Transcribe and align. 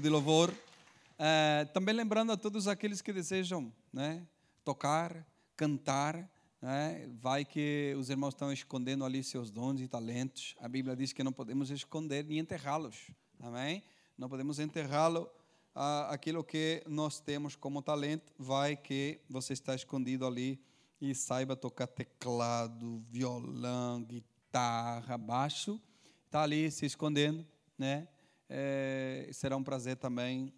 de 0.00 0.08
louvor. 0.08 0.50
Uh, 0.50 1.66
também 1.74 1.92
lembrando 1.92 2.30
a 2.30 2.36
todos 2.36 2.68
aqueles 2.68 3.02
que 3.02 3.12
desejam 3.12 3.72
né, 3.92 4.24
tocar, 4.64 5.26
cantar, 5.56 6.30
né, 6.62 7.10
vai 7.20 7.44
que 7.44 7.96
os 7.98 8.08
irmãos 8.08 8.28
estão 8.28 8.52
escondendo 8.52 9.04
ali 9.04 9.24
seus 9.24 9.50
dons 9.50 9.80
e 9.80 9.88
talentos. 9.88 10.54
A 10.60 10.68
Bíblia 10.68 10.94
diz 10.94 11.12
que 11.12 11.24
não 11.24 11.32
podemos 11.32 11.68
esconder 11.70 12.24
nem 12.24 12.38
enterrá-los. 12.38 13.10
Amém? 13.40 13.82
Não 14.16 14.28
podemos 14.28 14.60
enterrá-lo 14.60 15.28
uh, 15.74 16.06
aquilo 16.10 16.44
que 16.44 16.80
nós 16.86 17.18
temos 17.18 17.56
como 17.56 17.82
talento. 17.82 18.32
Vai 18.38 18.76
que 18.76 19.20
você 19.28 19.52
está 19.52 19.74
escondido 19.74 20.24
ali 20.24 20.60
e 21.00 21.12
saiba 21.12 21.56
tocar 21.56 21.88
teclado, 21.88 23.00
violão, 23.00 24.04
guitarra, 24.04 25.18
baixo. 25.18 25.80
Está 26.26 26.44
ali 26.44 26.70
se 26.70 26.86
escondendo, 26.86 27.44
né? 27.76 28.06
É, 28.48 29.28
será 29.32 29.56
um 29.56 29.62
prazer 29.62 29.96
também 29.96 30.52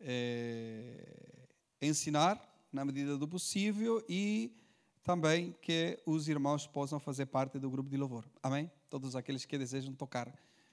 é, 0.00 1.48
ensinar 1.80 2.40
na 2.72 2.84
medida 2.84 3.16
do 3.16 3.26
possível 3.26 4.04
e 4.08 4.56
também 5.02 5.54
que 5.62 5.98
os 6.04 6.28
irmãos 6.28 6.66
possam 6.66 7.00
fazer 7.00 7.26
parte 7.26 7.58
do 7.58 7.70
grupo 7.70 7.88
de 7.88 7.96
louvor. 7.96 8.24
Amém? 8.42 8.70
Todos 8.90 9.16
aqueles 9.16 9.44
que 9.44 9.56
desejam 9.56 9.94
tocar, 9.94 10.32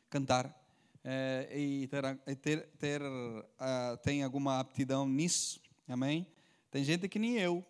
cantar 0.10 0.54
é, 1.04 1.48
e 1.54 1.88
ter, 1.88 2.18
ter, 2.38 2.68
ter 2.80 3.02
uh, 3.02 3.98
tem 4.04 4.24
alguma 4.24 4.60
aptidão 4.60 5.08
nisso. 5.08 5.62
Amém? 5.88 6.28
Tem 6.72 6.84
gente 6.84 7.08
que 7.08 7.20
nem 7.20 7.38
eu. 7.38 7.64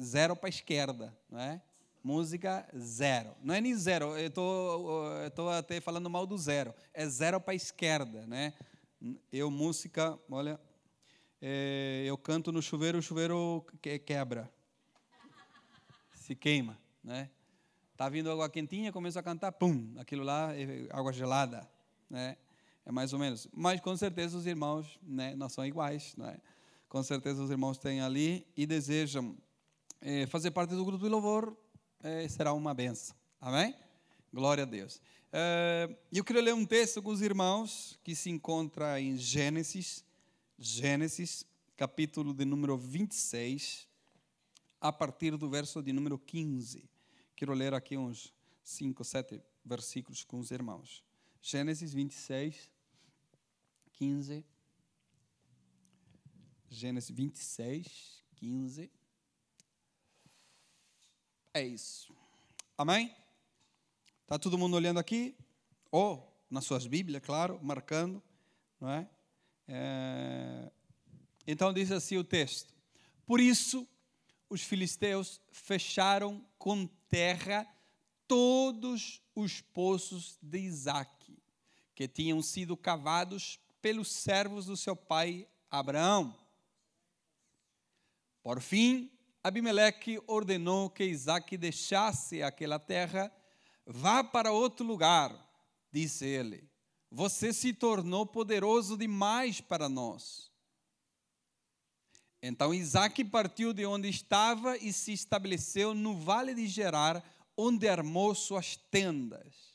Zero 0.00 0.34
para 0.34 0.48
a 0.48 0.50
esquerda, 0.50 1.16
não 1.28 1.38
é? 1.38 1.62
Música 2.02 2.66
zero. 2.78 3.36
Não 3.42 3.54
é 3.54 3.60
nem 3.60 3.74
zero, 3.76 4.16
eu 4.16 4.28
estou 5.26 5.50
até 5.50 5.80
falando 5.80 6.08
mal 6.08 6.26
do 6.26 6.38
zero. 6.38 6.74
É 6.94 7.06
zero 7.06 7.40
para 7.40 7.52
a 7.52 7.54
esquerda, 7.54 8.26
né? 8.26 8.54
Eu, 9.32 9.50
música, 9.50 10.18
olha, 10.30 10.58
é, 11.42 12.04
eu 12.06 12.16
canto 12.16 12.52
no 12.52 12.62
chuveiro, 12.62 12.98
o 12.98 13.02
chuveiro 13.02 13.64
que, 13.82 13.98
quebra. 13.98 14.50
Se 16.12 16.34
queima, 16.34 16.78
né? 17.02 17.30
Tá 17.96 18.08
vindo 18.08 18.30
água 18.30 18.48
quentinha, 18.48 18.92
começo 18.92 19.18
a 19.18 19.22
cantar, 19.22 19.52
pum, 19.52 19.94
aquilo 19.98 20.22
lá 20.22 20.54
é 20.56 20.86
água 20.90 21.12
gelada, 21.12 21.70
né? 22.08 22.36
É 22.84 22.90
mais 22.90 23.12
ou 23.12 23.18
menos. 23.18 23.46
Mas 23.52 23.80
com 23.80 23.94
certeza 23.94 24.38
os 24.38 24.46
irmãos, 24.46 24.98
né, 25.02 25.34
não 25.36 25.48
são 25.50 25.66
iguais, 25.66 26.14
né? 26.16 26.38
Com 26.88 27.02
certeza 27.02 27.42
os 27.42 27.50
irmãos 27.50 27.78
têm 27.78 28.00
ali 28.00 28.46
e 28.56 28.66
desejam 28.66 29.36
é, 30.00 30.26
fazer 30.26 30.50
parte 30.50 30.74
do 30.74 30.84
grupo 30.84 31.04
de 31.04 31.10
louvor 31.10 31.56
é, 32.02 32.26
será 32.28 32.52
uma 32.52 32.72
benção. 32.74 33.14
Amém? 33.40 33.74
Glória 34.32 34.64
a 34.64 34.66
Deus. 34.66 35.00
É, 35.32 35.96
eu 36.12 36.24
queria 36.24 36.42
ler 36.42 36.54
um 36.54 36.64
texto 36.66 37.02
com 37.02 37.10
os 37.10 37.20
irmãos 37.20 37.98
que 38.02 38.14
se 38.14 38.30
encontra 38.30 39.00
em 39.00 39.16
Gênesis, 39.16 40.04
Gênesis, 40.58 41.44
capítulo 41.76 42.34
de 42.34 42.44
número 42.44 42.76
26, 42.76 43.86
a 44.80 44.92
partir 44.92 45.36
do 45.36 45.48
verso 45.48 45.82
de 45.82 45.92
número 45.92 46.18
15. 46.18 46.88
Quero 47.36 47.52
ler 47.54 47.74
aqui 47.74 47.96
uns 47.96 48.32
5, 48.62 49.04
7 49.04 49.40
versículos 49.64 50.24
com 50.24 50.38
os 50.38 50.50
irmãos. 50.50 51.04
Gênesis 51.40 51.92
26, 51.92 52.70
15. 53.92 54.44
Gênesis 56.68 57.10
26, 57.10 58.24
15. 58.36 58.90
É 61.52 61.62
isso. 61.62 62.14
Amém? 62.78 63.14
Está 64.22 64.38
todo 64.38 64.56
mundo 64.56 64.76
olhando 64.76 65.00
aqui? 65.00 65.36
Ou 65.90 66.30
nas 66.48 66.64
suas 66.64 66.86
Bíblias, 66.86 67.22
claro, 67.24 67.58
marcando. 67.62 68.22
Não 68.80 68.88
é? 68.90 69.08
é... 69.66 70.70
Então 71.46 71.72
diz 71.72 71.90
assim 71.90 72.16
o 72.16 72.24
texto: 72.24 72.72
Por 73.26 73.40
isso 73.40 73.88
os 74.48 74.62
filisteus 74.62 75.40
fecharam 75.50 76.44
com 76.58 76.86
terra 77.08 77.66
todos 78.28 79.20
os 79.34 79.60
poços 79.60 80.38
de 80.40 80.58
Isaac, 80.58 81.36
que 81.94 82.06
tinham 82.06 82.40
sido 82.40 82.76
cavados 82.76 83.58
pelos 83.82 84.12
servos 84.12 84.66
do 84.66 84.76
seu 84.76 84.94
pai 84.94 85.48
Abraão. 85.68 86.38
Por 88.42 88.60
fim, 88.60 89.10
Abimeleque 89.42 90.20
ordenou 90.26 90.90
que 90.90 91.04
Isaac 91.04 91.56
deixasse 91.56 92.42
aquela 92.42 92.78
terra. 92.78 93.32
Vá 93.86 94.22
para 94.22 94.52
outro 94.52 94.84
lugar, 94.84 95.34
disse 95.90 96.26
ele. 96.26 96.68
Você 97.10 97.52
se 97.52 97.72
tornou 97.72 98.26
poderoso 98.26 98.98
demais 98.98 99.60
para 99.60 99.88
nós. 99.88 100.50
Então 102.42 102.72
Isaac 102.72 103.24
partiu 103.24 103.72
de 103.72 103.84
onde 103.86 104.08
estava 104.08 104.76
e 104.76 104.92
se 104.92 105.12
estabeleceu 105.12 105.94
no 105.94 106.18
vale 106.18 106.54
de 106.54 106.66
Gerar, 106.66 107.24
onde 107.56 107.88
armou 107.88 108.34
suas 108.34 108.76
tendas. 108.76 109.74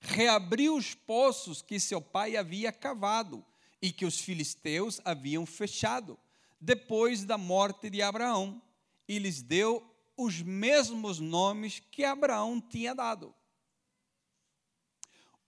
Reabriu 0.00 0.74
os 0.74 0.94
poços 0.94 1.60
que 1.60 1.78
seu 1.78 2.00
pai 2.00 2.36
havia 2.36 2.72
cavado 2.72 3.44
e 3.80 3.92
que 3.92 4.06
os 4.06 4.20
filisteus 4.20 5.00
haviam 5.04 5.44
fechado 5.44 6.18
depois 6.60 7.24
da 7.24 7.38
morte 7.38 7.88
de 7.88 8.02
Abraão 8.02 8.60
e 9.06 9.18
lhes 9.18 9.42
deu 9.42 9.84
os 10.16 10.42
mesmos 10.42 11.20
nomes 11.20 11.78
que 11.78 12.04
Abraão 12.04 12.60
tinha 12.60 12.94
dado. 12.94 13.34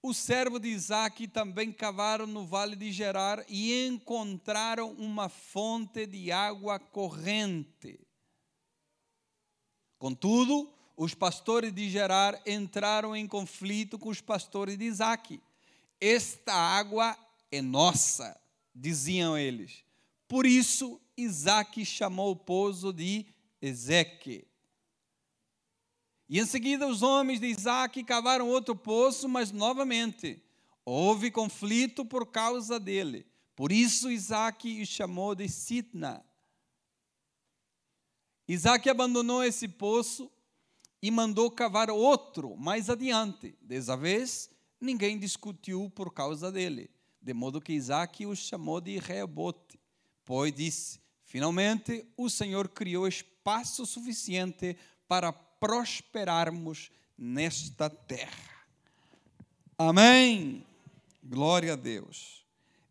O 0.02 0.14
servo 0.14 0.58
de 0.58 0.68
Isaac 0.68 1.28
também 1.28 1.70
cavaram 1.70 2.26
no 2.26 2.46
vale 2.46 2.74
de 2.74 2.90
Gerar 2.90 3.44
e 3.48 3.86
encontraram 3.86 4.92
uma 4.92 5.28
fonte 5.28 6.06
de 6.06 6.32
água 6.32 6.78
corrente. 6.78 8.00
Contudo, 9.98 10.72
os 10.96 11.14
pastores 11.14 11.74
de 11.74 11.90
Gerar 11.90 12.40
entraram 12.46 13.14
em 13.14 13.26
conflito 13.26 13.98
com 13.98 14.08
os 14.08 14.22
pastores 14.22 14.78
de 14.78 14.84
Isaac. 14.84 15.38
Esta 16.00 16.54
água 16.54 17.14
é 17.50 17.60
nossa, 17.60 18.40
diziam 18.74 19.36
eles. 19.36 19.84
Por 20.30 20.46
isso, 20.46 21.00
Isaac 21.16 21.84
chamou 21.84 22.30
o 22.30 22.36
poço 22.36 22.92
de 22.92 23.26
Ezeque. 23.60 24.46
E 26.28 26.38
em 26.38 26.46
seguida, 26.46 26.86
os 26.86 27.02
homens 27.02 27.40
de 27.40 27.48
Isaac 27.48 28.04
cavaram 28.04 28.48
outro 28.48 28.76
poço, 28.76 29.28
mas 29.28 29.50
novamente 29.50 30.40
houve 30.84 31.32
conflito 31.32 32.04
por 32.04 32.30
causa 32.30 32.78
dele. 32.78 33.26
Por 33.56 33.72
isso, 33.72 34.08
Isaac 34.08 34.80
o 34.80 34.86
chamou 34.86 35.34
de 35.34 35.48
Sitna. 35.48 36.24
Isaac 38.46 38.88
abandonou 38.88 39.42
esse 39.42 39.66
poço 39.66 40.30
e 41.02 41.10
mandou 41.10 41.50
cavar 41.50 41.90
outro 41.90 42.56
mais 42.56 42.88
adiante. 42.88 43.58
Dessa 43.60 43.96
vez, 43.96 44.48
ninguém 44.80 45.18
discutiu 45.18 45.90
por 45.90 46.14
causa 46.14 46.52
dele, 46.52 46.88
de 47.20 47.34
modo 47.34 47.60
que 47.60 47.72
Isaac 47.72 48.24
o 48.26 48.36
chamou 48.36 48.80
de 48.80 48.96
Reobote. 48.96 49.79
Pois 50.30 50.54
disse: 50.54 51.00
Finalmente, 51.24 52.06
o 52.16 52.30
Senhor 52.30 52.68
criou 52.68 53.08
espaço 53.08 53.84
suficiente 53.84 54.76
para 55.08 55.32
prosperarmos 55.32 56.92
nesta 57.18 57.90
terra. 57.90 58.64
Amém. 59.76 60.64
Glória 61.20 61.72
a 61.72 61.76
Deus. 61.76 62.46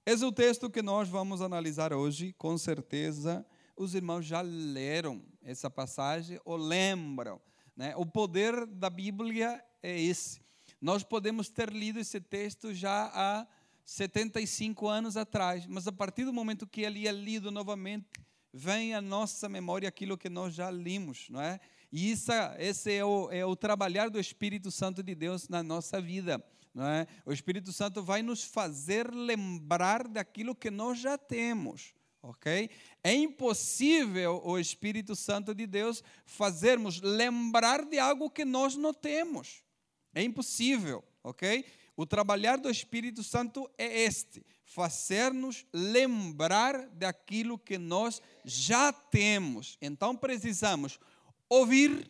Esse 0.06 0.22
é 0.22 0.28
o 0.28 0.34
texto 0.34 0.70
que 0.70 0.82
nós 0.82 1.08
vamos 1.08 1.42
analisar 1.42 1.94
hoje. 1.94 2.36
Com 2.38 2.58
certeza, 2.58 3.46
os 3.74 3.96
irmãos 3.96 4.26
já 4.26 4.42
leram 4.42 5.24
essa 5.42 5.70
passagem 5.70 6.42
ou 6.44 6.58
lembram. 6.58 7.40
Né? 7.74 7.96
O 7.96 8.06
poder 8.06 8.66
da 8.66 8.90
Bíblia 8.90 9.64
é 9.82 9.98
esse. 9.98 10.42
Nós 10.82 11.04
podemos 11.04 11.48
ter 11.48 11.70
lido 11.70 12.00
esse 12.00 12.20
texto 12.20 12.74
já 12.74 13.10
há 13.14 13.48
75 13.90 14.88
anos 14.88 15.18
atrás, 15.18 15.66
mas 15.66 15.88
a 15.88 15.92
partir 15.92 16.24
do 16.24 16.32
momento 16.32 16.68
que 16.68 16.82
ele 16.82 17.08
é 17.08 17.12
lido 17.12 17.50
novamente, 17.50 18.08
vem 18.54 18.94
à 18.94 19.02
nossa 19.02 19.50
memória 19.50 19.90
aquilo 19.90 20.16
que 20.16 20.30
nós 20.30 20.54
já 20.54 20.70
limos, 20.70 21.28
não 21.28 21.42
é? 21.42 21.60
E 21.92 22.12
isso, 22.12 22.32
esse 22.60 22.94
é 22.94 23.04
o, 23.04 23.32
é 23.32 23.44
o 23.44 23.56
trabalhar 23.56 24.12
do 24.12 24.20
Espírito 24.20 24.70
Santo 24.70 25.02
de 25.02 25.16
Deus 25.16 25.50
na 25.50 25.64
nossa 25.64 26.00
vida, 26.00 26.40
não 26.72 26.86
é? 26.86 27.08
O 27.26 27.34
Espírito 27.34 27.74
Santo 27.74 28.04
vai 28.04 28.22
nos 28.22 28.44
fazer 28.44 29.12
lembrar 29.12 30.08
daquilo 30.08 30.54
que 30.54 30.70
nós 30.70 31.00
já 31.00 31.18
temos, 31.18 31.96
ok? 32.22 32.70
É 33.04 33.12
impossível 33.16 34.40
o 34.46 34.60
Espírito 34.60 35.16
Santo 35.16 35.56
de 35.56 35.66
Deus 35.66 36.04
fazermos 36.26 37.02
lembrar 37.02 37.84
de 37.84 37.98
algo 37.98 38.30
que 38.30 38.46
nós 38.46 38.76
não 38.76 38.94
temos. 38.94 39.64
É 40.14 40.22
impossível, 40.22 41.04
ok? 41.24 41.66
O 42.00 42.06
trabalhar 42.06 42.58
do 42.58 42.70
Espírito 42.70 43.22
Santo 43.22 43.70
é 43.78 44.04
este: 44.04 44.42
fazer-nos 44.64 45.66
lembrar 45.74 46.88
daquilo 46.92 47.60
que 47.60 47.78
nós 47.78 48.22
já 48.46 48.94
temos. 48.94 49.78
Então 49.82 50.16
precisamos 50.16 50.98
ouvir, 51.50 52.10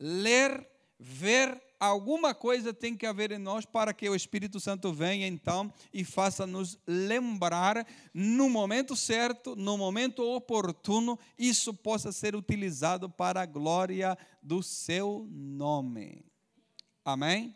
ler, 0.00 0.66
ver 0.98 1.62
alguma 1.78 2.34
coisa 2.34 2.72
tem 2.72 2.96
que 2.96 3.04
haver 3.04 3.30
em 3.30 3.38
nós 3.38 3.66
para 3.66 3.92
que 3.92 4.08
o 4.08 4.14
Espírito 4.14 4.58
Santo 4.58 4.90
venha 4.90 5.26
então 5.26 5.70
e 5.92 6.02
faça-nos 6.02 6.78
lembrar 6.86 7.86
no 8.14 8.48
momento 8.48 8.96
certo, 8.96 9.54
no 9.54 9.76
momento 9.76 10.22
oportuno, 10.22 11.18
isso 11.38 11.74
possa 11.74 12.10
ser 12.10 12.34
utilizado 12.34 13.10
para 13.10 13.42
a 13.42 13.46
glória 13.46 14.16
do 14.42 14.62
seu 14.62 15.28
nome. 15.30 16.24
Amém? 17.04 17.54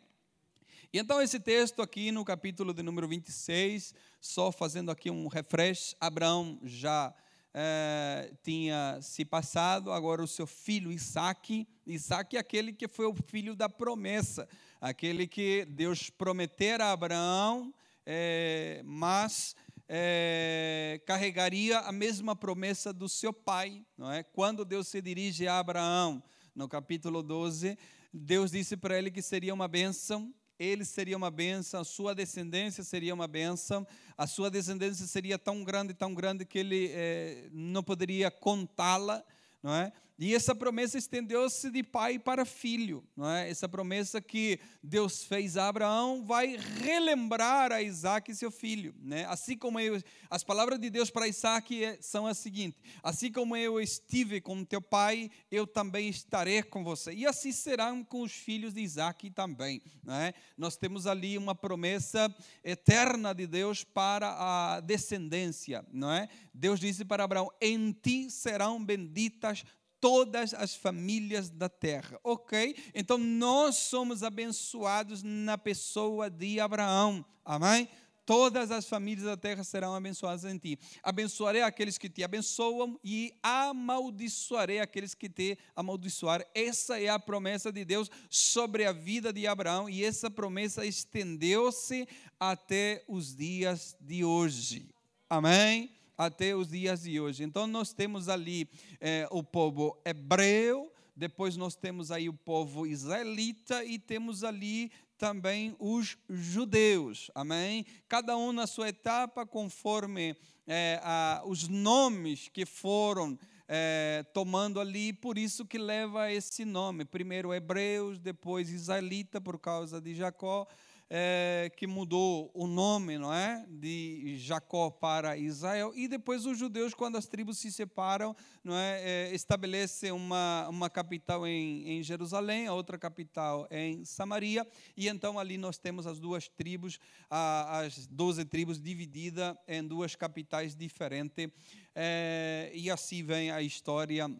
E 0.93 0.99
então 0.99 1.23
esse 1.23 1.39
texto 1.39 1.83
aqui 1.83 2.11
no 2.11 2.25
capítulo 2.25 2.75
de 2.75 2.83
número 2.83 3.07
26, 3.07 3.95
só 4.21 4.51
fazendo 4.51 4.91
aqui 4.91 5.09
um 5.09 5.29
refresh, 5.29 5.95
Abraão 6.01 6.59
já 6.65 7.15
é, 7.55 8.33
tinha 8.43 8.99
se 9.01 9.25
passado, 9.25 9.93
agora 9.93 10.21
o 10.21 10.27
seu 10.27 10.49
filho 10.49 10.91
Isaac, 10.91 11.65
Isaac 11.87 12.37
é 12.37 12.41
aquele 12.41 12.73
que 12.73 12.89
foi 12.89 13.07
o 13.07 13.15
filho 13.15 13.55
da 13.55 13.69
promessa, 13.69 14.49
aquele 14.81 15.29
que 15.29 15.65
Deus 15.65 16.11
prometera 16.11 16.87
a 16.87 16.91
Abraão, 16.93 17.73
é, 18.05 18.83
mas 18.85 19.55
é, 19.89 21.01
carregaria 21.07 21.79
a 21.79 21.93
mesma 21.93 22.35
promessa 22.35 22.93
do 22.93 23.09
seu 23.09 23.33
pai, 23.33 23.87
não 23.97 24.11
é? 24.11 24.25
Quando 24.25 24.65
Deus 24.65 24.89
se 24.89 25.01
dirige 25.01 25.47
a 25.47 25.61
Abraão, 25.61 26.21
no 26.53 26.69
capítulo 26.69 27.23
12, 27.23 27.79
Deus 28.13 28.51
disse 28.51 28.77
para 28.77 28.99
ele 28.99 29.09
que 29.09 29.23
seria 29.23 29.55
uma 29.55 29.69
bênção 29.69 30.35
ele 30.61 30.85
seria 30.85 31.17
uma 31.17 31.31
bênção, 31.31 31.81
a 31.81 31.85
sua 31.85 32.15
descendência 32.15 32.85
seria 32.85 33.15
uma 33.15 33.27
bênção, 33.27 33.87
a 34.17 34.27
sua 34.27 34.51
descendência 34.51 35.07
seria 35.07 35.39
tão 35.39 35.65
grande, 35.65 35.95
tão 35.95 36.13
grande 36.13 36.45
que 36.45 36.59
ele 36.59 36.91
eh, 36.93 37.49
não 37.51 37.83
poderia 37.83 38.31
contá-la, 38.31 39.25
não 39.63 39.75
é? 39.75 39.91
E 40.23 40.35
essa 40.35 40.55
promessa 40.55 40.99
estendeu-se 40.99 41.71
de 41.71 41.83
pai 41.83 42.19
para 42.19 42.45
filho, 42.45 43.03
não 43.17 43.27
é? 43.31 43.49
Essa 43.49 43.67
promessa 43.67 44.21
que 44.21 44.61
Deus 44.83 45.25
fez 45.25 45.57
a 45.57 45.67
Abraão 45.67 46.23
vai 46.23 46.59
relembrar 46.59 47.73
a 47.73 47.81
Isaac 47.81 48.35
seu 48.35 48.51
filho, 48.51 48.95
né? 49.01 49.25
Assim 49.31 49.57
como 49.57 49.81
eu, 49.81 49.99
as 50.29 50.45
palavras 50.45 50.79
de 50.79 50.91
Deus 50.91 51.09
para 51.09 51.27
Isaac 51.27 51.83
é, 51.83 51.97
são 52.03 52.27
as 52.27 52.37
seguintes: 52.37 52.79
assim 53.03 53.33
como 53.33 53.57
eu 53.57 53.81
estive 53.81 54.43
com 54.43 54.63
teu 54.63 54.83
pai, 54.83 55.31
eu 55.51 55.67
também 55.67 56.11
estarei 56.11 56.63
com 56.63 56.85
você. 56.85 57.15
E 57.15 57.27
assim 57.27 57.51
serão 57.51 58.05
com 58.05 58.21
os 58.21 58.33
filhos 58.33 58.75
de 58.75 58.83
Isaac 58.83 59.31
também, 59.31 59.81
não 60.05 60.13
é? 60.13 60.35
Nós 60.55 60.77
temos 60.77 61.07
ali 61.07 61.39
uma 61.39 61.55
promessa 61.55 62.31
eterna 62.63 63.35
de 63.35 63.47
Deus 63.47 63.85
para 63.85 64.37
a 64.39 64.81
descendência, 64.81 65.83
não 65.91 66.13
é? 66.13 66.29
Deus 66.53 66.79
disse 66.79 67.07
para 67.07 67.25
Abraão: 67.25 67.51
"Em 67.59 67.91
ti 67.91 68.31
serão 68.31 68.85
benditas 68.85 69.65
todas 70.01 70.55
as 70.55 70.75
famílias 70.75 71.51
da 71.51 71.69
terra. 71.69 72.19
Ok? 72.25 72.77
Então 72.95 73.19
nós 73.19 73.77
somos 73.77 74.23
abençoados 74.23 75.23
na 75.23 75.59
pessoa 75.59 76.31
de 76.31 76.59
Abraão. 76.59 77.25
Amém? 77.45 77.89
Todas 78.25 78.71
as 78.71 78.89
famílias 78.89 79.27
da 79.27 79.37
terra 79.37 79.65
serão 79.65 79.93
abençoadas 79.93 80.45
em 80.45 80.57
ti. 80.57 80.79
Abençoarei 81.03 81.63
aqueles 81.63 81.99
que 81.99 82.09
te 82.09 82.23
abençoam 82.23 82.99
e 83.03 83.35
amaldiçoarei 83.43 84.79
aqueles 84.79 85.15
que 85.15 85.29
te 85.29 85.59
amaldiçoarem. 85.75 86.47
Essa 86.55 87.01
é 87.01 87.09
a 87.09 87.19
promessa 87.19 87.73
de 87.73 87.85
Deus 87.85 88.09
sobre 88.29 88.85
a 88.85 88.93
vida 88.93 89.33
de 89.33 89.49
Abraão 89.49 89.91
e 89.91 90.05
essa 90.05 90.31
promessa 90.31 90.87
estendeu-se 90.87 92.07
até 92.39 93.05
os 93.09 93.35
dias 93.35 93.97
de 94.01 94.25
hoje. 94.25 94.89
Amém? 95.29 96.00
Até 96.21 96.55
os 96.55 96.69
dias 96.69 97.05
de 97.05 97.19
hoje. 97.19 97.43
Então, 97.43 97.67
nós 97.67 97.95
temos 97.95 98.29
ali 98.29 98.69
é, 99.01 99.27
o 99.31 99.43
povo 99.43 99.99
hebreu, 100.05 100.93
depois 101.17 101.57
nós 101.57 101.75
temos 101.75 102.11
aí 102.11 102.29
o 102.29 102.35
povo 102.35 102.87
israelita 102.87 103.83
e 103.87 103.99
temos 103.99 104.45
ali 104.45 104.93
também 105.17 105.75
os 105.79 106.19
judeus, 106.29 107.31
amém? 107.35 107.87
Cada 108.07 108.37
um 108.37 108.53
na 108.53 108.67
sua 108.67 108.91
etapa, 108.91 109.47
conforme 109.47 110.37
é, 110.67 111.01
a, 111.03 111.43
os 111.47 111.69
nomes 111.69 112.51
que 112.51 112.67
foram 112.67 113.39
é, 113.67 114.23
tomando 114.35 114.79
ali, 114.79 115.15
por 115.15 115.39
isso 115.39 115.65
que 115.65 115.79
leva 115.79 116.31
esse 116.31 116.67
nome. 116.67 117.07
Primeiro 117.07 117.55
hebreus, 117.55 118.19
depois 118.19 118.69
israelita, 118.69 119.41
por 119.41 119.59
causa 119.59 120.03
de 120.03 120.15
Jacó, 120.15 120.67
é, 121.13 121.73
que 121.77 121.89
mudou 121.89 122.53
o 122.55 122.69
nome, 122.69 123.19
não 123.19 123.35
é, 123.35 123.67
de 123.69 124.37
Jacó 124.39 124.91
para 124.91 125.37
Israel, 125.37 125.93
e 125.97 126.07
depois 126.07 126.47
os 126.47 126.57
judeus, 126.57 126.95
quando 126.95 127.17
as 127.17 127.27
tribos 127.27 127.59
se 127.59 127.73
separam, 127.73 128.35
não 128.63 128.77
é, 128.77 129.03
é 129.03 129.35
estabelecem 129.35 130.13
uma, 130.13 130.69
uma 130.69 130.89
capital 130.89 131.45
em, 131.45 131.99
em 131.99 132.03
Jerusalém, 132.03 132.69
a 132.69 132.73
outra 132.75 132.97
capital 132.97 133.67
em 133.73 134.05
Samaria, 134.05 134.65
e 134.97 135.09
então 135.09 135.37
ali 135.37 135.59
nós 135.59 135.79
temos 135.79 136.07
as 136.07 136.21
duas 136.21 136.49
tribos, 136.49 137.01
a, 137.29 137.81
as 137.81 138.07
doze 138.07 138.45
tribos 138.45 138.81
divididas 138.81 139.57
em 139.67 139.83
duas 139.83 140.15
capitais 140.15 140.77
diferentes, 140.77 141.51
é, 141.93 142.71
e 142.73 142.89
assim 142.89 143.25
vem 143.25 143.51
a 143.51 143.61
história 143.61 144.31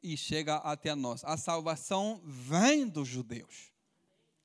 e 0.00 0.16
chega 0.16 0.56
até 0.56 0.94
nós. 0.94 1.24
A 1.24 1.36
salvação 1.36 2.20
vem 2.24 2.86
dos 2.86 3.08
judeus. 3.08 3.73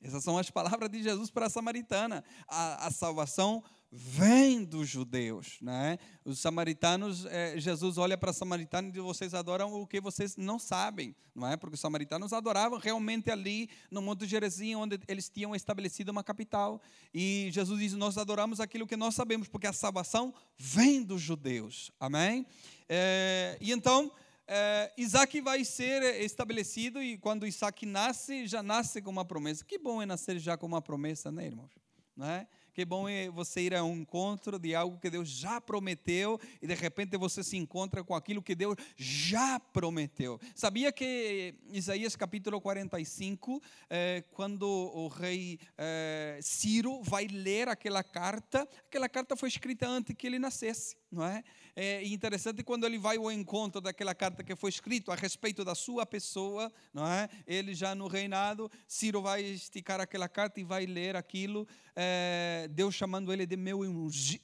Essas 0.01 0.23
são 0.23 0.37
as 0.37 0.49
palavras 0.49 0.89
de 0.89 1.03
Jesus 1.03 1.29
para 1.29 1.47
a 1.47 1.49
samaritana. 1.49 2.23
A, 2.47 2.87
a 2.87 2.91
salvação 2.91 3.63
vem 3.91 4.63
dos 4.63 4.87
judeus. 4.87 5.57
Né? 5.61 5.97
Os 6.23 6.39
samaritanos, 6.39 7.25
é, 7.25 7.59
Jesus 7.59 7.97
olha 7.97 8.17
para 8.17 8.31
os 8.31 8.37
samaritanos 8.37 8.89
e 8.89 8.93
diz: 8.93 9.03
vocês 9.03 9.33
adoram 9.33 9.73
o 9.73 9.85
que 9.85 9.99
vocês 9.99 10.37
não 10.37 10.59
sabem. 10.59 11.15
Não 11.35 11.47
é? 11.47 11.57
Porque 11.57 11.75
os 11.75 11.81
samaritanos 11.81 12.33
adoravam 12.33 12.77
realmente 12.77 13.29
ali 13.31 13.69
no 13.89 14.01
Monte 14.01 14.25
Gerizim, 14.25 14.75
onde 14.75 14.99
eles 15.07 15.29
tinham 15.29 15.55
estabelecido 15.55 16.11
uma 16.11 16.23
capital. 16.23 16.81
E 17.13 17.49
Jesus 17.51 17.79
diz: 17.79 17.93
nós 17.93 18.17
adoramos 18.17 18.59
aquilo 18.59 18.87
que 18.87 18.97
nós 18.97 19.15
sabemos, 19.15 19.47
porque 19.47 19.67
a 19.67 19.73
salvação 19.73 20.33
vem 20.57 21.03
dos 21.03 21.21
judeus. 21.21 21.91
Amém? 21.99 22.45
É, 22.87 23.57
e 23.59 23.71
então 23.71 24.11
é, 24.51 24.91
Isaac 24.97 25.39
vai 25.41 25.63
ser 25.63 26.01
estabelecido 26.23 27.03
e 27.03 27.19
quando 27.19 27.45
Isaac 27.45 27.85
nasce, 27.85 28.47
já 28.47 28.63
nasce 28.63 28.99
com 28.99 29.11
uma 29.11 29.23
promessa. 29.23 29.63
Que 29.63 29.77
bom 29.77 30.01
é 30.01 30.07
nascer 30.07 30.39
já 30.39 30.57
com 30.57 30.65
uma 30.65 30.81
promessa, 30.81 31.31
né, 31.31 31.45
irmãos? 31.45 31.71
Não 32.17 32.25
é? 32.25 32.47
Que 32.73 32.85
bom 32.85 33.09
é 33.09 33.29
você 33.29 33.61
ir 33.61 33.75
a 33.75 33.83
um 33.83 33.97
encontro 33.97 34.57
de 34.57 34.73
algo 34.73 34.97
que 34.99 35.09
Deus 35.09 35.29
já 35.29 35.59
prometeu 35.59 36.39
e 36.61 36.65
de 36.65 36.73
repente 36.73 37.17
você 37.17 37.43
se 37.43 37.57
encontra 37.57 38.03
com 38.03 38.15
aquilo 38.15 38.41
que 38.41 38.55
Deus 38.55 38.75
já 38.95 39.59
prometeu. 39.59 40.39
Sabia 40.55 40.91
que 40.91 41.53
Isaías 41.71 42.15
capítulo 42.15 42.61
45, 42.61 43.61
é, 43.89 44.23
quando 44.31 44.63
o 44.63 45.09
rei 45.09 45.59
é, 45.77 46.39
Ciro 46.41 47.03
vai 47.03 47.27
ler 47.27 47.67
aquela 47.67 48.01
carta, 48.01 48.67
aquela 48.87 49.09
carta 49.09 49.35
foi 49.35 49.49
escrita 49.49 49.87
antes 49.87 50.15
que 50.15 50.25
ele 50.25 50.39
nascesse, 50.39 50.95
não 51.11 51.25
é? 51.25 51.43
É 51.75 52.03
interessante 52.05 52.63
quando 52.63 52.85
ele 52.85 52.97
vai 52.97 53.17
ao 53.17 53.31
encontro 53.31 53.81
daquela 53.81 54.15
carta 54.15 54.43
que 54.43 54.55
foi 54.55 54.69
escrita 54.69 55.11
a 55.11 55.15
respeito 55.15 55.63
da 55.63 55.75
sua 55.75 56.05
pessoa, 56.05 56.71
não 56.93 57.07
é? 57.07 57.29
Ele 57.45 57.73
já 57.73 57.95
no 57.95 58.07
reinado, 58.07 58.69
Ciro 58.87 59.21
vai 59.21 59.43
esticar 59.43 59.99
aquela 59.99 60.27
carta 60.27 60.59
e 60.59 60.63
vai 60.63 60.85
ler 60.85 61.15
aquilo, 61.15 61.67
é, 61.95 62.69
Deus 62.71 62.95
chamando 62.95 63.31
ele 63.33 63.45
de 63.45 63.57
meu, 63.57 63.81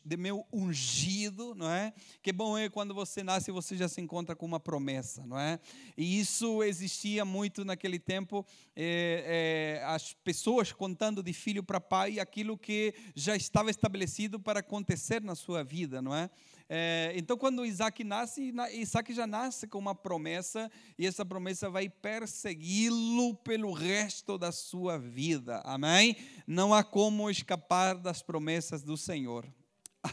de 0.06 0.18
meu 0.18 0.46
ungido, 0.52 1.56
não 1.56 1.70
é? 1.70 1.94
Que 2.22 2.34
bom 2.34 2.58
é 2.58 2.70
quando 2.70 2.94
você 2.94 3.24
nasce 3.24 3.50
e 3.50 3.54
você 3.54 3.78
já 3.78 3.88
se 3.88 4.02
encontra 4.02 4.36
com 4.36 4.46
uma 4.46 4.60
promessa, 4.60 5.26
não 5.26 5.40
é? 5.40 5.60
E 5.98 6.20
isso 6.20 6.64
existia 6.64 7.24
muito 7.24 7.64
naquele 7.64 8.00
tempo, 8.00 8.46
é, 8.76 9.80
é, 9.82 9.86
as 9.86 10.14
pessoas 10.14 10.72
contando 10.72 11.24
de 11.24 11.34
filho 11.34 11.64
para 11.64 11.80
pai 11.80 12.20
aquilo 12.20 12.58
que 12.58 12.94
já 13.16 13.36
estava 13.36 13.70
estabelecido 13.70 14.40
para 14.40 14.60
acontecer 14.60 15.22
na 15.22 15.36
sua 15.36 15.64
vida, 15.64 16.02
não 16.02 16.14
é? 16.14 16.30
É, 16.68 17.14
então, 17.16 17.38
quando 17.38 17.66
Isaac 17.66 18.04
nasce, 18.04 18.54
Isaac 18.74 19.14
já 19.14 19.28
nasce 19.28 19.68
com 19.68 19.78
uma 19.78 19.94
promessa, 19.94 20.72
e 20.98 21.06
essa 21.06 21.26
promessa 21.26 21.70
vai 21.70 21.90
persegui-lo 21.90 23.36
pelo 23.36 23.72
resto 23.72 24.38
da 24.38 24.52
sua 24.52 24.98
vida. 24.98 25.62
Amém? 25.64 26.16
Não 26.48 26.74
há 26.74 26.84
como 26.84 27.30
escapar 27.30 27.96
das 27.96 28.22
promessas 28.22 28.82
do 28.82 28.98
Senhor. 28.98 29.48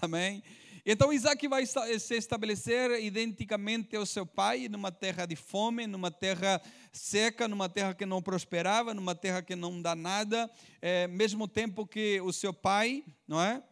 Amém? 0.02 0.42
Então 0.84 1.12
Isaac 1.12 1.46
vai 1.46 1.64
se 1.64 2.16
estabelecer 2.16 2.90
identicamente 3.04 3.94
ao 3.94 4.04
seu 4.04 4.26
pai, 4.26 4.68
numa 4.68 4.90
terra 4.90 5.26
de 5.26 5.36
fome, 5.36 5.86
numa 5.86 6.10
terra 6.10 6.60
seca, 6.92 7.46
numa 7.46 7.68
terra 7.68 7.94
que 7.94 8.04
não 8.04 8.20
prosperava, 8.20 8.92
numa 8.92 9.14
terra 9.14 9.42
que 9.42 9.54
não 9.54 9.80
dá 9.80 9.94
nada, 9.94 10.50
é, 10.80 11.06
mesmo 11.06 11.46
tempo 11.46 11.86
que 11.86 12.20
o 12.20 12.32
seu 12.32 12.52
pai, 12.52 13.04
não 13.28 13.40
é? 13.40 13.62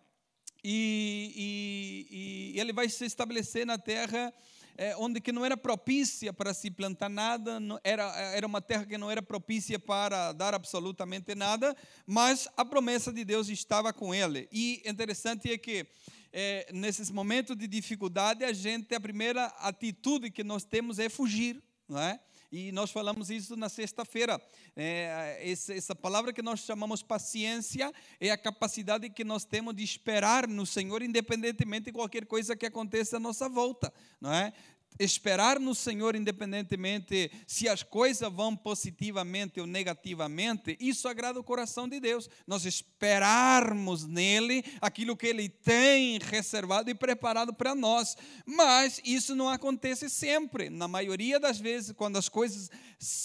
E, 0.62 2.06
e, 2.10 2.56
e 2.56 2.60
ele 2.60 2.72
vai 2.72 2.88
se 2.88 3.04
estabelecer 3.04 3.66
na 3.66 3.78
terra 3.78 4.32
é, 4.80 4.96
onde 4.96 5.20
que 5.20 5.30
não 5.30 5.44
era 5.44 5.58
propícia 5.58 6.32
para 6.32 6.54
se 6.54 6.70
plantar 6.70 7.10
nada, 7.10 7.60
era, 7.84 8.04
era 8.34 8.46
uma 8.46 8.62
terra 8.62 8.86
que 8.86 8.96
não 8.96 9.10
era 9.10 9.20
propícia 9.20 9.78
para 9.78 10.32
dar 10.32 10.54
absolutamente 10.54 11.34
nada, 11.34 11.76
mas 12.06 12.48
a 12.56 12.64
promessa 12.64 13.12
de 13.12 13.22
Deus 13.22 13.50
estava 13.50 13.92
com 13.92 14.14
ele. 14.14 14.48
E 14.50 14.82
interessante 14.86 15.52
é 15.52 15.58
que 15.58 15.86
é, 16.32 16.70
nesses 16.72 17.10
momentos 17.10 17.56
de 17.58 17.68
dificuldade, 17.68 18.42
a 18.42 18.54
gente, 18.54 18.94
a 18.94 19.00
primeira 19.00 19.44
atitude 19.58 20.30
que 20.30 20.42
nós 20.42 20.64
temos 20.64 20.98
é 20.98 21.10
fugir, 21.10 21.62
não 21.86 22.00
é? 22.00 22.18
E 22.52 22.72
nós 22.72 22.90
falamos 22.90 23.30
isso 23.30 23.56
na 23.56 23.68
sexta-feira. 23.68 24.40
É, 24.74 25.42
essa 25.68 25.94
palavra 25.94 26.32
que 26.32 26.42
nós 26.42 26.60
chamamos 26.60 27.02
paciência 27.02 27.92
é 28.18 28.30
a 28.30 28.36
capacidade 28.36 29.08
que 29.10 29.22
nós 29.22 29.44
temos 29.44 29.74
de 29.74 29.84
esperar 29.84 30.48
no 30.48 30.66
Senhor, 30.66 31.02
independentemente 31.02 31.86
de 31.86 31.92
qualquer 31.92 32.26
coisa 32.26 32.56
que 32.56 32.66
aconteça 32.66 33.18
à 33.18 33.20
nossa 33.20 33.48
volta, 33.48 33.92
não 34.20 34.32
é? 34.32 34.52
Esperar 34.98 35.58
no 35.58 35.74
Senhor, 35.74 36.14
independentemente 36.14 37.30
se 37.46 37.68
as 37.68 37.82
coisas 37.82 38.30
vão 38.32 38.56
positivamente 38.56 39.60
ou 39.60 39.66
negativamente, 39.66 40.76
isso 40.80 41.08
agrada 41.08 41.40
o 41.40 41.44
coração 41.44 41.88
de 41.88 41.98
Deus. 42.00 42.28
Nós 42.46 42.64
esperarmos 42.64 44.06
nele 44.06 44.64
aquilo 44.80 45.16
que 45.16 45.26
ele 45.26 45.48
tem 45.48 46.18
reservado 46.18 46.90
e 46.90 46.94
preparado 46.94 47.52
para 47.52 47.74
nós. 47.74 48.16
Mas 48.44 49.00
isso 49.04 49.34
não 49.34 49.48
acontece 49.48 50.10
sempre. 50.10 50.68
Na 50.68 50.88
maioria 50.88 51.40
das 51.40 51.58
vezes, 51.58 51.92
quando 51.92 52.16
as 52.16 52.28
coisas 52.28 52.70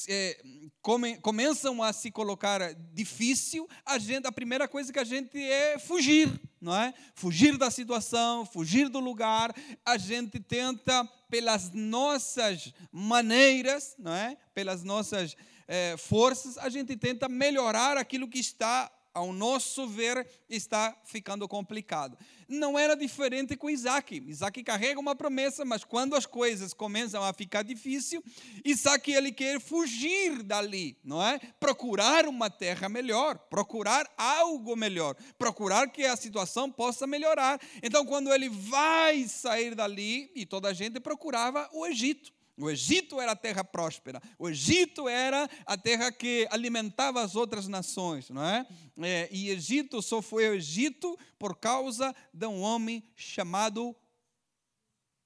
é, 0.07 0.41
come, 0.81 1.17
começam 1.17 1.83
a 1.83 1.91
se 1.91 2.11
colocar 2.11 2.73
difícil, 2.93 3.67
a, 3.85 3.97
gente, 3.97 4.27
a 4.27 4.31
primeira 4.31 4.67
coisa 4.67 4.93
que 4.93 4.99
a 4.99 5.03
gente 5.03 5.37
é 5.37 5.77
fugir, 5.77 6.31
não 6.65 6.75
é? 6.75 6.93
Fugir 7.13 7.57
da 7.57 7.69
situação, 7.69 8.43
fugir 8.43 8.89
do 8.89 8.99
lugar. 8.99 9.53
A 9.85 9.97
gente 9.97 10.39
tenta 10.39 11.05
pelas 11.29 11.71
nossas 11.71 12.73
maneiras, 12.91 13.95
não 13.99 14.11
é? 14.11 14.35
Pelas 14.53 14.83
nossas 14.83 15.37
é, 15.67 15.95
forças, 15.95 16.57
a 16.57 16.67
gente 16.67 16.97
tenta 16.97 17.29
melhorar 17.29 17.97
aquilo 17.97 18.27
que 18.27 18.39
está 18.39 18.91
ao 19.15 19.31
nosso 19.31 19.87
ver, 19.87 20.27
está 20.49 20.93
ficando 21.05 21.47
complicado. 21.47 22.17
Não 22.49 22.77
era 22.77 22.95
diferente 22.95 23.55
com 23.55 23.69
Isaac. 23.69 24.21
Isaac 24.27 24.61
carrega 24.61 24.99
uma 24.99 25.15
promessa, 25.15 25.63
mas 25.63 25.85
quando 25.85 26.15
as 26.15 26.25
coisas 26.25 26.73
começam 26.73 27.23
a 27.23 27.31
ficar 27.31 27.63
difícil, 27.63 28.21
Isaac 28.63 29.09
ele 29.09 29.31
quer 29.31 29.61
fugir 29.61 30.43
dali, 30.43 30.99
não 31.01 31.23
é? 31.23 31.39
Procurar 31.59 32.27
uma 32.27 32.49
terra 32.49 32.89
melhor, 32.89 33.37
procurar 33.49 34.05
algo 34.17 34.75
melhor, 34.75 35.15
procurar 35.39 35.89
que 35.89 36.03
a 36.03 36.17
situação 36.17 36.69
possa 36.69 37.07
melhorar. 37.07 37.59
Então, 37.81 38.05
quando 38.05 38.33
ele 38.33 38.49
vai 38.49 39.27
sair 39.29 39.73
dali, 39.73 40.29
e 40.35 40.45
toda 40.45 40.67
a 40.67 40.73
gente 40.73 40.99
procurava 40.99 41.69
o 41.71 41.85
Egito. 41.87 42.34
O 42.57 42.69
Egito 42.69 43.19
era 43.19 43.33
a 43.33 43.35
terra 43.35 43.63
próspera. 43.63 44.21
O 44.39 44.49
Egito 44.49 45.09
era 45.09 45.49
a 45.65 45.77
terra 45.77 46.11
que 46.11 46.47
alimentava 46.49 47.21
as 47.21 47.35
outras 47.35 47.67
nações, 47.67 48.29
não 48.29 48.43
é? 48.43 48.65
é 49.01 49.29
e 49.31 49.49
Egito 49.49 50.01
só 50.01 50.21
foi 50.21 50.49
o 50.49 50.53
Egito 50.53 51.17
por 51.37 51.57
causa 51.57 52.15
de 52.33 52.45
um 52.45 52.61
homem 52.61 53.03
chamado 53.15 53.95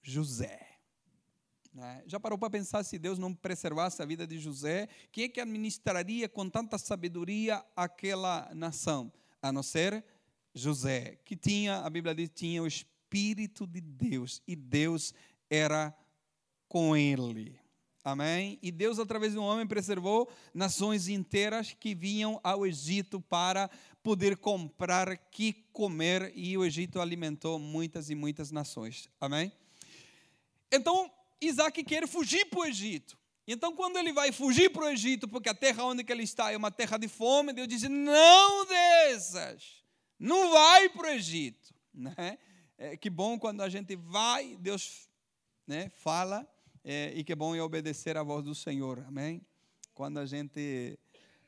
José. 0.01 0.69
É? 1.77 2.03
Já 2.07 2.19
parou 2.19 2.38
para 2.38 2.50
pensar 2.50 2.83
se 2.83 2.98
Deus 2.98 3.19
não 3.19 3.33
preservasse 3.33 4.01
a 4.01 4.05
vida 4.05 4.25
de 4.25 4.39
José? 4.39 4.89
Quem 5.12 5.25
é 5.25 5.29
que 5.29 5.39
administraria 5.39 6.27
com 6.27 6.50
tanta 6.50 6.77
sabedoria 6.77 7.63
aquela 7.75 8.50
nação? 8.55 9.13
A 9.41 9.51
não 9.51 9.63
ser 9.63 10.03
José, 10.53 11.19
que 11.24 11.36
tinha, 11.36 11.77
a 11.77 11.89
Bíblia 11.89 12.15
diz, 12.15 12.29
tinha 12.33 12.62
o 12.62 12.67
Espírito 12.67 13.67
de 13.67 13.79
Deus 13.79 14.41
e 14.48 14.55
Deus 14.55 15.13
era 15.50 15.95
com 16.69 16.95
ele. 16.95 17.59
Amém? 18.03 18.57
E 18.61 18.71
Deus, 18.71 18.97
através 18.97 19.33
de 19.33 19.39
um 19.39 19.43
homem, 19.43 19.67
preservou 19.67 20.31
nações 20.53 21.09
inteiras 21.09 21.75
que 21.77 21.93
vinham 21.93 22.39
ao 22.41 22.65
Egito 22.65 23.19
para 23.19 23.69
poder 24.01 24.38
comprar 24.38 25.17
que 25.17 25.51
comer, 25.73 26.31
e 26.33 26.57
o 26.57 26.63
Egito 26.63 27.01
alimentou 27.01 27.59
muitas 27.59 28.09
e 28.09 28.15
muitas 28.15 28.51
nações. 28.51 29.09
Amém? 29.19 29.51
Então, 30.71 31.11
Isaac 31.41 31.83
quer 31.83 32.07
fugir 32.07 32.45
para 32.45 32.59
o 32.59 32.65
Egito. 32.65 33.17
Então, 33.45 33.75
quando 33.75 33.97
ele 33.97 34.13
vai 34.13 34.31
fugir 34.31 34.69
para 34.69 34.83
o 34.83 34.89
Egito, 34.89 35.27
porque 35.27 35.49
a 35.49 35.55
terra 35.55 35.83
onde 35.83 36.05
ele 36.07 36.23
está 36.23 36.51
é 36.51 36.57
uma 36.57 36.71
terra 36.71 36.97
de 36.97 37.07
fome, 37.07 37.51
Deus 37.51 37.67
diz: 37.67 37.83
não 37.83 38.65
desças, 38.65 39.83
não 40.17 40.51
vai 40.51 40.88
para 40.89 41.07
o 41.07 41.11
Egito. 41.11 41.73
Né? 41.91 42.38
É, 42.77 42.95
que 42.95 43.09
bom 43.09 43.38
quando 43.38 43.59
a 43.59 43.67
gente 43.67 43.93
vai, 43.95 44.55
Deus 44.57 45.09
né, 45.67 45.91
fala 45.97 46.47
é, 46.91 47.13
e 47.15 47.24
que 47.24 47.36
bom 47.36 47.55
é 47.55 47.62
obedecer 47.62 48.17
à 48.17 48.24
voz 48.24 48.43
do 48.43 48.55
Senhor, 48.55 49.05
amém? 49.08 49.46
Quando 49.93 50.17
a 50.17 50.25
gente 50.25 50.98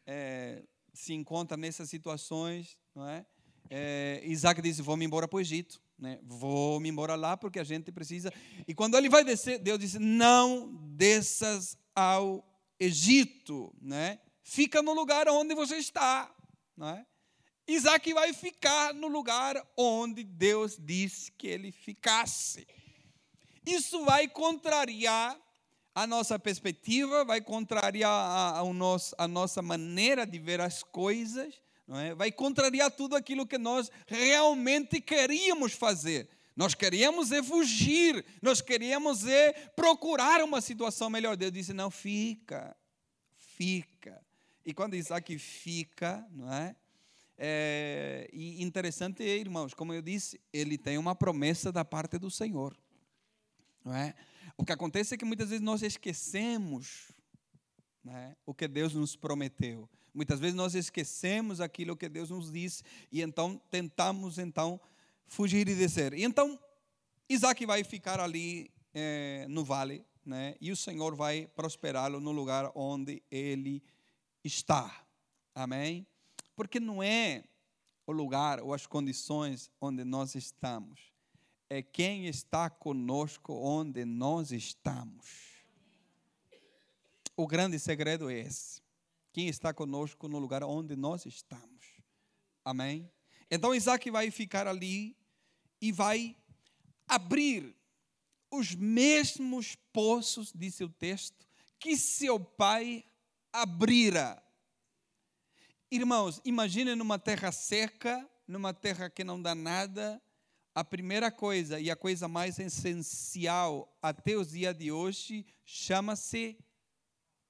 é, 0.05 0.61
se 0.93 1.15
encontra 1.15 1.57
nessas 1.57 1.89
situações, 1.89 2.77
não 2.93 3.09
é? 3.09 3.25
é 3.67 4.21
Isaac 4.23 4.61
disse: 4.61 4.83
Vou 4.83 4.95
me 4.95 5.03
embora 5.03 5.27
para 5.27 5.37
o 5.37 5.39
Egito, 5.39 5.81
né? 5.97 6.19
Vou 6.21 6.79
me 6.79 6.89
embora 6.89 7.15
lá 7.15 7.35
porque 7.35 7.59
a 7.59 7.63
gente 7.63 7.91
precisa. 7.91 8.31
E 8.67 8.75
quando 8.75 8.95
ele 8.95 9.09
vai 9.09 9.23
descer, 9.23 9.57
Deus 9.57 9.79
disse: 9.79 9.97
Não 9.97 10.75
desças 10.95 11.75
ao 11.95 12.47
Egito, 12.79 13.73
né? 13.81 14.19
Fica 14.43 14.83
no 14.83 14.93
lugar 14.93 15.27
onde 15.27 15.55
você 15.55 15.77
está, 15.77 16.31
não 16.77 16.89
é? 16.89 17.03
Isaac 17.67 18.13
vai 18.13 18.31
ficar 18.31 18.93
no 18.93 19.07
lugar 19.07 19.55
onde 19.75 20.23
Deus 20.23 20.77
disse 20.79 21.31
que 21.31 21.47
ele 21.47 21.71
ficasse. 21.71 22.67
Isso 23.65 24.03
vai 24.05 24.27
contrariar 24.27 25.37
a 25.93 26.07
nossa 26.07 26.39
perspectiva, 26.39 27.25
vai 27.25 27.41
contrariar 27.41 28.11
a, 28.11 28.59
a, 28.59 28.73
nosso, 28.73 29.13
a 29.17 29.27
nossa 29.27 29.61
maneira 29.61 30.25
de 30.25 30.39
ver 30.39 30.61
as 30.61 30.83
coisas, 30.83 31.61
é? 31.89 32.13
vai 32.15 32.31
contrariar 32.31 32.89
tudo 32.91 33.15
aquilo 33.15 33.45
que 33.45 33.57
nós 33.57 33.91
realmente 34.07 35.01
queríamos 35.01 35.73
fazer. 35.73 36.29
Nós 36.55 36.73
queríamos 36.73 37.31
é 37.31 37.41
fugir, 37.41 38.25
nós 38.41 38.61
queríamos 38.61 39.25
é 39.25 39.53
procurar 39.75 40.43
uma 40.43 40.61
situação 40.61 41.09
melhor. 41.09 41.35
Deus 41.35 41.51
disse: 41.51 41.73
não, 41.73 41.89
fica, 41.89 42.75
fica. 43.37 44.21
E 44.65 44.73
quando 44.73 44.95
Isaac 44.95 45.37
fica, 45.39 46.25
não 46.31 46.53
é? 46.53 46.75
é 47.37 48.29
e 48.31 48.61
interessante, 48.61 49.23
irmãos, 49.23 49.73
como 49.73 49.93
eu 49.93 50.01
disse, 50.01 50.39
ele 50.53 50.77
tem 50.77 50.97
uma 50.97 51.15
promessa 51.15 51.71
da 51.71 51.83
parte 51.83 52.17
do 52.17 52.29
Senhor. 52.29 52.75
Não 53.83 53.93
é? 53.95 54.13
O 54.57 54.65
que 54.65 54.71
acontece 54.71 55.13
é 55.13 55.17
que 55.17 55.25
muitas 55.25 55.49
vezes 55.49 55.63
nós 55.63 55.81
esquecemos 55.81 57.11
é? 58.07 58.35
o 58.45 58.53
que 58.53 58.67
Deus 58.67 58.93
nos 58.93 59.15
prometeu. 59.15 59.89
Muitas 60.13 60.39
vezes 60.39 60.55
nós 60.55 60.75
esquecemos 60.75 61.61
aquilo 61.61 61.95
que 61.95 62.09
Deus 62.09 62.29
nos 62.29 62.51
disse 62.51 62.83
e 63.11 63.21
então 63.21 63.59
tentamos 63.69 64.37
então 64.37 64.79
fugir 65.25 65.67
e 65.67 65.75
descer. 65.75 66.13
E 66.13 66.23
então 66.23 66.59
Isaac 67.29 67.65
vai 67.65 67.83
ficar 67.83 68.19
ali 68.19 68.69
é, 68.93 69.45
no 69.49 69.63
vale, 69.63 70.05
né? 70.25 70.55
E 70.59 70.71
o 70.71 70.75
Senhor 70.75 71.15
vai 71.15 71.47
prosperá-lo 71.55 72.19
no 72.19 72.31
lugar 72.31 72.71
onde 72.75 73.23
ele 73.31 73.81
está. 74.43 75.05
Amém? 75.55 76.05
Porque 76.55 76.79
não 76.79 77.01
é 77.01 77.43
o 78.05 78.11
lugar 78.11 78.59
ou 78.59 78.73
as 78.73 78.85
condições 78.85 79.71
onde 79.79 80.03
nós 80.03 80.35
estamos 80.35 81.10
é 81.73 81.81
quem 81.81 82.27
está 82.27 82.69
conosco 82.69 83.53
onde 83.53 84.03
nós 84.03 84.51
estamos. 84.51 85.63
O 87.33 87.47
grande 87.47 87.79
segredo 87.79 88.29
é 88.29 88.39
esse. 88.39 88.81
Quem 89.31 89.47
está 89.47 89.73
conosco 89.73 90.27
no 90.27 90.37
lugar 90.37 90.65
onde 90.65 90.97
nós 90.97 91.25
estamos. 91.25 91.85
Amém? 92.65 93.09
Então 93.49 93.73
Isaac 93.73 94.11
vai 94.11 94.29
ficar 94.31 94.67
ali 94.67 95.15
e 95.79 95.93
vai 95.93 96.35
abrir 97.07 97.73
os 98.51 98.75
mesmos 98.75 99.77
poços, 99.93 100.51
disse 100.53 100.83
o 100.83 100.89
texto, 100.89 101.47
que 101.79 101.95
seu 101.95 102.37
pai 102.37 103.05
abrira. 103.53 104.43
Irmãos, 105.89 106.41
imaginem 106.43 106.97
numa 106.97 107.17
terra 107.17 107.49
seca, 107.49 108.29
numa 108.45 108.73
terra 108.73 109.09
que 109.09 109.23
não 109.23 109.41
dá 109.41 109.55
nada, 109.55 110.21
a 110.73 110.83
primeira 110.83 111.29
coisa 111.29 111.79
e 111.79 111.91
a 111.91 111.95
coisa 111.95 112.27
mais 112.27 112.57
essencial 112.57 113.93
até 114.01 114.35
os 114.35 114.51
dias 114.51 114.75
de 114.75 114.91
hoje 114.91 115.45
chama-se 115.65 116.57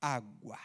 água. 0.01 0.59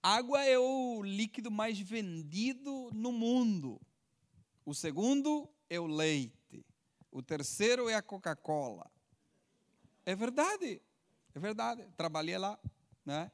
Água 0.00 0.44
é 0.44 0.56
o 0.56 1.02
líquido 1.02 1.50
mais 1.50 1.80
vendido 1.80 2.90
no 2.92 3.10
mundo. 3.10 3.80
O 4.64 4.72
segundo 4.72 5.48
é 5.68 5.80
o 5.80 5.86
leite. 5.86 6.64
O 7.10 7.20
terceiro 7.20 7.88
é 7.88 7.94
a 7.94 8.02
Coca-Cola. 8.02 8.88
É 10.04 10.14
verdade. 10.14 10.80
É 11.34 11.40
verdade. 11.40 11.84
Trabalhei 11.96 12.38
lá. 12.38 12.56
Né? 13.04 13.32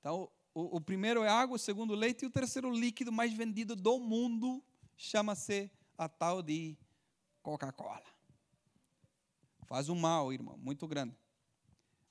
Então, 0.00 0.28
o, 0.52 0.78
o 0.78 0.80
primeiro 0.80 1.22
é 1.22 1.28
água, 1.28 1.54
o 1.54 1.58
segundo 1.58 1.94
leite 1.94 2.24
e 2.24 2.26
o 2.26 2.30
terceiro 2.30 2.72
líquido 2.72 3.12
mais 3.12 3.32
vendido 3.32 3.76
do 3.76 4.00
mundo 4.00 4.60
chama-se 4.96 5.70
a 6.00 6.08
tal 6.08 6.42
de 6.42 6.78
Coca-Cola. 7.42 8.02
Faz 9.66 9.90
um 9.90 9.94
mal, 9.94 10.32
irmão, 10.32 10.56
muito 10.56 10.88
grande. 10.88 11.14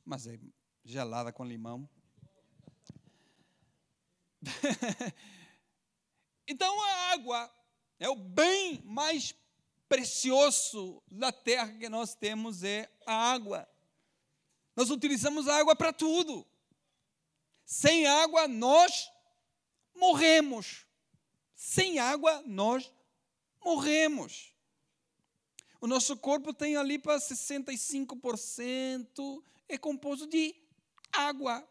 Mas 0.05 0.27
é 0.27 0.39
gelada 0.86 1.34
com 1.34 1.43
limão. 1.43 1.89
então 6.48 6.79
a 6.84 7.13
água 7.13 7.51
é 8.00 8.08
o 8.08 8.15
bem 8.15 8.79
mais 8.84 9.34
precioso 9.88 11.01
da 11.10 11.31
terra 11.31 11.74
que 11.74 11.89
nós 11.89 12.13
temos 12.13 12.62
é 12.62 12.96
a 13.08 13.31
água. 13.31 13.67
Nós 14.75 14.91
utilizamos 14.91 15.48
a 15.48 15.58
água 15.58 15.75
para 15.75 15.91
tudo. 15.91 16.46
Sem 17.65 18.05
água, 18.05 18.48
nós 18.48 19.12
morremos. 19.96 20.86
Sem 21.55 21.98
água, 21.98 22.43
nós 22.46 22.93
morremos. 23.63 24.54
O 25.82 25.88
nosso 25.88 26.18
corpo 26.18 26.54
tem 26.54 26.75
ali 26.75 27.00
para 27.00 27.18
65% 27.18 29.42
é 29.70 29.78
composto 29.78 30.28
de 30.28 30.54
água. 31.13 31.66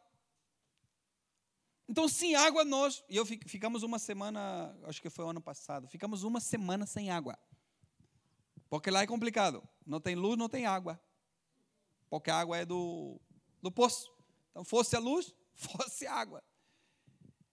Então, 1.88 2.08
sem 2.08 2.34
água, 2.34 2.64
nós. 2.64 3.04
E 3.08 3.16
eu 3.16 3.26
ficamos 3.26 3.82
uma 3.82 3.98
semana, 3.98 4.74
acho 4.84 5.02
que 5.02 5.10
foi 5.10 5.24
o 5.24 5.28
ano 5.28 5.40
passado, 5.40 5.88
ficamos 5.88 6.22
uma 6.22 6.40
semana 6.40 6.86
sem 6.86 7.10
água. 7.10 7.38
Porque 8.70 8.90
lá 8.90 9.02
é 9.02 9.06
complicado. 9.06 9.66
Não 9.84 10.00
tem 10.00 10.14
luz, 10.14 10.38
não 10.38 10.48
tem 10.48 10.66
água. 10.66 11.00
Porque 12.08 12.30
a 12.30 12.38
água 12.38 12.56
é 12.56 12.64
do, 12.64 13.20
do 13.60 13.72
poço. 13.72 14.10
Então, 14.50 14.64
fosse 14.64 14.96
a 14.96 14.98
luz, 14.98 15.34
fosse 15.54 16.06
a 16.06 16.14
água. 16.14 16.42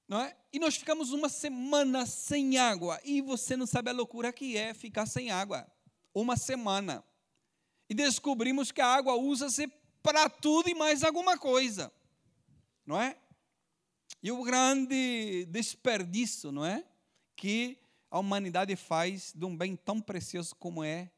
Não 0.08 0.20
é? 0.22 0.36
E 0.54 0.60
nós 0.60 0.76
ficamos 0.76 1.12
uma 1.12 1.30
semana 1.30 2.06
sem 2.06 2.58
água. 2.58 3.00
E 3.04 3.22
você 3.22 3.58
não 3.58 3.66
sabe 3.66 3.90
a 3.90 3.94
loucura 3.94 4.32
que 4.32 4.56
é 4.56 4.74
ficar 4.74 5.06
sem 5.06 5.32
água. 5.32 5.68
Uma 6.14 6.38
semana. 6.38 7.04
E 7.90 7.94
descobrimos 7.94 8.72
que 8.72 8.82
a 8.82 8.88
água 8.88 9.16
usa-se 9.16 9.68
para 10.04 10.30
tudo 10.30 10.70
e 10.70 10.76
mais 10.76 11.04
alguma 11.04 11.38
coisa. 11.38 11.92
Não 12.86 13.02
é? 13.02 13.18
E 14.22 14.32
o 14.32 14.44
grande 14.44 15.46
desperdício, 15.46 16.52
não 16.52 16.66
é? 16.66 16.86
Que 17.36 17.80
a 18.10 18.20
humanidade 18.20 18.76
faz 18.76 19.34
de 19.36 19.46
um 19.46 19.56
bem 19.56 19.76
tão 19.76 20.00
precioso 20.00 20.56
como 20.56 20.84
é 20.84 21.12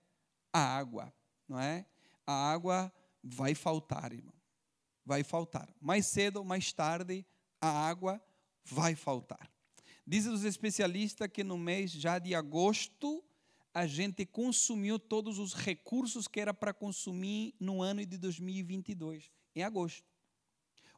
a 0.51 0.59
água, 0.59 1.13
não 1.47 1.59
é? 1.59 1.85
A 2.25 2.51
água 2.51 2.91
vai 3.23 3.53
faltar, 3.53 4.11
irmão. 4.11 4.33
Vai 5.05 5.23
faltar. 5.23 5.69
Mais 5.79 6.05
cedo 6.05 6.37
ou 6.37 6.45
mais 6.45 6.73
tarde, 6.73 7.25
a 7.61 7.69
água 7.69 8.21
vai 8.69 8.95
faltar. 8.95 9.49
Dizem 10.05 10.31
os 10.31 10.43
especialistas 10.43 11.27
que 11.31 11.43
no 11.43 11.57
mês 11.57 11.91
já 11.91 12.19
de 12.19 12.33
agosto, 12.33 13.23
a 13.73 13.85
gente 13.85 14.25
consumiu 14.25 14.97
todos 14.97 15.37
os 15.37 15.53
recursos 15.53 16.27
que 16.27 16.39
era 16.39 16.53
para 16.53 16.73
consumir 16.73 17.53
no 17.59 17.81
ano 17.81 18.05
de 18.05 18.17
2022, 18.17 19.29
em 19.55 19.63
agosto. 19.63 20.03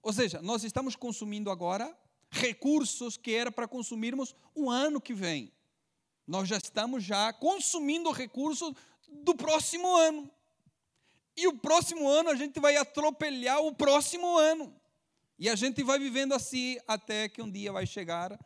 Ou 0.01 0.13
seja, 0.13 0.41
nós 0.41 0.63
estamos 0.63 0.95
consumindo 0.95 1.49
agora 1.49 1.97
recursos 2.31 3.17
que 3.17 3.33
era 3.33 3.51
para 3.51 3.67
consumirmos 3.67 4.35
o 4.53 4.69
ano 4.69 5.01
que 5.01 5.13
vem. 5.13 5.51
Nós 6.25 6.47
já 6.47 6.57
estamos 6.57 7.03
já 7.03 7.33
consumindo 7.33 8.11
recursos 8.11 8.73
do 9.07 9.35
próximo 9.35 9.93
ano. 9.95 10.29
E 11.35 11.47
o 11.47 11.57
próximo 11.57 12.07
ano 12.07 12.29
a 12.29 12.35
gente 12.35 12.59
vai 12.59 12.77
atropelar 12.77 13.59
o 13.61 13.73
próximo 13.73 14.37
ano. 14.37 14.73
E 15.39 15.47
a 15.47 15.55
gente 15.55 15.81
vai 15.83 15.97
vivendo 15.97 16.33
assim 16.33 16.77
até 16.85 17.29
que 17.29 17.41
um 17.41 17.49
dia 17.49 17.71
vai 17.71 17.87
chegar 17.87 18.37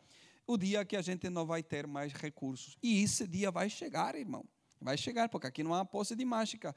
o 0.46 0.56
dia 0.56 0.84
que 0.84 0.96
a 0.96 1.02
gente 1.02 1.28
não 1.28 1.44
vai 1.44 1.62
ter 1.62 1.86
mais 1.86 2.12
recursos. 2.12 2.76
E 2.82 3.02
esse 3.02 3.26
dia 3.26 3.50
vai 3.50 3.68
chegar, 3.68 4.14
irmão. 4.14 4.44
Vai 4.80 4.96
chegar, 4.96 5.28
porque 5.28 5.46
aqui 5.46 5.62
não 5.62 5.74
há 5.74 5.84
posse 5.84 6.14
de 6.14 6.24
mágica. 6.24 6.74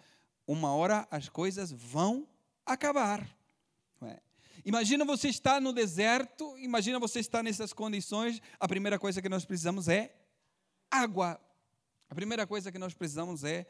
Uma 0.47 0.74
hora 0.74 1.07
as 1.12 1.29
coisas 1.29 1.71
vão 1.71 2.27
acabar. 2.65 3.29
É? 4.01 4.19
Imagina 4.65 5.05
você 5.05 5.29
estar 5.29 5.62
no 5.62 5.71
deserto, 5.74 6.57
imagina 6.57 7.00
você 7.00 7.19
estar 7.19 7.43
nessas 7.43 7.74
condições. 7.74 8.41
A 8.59 8.67
primeira 8.67 8.97
coisa 8.97 9.21
que 9.21 9.29
nós 9.29 9.45
precisamos 9.45 9.88
é 9.88 10.15
água. 10.89 11.39
A 12.09 12.15
primeira 12.15 12.47
coisa 12.47 12.71
que 12.71 12.79
nós 12.79 12.93
precisamos 12.93 13.43
é 13.43 13.67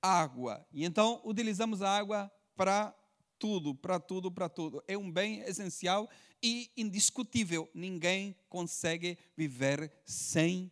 água. 0.00 0.64
E 0.72 0.84
então 0.84 1.20
utilizamos 1.24 1.80
a 1.80 1.90
água 1.90 2.30
para 2.54 2.94
tudo, 3.42 3.74
para 3.74 3.98
tudo, 3.98 4.30
para 4.30 4.48
tudo. 4.48 4.80
É 4.86 4.96
um 4.96 5.10
bem 5.10 5.40
essencial 5.40 6.08
e 6.40 6.70
indiscutível. 6.76 7.68
Ninguém 7.74 8.36
consegue 8.48 9.18
viver 9.36 9.92
sem 10.04 10.70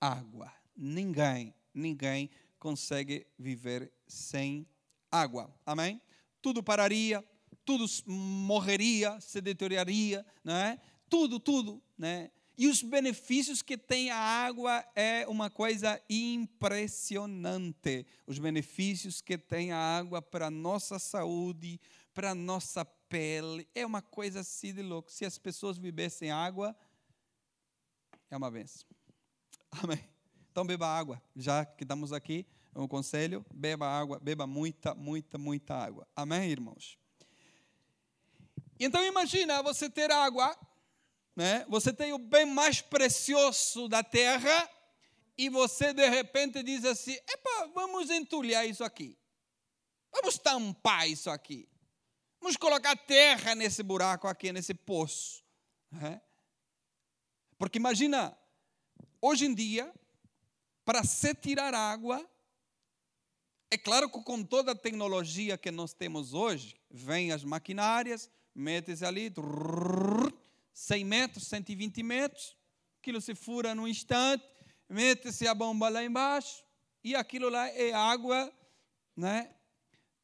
água. 0.00 0.50
Ninguém, 0.74 1.54
ninguém 1.74 2.30
consegue 2.58 3.26
viver 3.38 3.92
sem 4.08 4.66
água. 5.12 5.54
Amém? 5.66 6.00
Tudo 6.40 6.62
pararia, 6.62 7.22
tudo 7.66 7.84
morreria, 8.06 9.20
se 9.20 9.42
deterioraria, 9.42 10.24
não 10.42 10.54
é? 10.54 10.80
Tudo, 11.10 11.38
tudo, 11.38 11.82
né? 11.98 12.30
E 12.58 12.66
os 12.66 12.82
benefícios 12.82 13.60
que 13.60 13.76
tem 13.76 14.08
a 14.10 14.16
água 14.16 14.82
é 14.94 15.26
uma 15.28 15.50
coisa 15.50 16.00
impressionante. 16.08 18.06
Os 18.26 18.38
benefícios 18.38 19.20
que 19.20 19.36
tem 19.36 19.72
a 19.72 19.76
água 19.78 20.22
para 20.22 20.46
a 20.46 20.50
nossa 20.50 20.98
saúde, 20.98 21.78
para 22.16 22.34
nossa 22.34 22.82
pele, 22.82 23.68
é 23.74 23.84
uma 23.84 24.00
coisa 24.00 24.40
assim 24.40 24.72
de 24.72 24.80
louco. 24.80 25.12
Se 25.12 25.26
as 25.26 25.36
pessoas 25.36 25.76
bebessem 25.76 26.30
água, 26.30 26.74
é 28.30 28.36
uma 28.38 28.50
benção. 28.50 28.88
Amém. 29.70 30.02
Então 30.50 30.66
beba 30.66 30.86
água, 30.86 31.22
já 31.36 31.66
que 31.66 31.84
estamos 31.84 32.14
aqui, 32.14 32.46
é 32.74 32.78
um 32.80 32.88
conselho, 32.88 33.44
beba 33.54 33.86
água, 33.86 34.18
beba 34.18 34.46
muita, 34.46 34.94
muita, 34.94 35.36
muita 35.36 35.74
água. 35.74 36.08
Amém, 36.16 36.50
irmãos? 36.50 36.98
Então 38.80 39.04
imagina 39.04 39.62
você 39.62 39.90
ter 39.90 40.10
água 40.10 40.56
né? 41.36 41.66
Você 41.68 41.92
tem 41.92 42.14
o 42.14 42.18
bem 42.18 42.46
mais 42.46 42.80
precioso 42.80 43.88
da 43.88 44.02
terra 44.02 44.70
e 45.36 45.50
você 45.50 45.92
de 45.92 46.08
repente 46.08 46.62
diz 46.62 46.82
assim: 46.86 47.12
epa, 47.12 47.70
vamos 47.74 48.08
entulhar 48.08 48.66
isso 48.66 48.82
aqui. 48.82 49.18
Vamos 50.10 50.38
tampar 50.38 51.06
isso 51.06 51.28
aqui. 51.28 51.68
Vamos 52.46 52.58
colocar 52.58 52.94
terra 52.94 53.56
nesse 53.56 53.82
buraco 53.82 54.28
aqui, 54.28 54.52
nesse 54.52 54.72
poço. 54.72 55.42
Né? 55.90 56.20
Porque 57.58 57.76
imagina, 57.76 58.38
hoje 59.20 59.46
em 59.46 59.52
dia, 59.52 59.92
para 60.84 61.02
se 61.02 61.34
tirar 61.34 61.74
água, 61.74 62.24
é 63.68 63.76
claro 63.76 64.08
que 64.08 64.22
com 64.22 64.44
toda 64.44 64.70
a 64.70 64.76
tecnologia 64.76 65.58
que 65.58 65.72
nós 65.72 65.92
temos 65.92 66.34
hoje, 66.34 66.80
vem 66.88 67.32
as 67.32 67.42
maquinárias, 67.42 68.30
mete-se 68.54 69.04
ali, 69.04 69.28
100 70.72 71.04
metros, 71.04 71.48
120 71.48 72.00
metros, 72.04 72.56
aquilo 73.00 73.20
se 73.20 73.34
fura 73.34 73.74
num 73.74 73.88
instante, 73.88 74.48
mete-se 74.88 75.48
a 75.48 75.52
bomba 75.52 75.88
lá 75.88 76.04
embaixo, 76.04 76.64
e 77.02 77.16
aquilo 77.16 77.48
lá 77.48 77.68
é 77.70 77.92
água 77.92 78.52
né, 79.16 79.52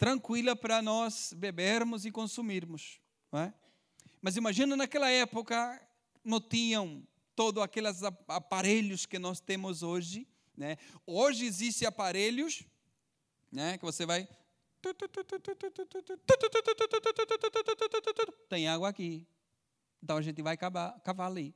tranquila 0.02 0.56
para 0.56 0.82
nós 0.82 1.32
bebermos 1.32 2.04
e 2.04 2.10
consumirmos. 2.10 3.00
É? 3.32 3.52
Mas 4.20 4.36
imagina 4.36 4.76
naquela 4.76 5.08
época, 5.08 5.80
não 6.24 6.40
tinham 6.40 7.06
todos 7.36 7.62
aqueles 7.62 8.02
aparelhos 8.26 9.06
que 9.06 9.16
nós 9.16 9.38
temos 9.38 9.84
hoje. 9.84 10.26
Né? 10.56 10.76
Hoje 11.06 11.44
existem 11.44 11.86
aparelhos 11.86 12.64
né, 13.50 13.78
que 13.78 13.84
você 13.84 14.04
vai. 14.04 14.28
Tem 18.48 18.66
água 18.66 18.88
aqui. 18.88 19.24
Então 20.02 20.16
a 20.16 20.22
gente 20.22 20.42
vai 20.42 20.56
cavar, 20.56 20.98
cavar 21.02 21.30
ali. 21.30 21.54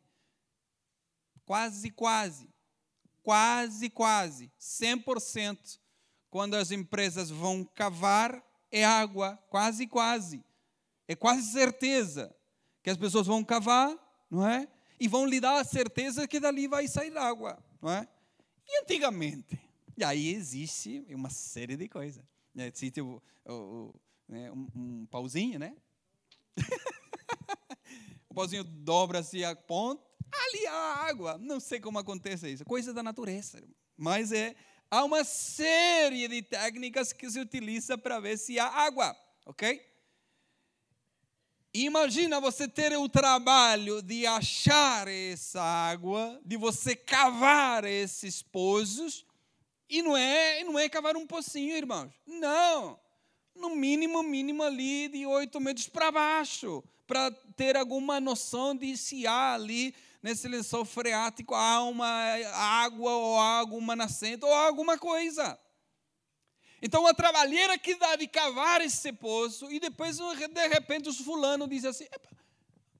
Quase, 1.44 1.90
quase, 1.90 2.48
quase, 3.24 3.90
quase, 3.90 4.52
100%. 4.60 5.80
Quando 6.30 6.54
as 6.54 6.70
empresas 6.70 7.30
vão 7.30 7.64
cavar, 7.64 8.42
é 8.70 8.84
água, 8.84 9.38
quase, 9.48 9.86
quase. 9.86 10.44
É 11.08 11.14
quase 11.14 11.50
certeza 11.52 12.34
que 12.82 12.90
as 12.90 12.96
pessoas 12.96 13.26
vão 13.26 13.44
cavar, 13.44 13.96
não 14.30 14.46
é? 14.46 14.68
E 14.98 15.08
vão 15.08 15.26
lhe 15.26 15.40
dar 15.40 15.60
a 15.60 15.64
certeza 15.64 16.26
que 16.26 16.40
dali 16.40 16.66
vai 16.66 16.88
sair 16.88 17.16
água, 17.16 17.58
não 17.80 17.90
é? 17.90 18.08
E 18.66 18.82
antigamente? 18.82 19.60
E 19.96 20.04
aí 20.04 20.34
existe 20.34 21.04
uma 21.08 21.30
série 21.30 21.76
de 21.76 21.88
coisas. 21.88 22.24
Existe 22.54 23.00
o, 23.00 23.22
o, 23.44 23.52
o, 23.52 23.94
né, 24.28 24.50
um, 24.50 24.68
um 24.74 25.06
pauzinho, 25.06 25.58
né? 25.58 25.76
pozinho 28.36 28.64
dobra-se 28.64 29.42
a 29.42 29.56
ponta, 29.56 30.04
ali 30.30 30.66
há 30.66 31.06
água. 31.08 31.38
Não 31.38 31.58
sei 31.58 31.80
como 31.80 31.98
acontece 31.98 32.52
isso, 32.52 32.66
coisa 32.66 32.92
da 32.92 33.02
natureza. 33.02 33.62
Mas 33.96 34.30
é, 34.30 34.54
há 34.90 35.04
uma 35.04 35.24
série 35.24 36.28
de 36.28 36.42
técnicas 36.42 37.12
que 37.12 37.30
se 37.30 37.40
utiliza 37.40 37.96
para 37.98 38.20
ver 38.20 38.38
se 38.38 38.58
há 38.58 38.66
água, 38.66 39.16
ok? 39.44 39.80
Imagina 41.74 42.40
você 42.40 42.66
ter 42.66 42.96
o 42.96 43.08
trabalho 43.08 44.00
de 44.00 44.26
achar 44.26 45.08
essa 45.08 45.62
água, 45.62 46.40
de 46.44 46.56
você 46.56 46.96
cavar 46.96 47.84
esses 47.84 48.40
poços, 48.40 49.26
e 49.88 50.02
não 50.02 50.16
é, 50.16 50.64
não 50.64 50.78
é 50.78 50.88
cavar 50.88 51.16
um 51.16 51.26
pocinho, 51.26 51.76
irmãos. 51.76 52.12
Não. 52.26 52.98
No 53.54 53.76
mínimo, 53.76 54.22
mínimo 54.22 54.62
ali 54.62 55.08
de 55.08 55.26
oito 55.26 55.60
metros 55.60 55.88
para 55.88 56.10
baixo 56.10 56.82
para 57.06 57.30
ter 57.54 57.76
alguma 57.76 58.20
noção 58.20 58.74
de 58.74 58.96
se 58.96 59.26
há 59.26 59.54
ali 59.54 59.94
nesse 60.26 60.48
lençol 60.48 60.84
freático 60.84 61.54
há 61.54 61.84
uma 61.84 62.08
água 62.82 63.12
ou 63.12 63.38
alguma 63.38 63.94
nascente 63.94 64.44
ou 64.44 64.52
alguma 64.52 64.98
coisa. 64.98 65.56
Então 66.82 67.06
a 67.06 67.14
trabalheira 67.14 67.78
que 67.78 67.94
dá 67.94 68.16
de 68.16 68.26
cavar 68.26 68.80
esse 68.80 69.12
poço 69.12 69.70
e 69.70 69.78
depois 69.78 70.16
de 70.16 70.66
repente 70.66 71.08
os 71.08 71.20
fulano 71.20 71.68
diz 71.68 71.84
assim, 71.84 72.08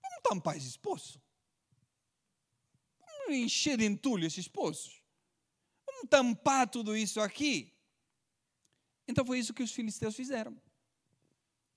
vamos 0.00 0.20
tampar 0.22 0.56
esse 0.56 0.78
poço. 0.78 1.20
Vamos 3.00 3.38
encher 3.38 3.76
de 3.76 3.84
entulho 3.84 4.24
esses 4.24 4.46
poços. 4.46 5.02
Vamos 5.84 6.08
tampar 6.08 6.70
tudo 6.70 6.96
isso 6.96 7.20
aqui. 7.20 7.76
Então 9.08 9.26
foi 9.26 9.40
isso 9.40 9.52
que 9.52 9.64
os 9.64 9.72
filisteus 9.72 10.14
fizeram. 10.14 10.56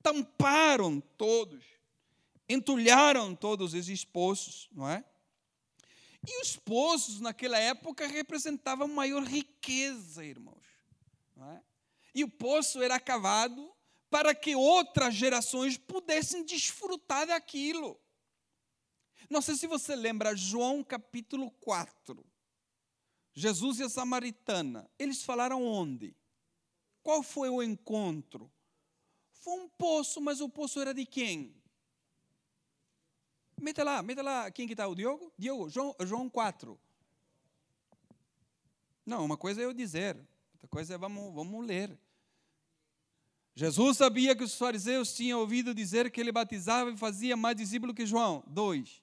Tamparam 0.04 1.02
todos, 1.18 1.66
entulharam 2.48 3.36
todos 3.36 3.74
esses 3.74 4.06
poços, 4.06 4.70
não 4.72 4.88
é? 4.88 5.04
E 6.28 6.42
os 6.42 6.56
poços 6.56 7.20
naquela 7.20 7.58
época 7.58 8.08
representavam 8.08 8.88
maior 8.88 9.24
riqueza, 9.24 10.24
irmãos. 10.26 10.66
É? 11.38 11.62
E 12.14 12.24
o 12.24 12.30
poço 12.30 12.82
era 12.82 13.00
cavado 13.00 13.72
para 14.10 14.34
que 14.36 14.56
outras 14.56 15.14
gerações 15.14 15.78
pudessem 15.78 16.44
desfrutar 16.44 17.28
daquilo. 17.28 18.00
Não 19.30 19.42
sei 19.42 19.56
se 19.56 19.68
você 19.68 19.96
lembra, 19.96 20.36
João 20.36 20.84
capítulo 20.84 21.52
4. 21.52 22.26
Jesus 23.34 23.80
e 23.80 23.84
a 23.84 23.90
samaritana, 23.90 24.90
eles 24.98 25.24
falaram 25.24 25.64
onde? 25.64 26.16
Qual 27.02 27.24
foi 27.24 27.50
o 27.50 27.64
encontro? 27.64 28.52
Foi 29.32 29.54
um 29.54 29.70
poço, 29.70 30.20
mas 30.20 30.42
o 30.42 30.50
poço 30.50 30.80
era 30.80 30.94
de 30.94 31.06
quem? 31.06 31.59
Meta 33.62 33.84
lá, 33.84 34.02
meta 34.02 34.22
lá, 34.22 34.52
quem 34.52 34.66
que 34.68 34.74
está? 34.74 34.88
O 34.88 34.96
Diogo? 34.96 35.32
Diogo, 35.38 35.70
João, 35.70 35.96
João 36.02 36.30
4. 36.30 36.80
Não, 39.06 39.26
uma 39.26 39.38
coisa 39.38 39.62
é 39.62 39.66
eu 39.66 39.74
dizer, 39.74 40.16
outra 40.54 40.68
coisa 40.70 40.94
é 40.94 40.98
vamos, 40.98 41.34
vamos 41.34 41.66
ler. 41.66 41.98
Jesus 43.56 43.98
sabia 43.98 44.36
que 44.36 44.44
os 44.44 44.56
fariseus 44.56 45.14
tinham 45.14 45.40
ouvido 45.40 45.74
dizer 45.74 46.10
que 46.12 46.22
ele 46.22 46.32
batizava 46.32 46.92
e 46.92 46.98
fazia 46.98 47.36
mais 47.36 47.58
discípulos 47.58 47.96
que 47.96 48.06
João. 48.06 48.44
Dois. 48.48 49.02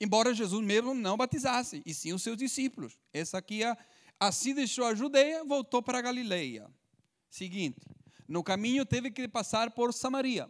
Embora 0.00 0.34
Jesus 0.34 0.64
mesmo 0.64 0.94
não 0.94 1.16
batizasse, 1.16 1.82
e 1.84 1.94
sim 1.94 2.12
os 2.12 2.22
seus 2.22 2.36
discípulos. 2.36 2.98
Essa 3.12 3.38
aqui, 3.38 3.64
é, 3.64 3.76
assim 4.20 4.54
deixou 4.54 4.84
a 4.84 4.94
Judeia, 4.94 5.44
voltou 5.44 5.82
para 5.82 5.98
a 5.98 6.02
Galileia. 6.02 6.70
Seguinte, 7.30 7.80
no 8.28 8.44
caminho 8.44 8.84
teve 8.84 9.10
que 9.10 9.26
passar 9.26 9.70
por 9.70 9.92
Samaria. 9.92 10.48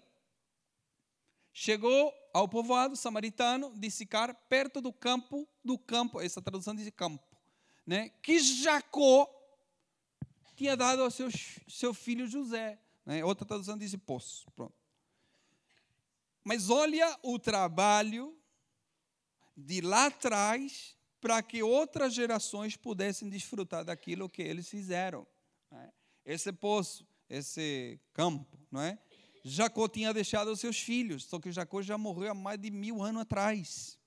Chegou 1.57 2.13
ao 2.33 2.49
povoado 2.49 2.97
samaritano 2.97 3.73
de 3.79 3.89
Sicar, 3.89 4.35
perto 4.49 4.81
do 4.81 4.93
campo, 4.93 5.49
do 5.65 5.79
campo, 5.79 6.21
essa 6.21 6.43
tradução 6.43 6.75
diz 6.75 6.91
campo, 6.91 7.25
né? 7.87 8.09
que 8.21 8.41
Jacó 8.41 9.31
tinha 10.57 10.77
dado 10.77 11.03
ao 11.03 11.13
seu, 11.13 11.29
seu 11.69 11.95
filho 11.95 12.27
José. 12.27 12.77
Né? 13.07 13.25
Outra 13.25 13.47
tradução 13.47 13.79
diz 13.79 13.95
poço. 13.95 14.51
Pronto. 14.57 14.75
Mas 16.43 16.71
olha 16.71 17.17
o 17.23 17.39
trabalho 17.39 18.37
de 19.57 19.81
lá 19.81 20.07
atrás 20.07 20.97
para 21.21 21.41
que 21.41 21.63
outras 21.63 22.13
gerações 22.13 22.77
pudessem 22.77 23.29
desfrutar 23.29 23.85
daquilo 23.85 24.29
que 24.29 24.43
eles 24.43 24.69
fizeram. 24.69 25.25
Né? 25.71 25.93
Esse 26.25 26.53
poço, 26.53 27.07
esse 27.31 28.01
campo, 28.13 28.59
não 28.73 28.81
é? 28.81 28.99
Jacó 29.47 29.87
tinha 29.87 30.15
deixado 30.15 30.51
os 30.51 30.59
seus 30.59 30.79
filhos, 30.79 31.25
só 31.25 31.39
que 31.39 31.53
Jacó 31.53 31.83
já 31.83 31.99
morreu 31.99 32.31
há 32.31 32.35
mais 32.35 32.59
de 32.59 32.71
mil 32.71 33.03
anos 33.03 33.23
atrás. 33.23 33.99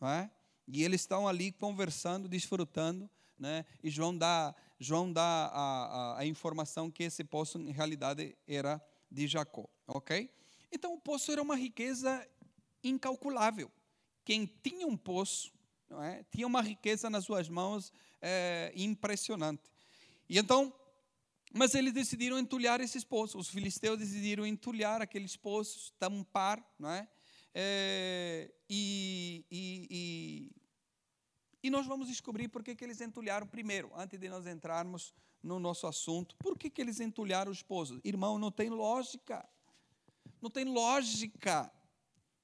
É? 0.00 0.30
E 0.68 0.84
eles 0.84 1.00
estão 1.00 1.26
ali 1.26 1.50
conversando, 1.50 2.28
desfrutando, 2.28 3.10
né? 3.36 3.64
e 3.82 3.90
João 3.90 4.16
dá, 4.16 4.54
João 4.78 5.12
dá 5.12 5.22
a, 5.22 6.14
a, 6.14 6.18
a 6.20 6.26
informação 6.26 6.88
que 6.88 7.02
esse 7.02 7.24
poço, 7.24 7.58
em 7.58 7.72
realidade, 7.72 8.36
era 8.46 8.80
de 9.10 9.26
Jacó. 9.26 9.68
Ok? 9.88 10.30
Então, 10.70 10.94
o 10.94 11.00
poço 11.00 11.32
era 11.32 11.42
uma 11.42 11.56
riqueza 11.56 12.24
incalculável. 12.84 13.70
Quem 14.24 14.46
tinha 14.46 14.86
um 14.86 14.96
poço, 14.96 15.52
é? 16.02 16.22
tinha 16.30 16.46
uma 16.46 16.62
riqueza 16.62 17.10
nas 17.10 17.24
suas 17.24 17.48
mãos 17.48 17.92
é, 18.22 18.72
impressionante. 18.76 19.62
E 20.28 20.38
então, 20.38 20.72
mas 21.52 21.74
eles 21.74 21.92
decidiram 21.92 22.38
entulhar 22.38 22.80
esses 22.80 23.04
poços. 23.04 23.46
Os 23.46 23.48
filisteus 23.48 23.98
decidiram 23.98 24.46
entulhar 24.46 25.00
aqueles 25.00 25.36
poços, 25.36 25.92
tampar, 25.98 26.62
não 26.78 26.90
é? 26.90 27.08
é 27.54 28.50
e, 28.68 29.44
e, 29.50 29.86
e, 29.90 30.52
e, 31.62 31.70
nós 31.70 31.86
vamos 31.86 32.08
descobrir 32.08 32.48
por 32.48 32.62
que, 32.62 32.74
que 32.74 32.84
eles 32.84 33.00
entulharam 33.00 33.46
primeiro, 33.46 33.90
antes 33.96 34.18
de 34.18 34.28
nós 34.28 34.46
entrarmos 34.46 35.14
no 35.42 35.58
nosso 35.58 35.86
assunto. 35.86 36.36
Por 36.36 36.58
que, 36.58 36.68
que 36.68 36.80
eles 36.80 37.00
entulharam 37.00 37.50
os 37.50 37.62
poços? 37.62 38.00
Irmão, 38.04 38.38
não 38.38 38.50
tem 38.50 38.68
lógica. 38.68 39.48
Não 40.40 40.50
tem 40.50 40.64
lógica. 40.64 41.72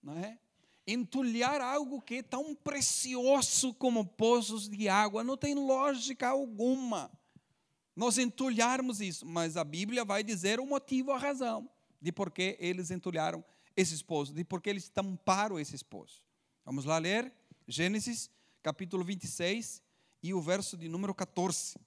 Não 0.03 0.17
é? 0.19 0.39
Entulhar 0.87 1.61
algo 1.61 2.01
que 2.01 2.17
é 2.17 2.23
tão 2.23 2.55
precioso 2.55 3.73
como 3.75 4.05
poços 4.05 4.69
de 4.69 4.89
água 4.89 5.25
não 5.25 5.37
tem 5.37 5.55
lógica 5.55 6.29
alguma 6.29 7.11
nós 7.97 8.19
entulharmos 8.19 9.01
isso, 9.01 9.25
mas 9.25 9.57
a 9.57 9.63
Bíblia 9.63 10.05
vai 10.05 10.25
dizer 10.25 10.59
o 10.59 10.67
motivo, 10.67 11.13
a 11.13 11.19
razão 11.19 11.69
de 12.01 12.11
por 12.11 12.31
que 12.31 12.57
eles 12.59 12.91
entulharam 12.91 13.45
esse 13.77 13.95
esposo, 13.95 14.35
de 14.35 14.45
por 14.45 14.61
que 14.61 14.69
eles 14.69 14.89
tamparam 14.89 15.59
esse 15.59 15.75
esposo. 15.75 16.23
Vamos 16.65 16.85
lá 16.85 16.99
ler 16.99 17.33
Gênesis 17.67 18.31
capítulo 18.63 19.05
26 19.05 19.83
e 20.23 20.35
o 20.35 20.41
verso 20.41 20.77
de 20.77 20.89
número 20.89 21.15
14. 21.15 21.79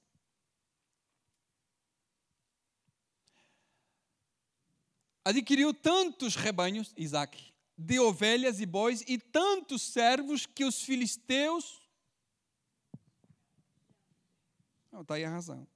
Adquiriu 5.26 5.74
tantos 5.74 6.36
rebanhos, 6.36 6.93
Isaac, 6.96 7.54
de 7.78 8.00
ovelhas 8.00 8.62
e 8.62 8.65
bois, 8.65 9.04
e 9.08 9.17
tantos 9.17 9.82
servos 9.82 10.46
que 10.46 10.63
os 10.63 10.82
filisteus. 10.82 11.82
Não, 14.89 15.02
está 15.02 15.15
aí 15.15 15.26
a 15.26 15.30
razão 15.30 15.67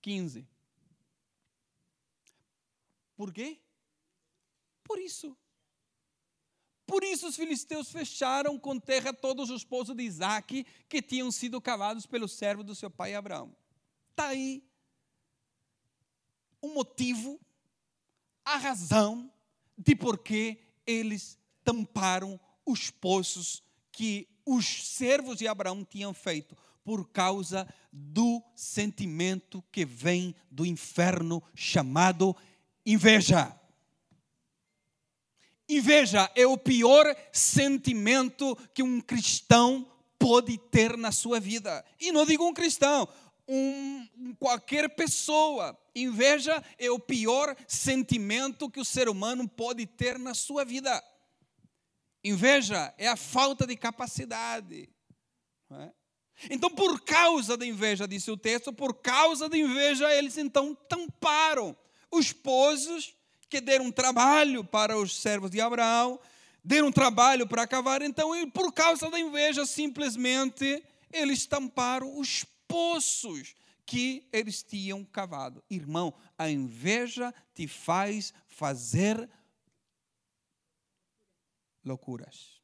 15. 0.00 0.46
Por 3.16 3.32
quê? 3.32 3.58
Por 4.84 4.98
isso. 4.98 5.36
Por 6.86 7.04
isso 7.04 7.28
os 7.28 7.36
filisteus 7.36 7.90
fecharam 7.90 8.58
com 8.58 8.80
terra 8.80 9.12
todos 9.12 9.50
os 9.50 9.62
poços 9.62 9.94
de 9.94 10.02
Isaac 10.02 10.64
que 10.88 11.02
tinham 11.02 11.30
sido 11.30 11.60
cavados 11.60 12.06
pelo 12.06 12.26
servo 12.26 12.64
do 12.64 12.74
seu 12.74 12.90
pai 12.90 13.14
Abraão. 13.14 13.54
Está 14.10 14.28
aí 14.28 14.64
o 16.60 16.68
motivo, 16.68 17.38
a 18.44 18.56
razão 18.56 19.30
de 19.76 19.94
por 19.94 20.18
que 20.18 20.60
eles 20.86 21.38
tamparam 21.62 22.40
os 22.64 22.90
poços 22.90 23.62
que 23.92 24.28
os 24.46 24.86
servos 24.86 25.36
de 25.36 25.46
Abraão 25.46 25.84
tinham 25.84 26.14
feito 26.14 26.56
por 26.88 27.06
causa 27.10 27.68
do 27.92 28.42
sentimento 28.56 29.62
que 29.70 29.84
vem 29.84 30.34
do 30.50 30.64
inferno 30.64 31.42
chamado 31.54 32.34
inveja. 32.86 33.54
Inveja 35.68 36.32
é 36.34 36.46
o 36.46 36.56
pior 36.56 37.14
sentimento 37.30 38.56
que 38.72 38.82
um 38.82 39.02
cristão 39.02 39.86
pode 40.18 40.56
ter 40.56 40.96
na 40.96 41.12
sua 41.12 41.38
vida. 41.38 41.84
E 42.00 42.10
não 42.10 42.24
digo 42.24 42.48
um 42.48 42.54
cristão, 42.54 43.06
um, 43.46 44.34
qualquer 44.38 44.88
pessoa. 44.96 45.78
Inveja 45.94 46.64
é 46.78 46.90
o 46.90 46.98
pior 46.98 47.54
sentimento 47.66 48.70
que 48.70 48.80
o 48.80 48.84
ser 48.84 49.10
humano 49.10 49.46
pode 49.46 49.84
ter 49.84 50.18
na 50.18 50.32
sua 50.32 50.64
vida. 50.64 51.04
Inveja 52.24 52.94
é 52.96 53.08
a 53.08 53.14
falta 53.14 53.66
de 53.66 53.76
capacidade. 53.76 54.88
É? 55.70 55.97
Então, 56.50 56.70
por 56.70 57.00
causa 57.00 57.56
da 57.56 57.66
inveja, 57.66 58.06
disse 58.06 58.30
o 58.30 58.36
texto, 58.36 58.72
por 58.72 58.94
causa 58.94 59.48
da 59.48 59.56
inveja, 59.56 60.12
eles 60.14 60.38
então 60.38 60.74
tamparam 60.74 61.76
os 62.10 62.32
pozos 62.32 63.14
que 63.48 63.60
deram 63.60 63.90
trabalho 63.90 64.62
para 64.64 64.96
os 64.96 65.20
servos 65.20 65.50
de 65.50 65.60
Abraão, 65.60 66.20
deram 66.62 66.92
trabalho 66.92 67.46
para 67.46 67.66
cavar. 67.66 68.02
Então, 68.02 68.30
por 68.50 68.72
causa 68.72 69.10
da 69.10 69.18
inveja, 69.18 69.66
simplesmente 69.66 70.82
eles 71.12 71.46
tamparam 71.46 72.18
os 72.18 72.44
poços 72.66 73.54
que 73.86 74.28
eles 74.32 74.62
tinham 74.62 75.02
cavado. 75.04 75.64
Irmão, 75.70 76.14
a 76.36 76.50
inveja 76.50 77.34
te 77.54 77.66
faz 77.66 78.34
fazer 78.46 79.28
loucuras. 81.82 82.60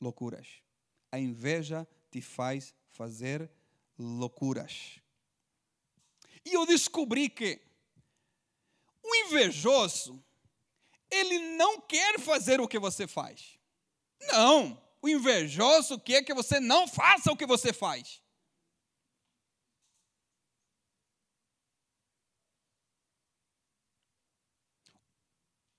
Loucuras. 0.00 0.48
A 1.12 1.18
inveja 1.18 1.86
te 2.10 2.20
faz 2.20 2.74
fazer 2.90 3.50
loucuras. 3.98 5.00
E 6.44 6.52
eu 6.52 6.64
descobri 6.66 7.28
que 7.28 7.60
o 9.02 9.14
invejoso, 9.26 10.22
ele 11.10 11.38
não 11.56 11.80
quer 11.80 12.18
fazer 12.20 12.60
o 12.60 12.68
que 12.68 12.78
você 12.78 13.06
faz. 13.06 13.58
Não, 14.20 14.80
o 15.00 15.08
invejoso 15.08 15.98
quer 16.00 16.22
que 16.22 16.34
você 16.34 16.58
não 16.58 16.88
faça 16.88 17.30
o 17.30 17.36
que 17.36 17.46
você 17.46 17.72
faz. 17.72 18.22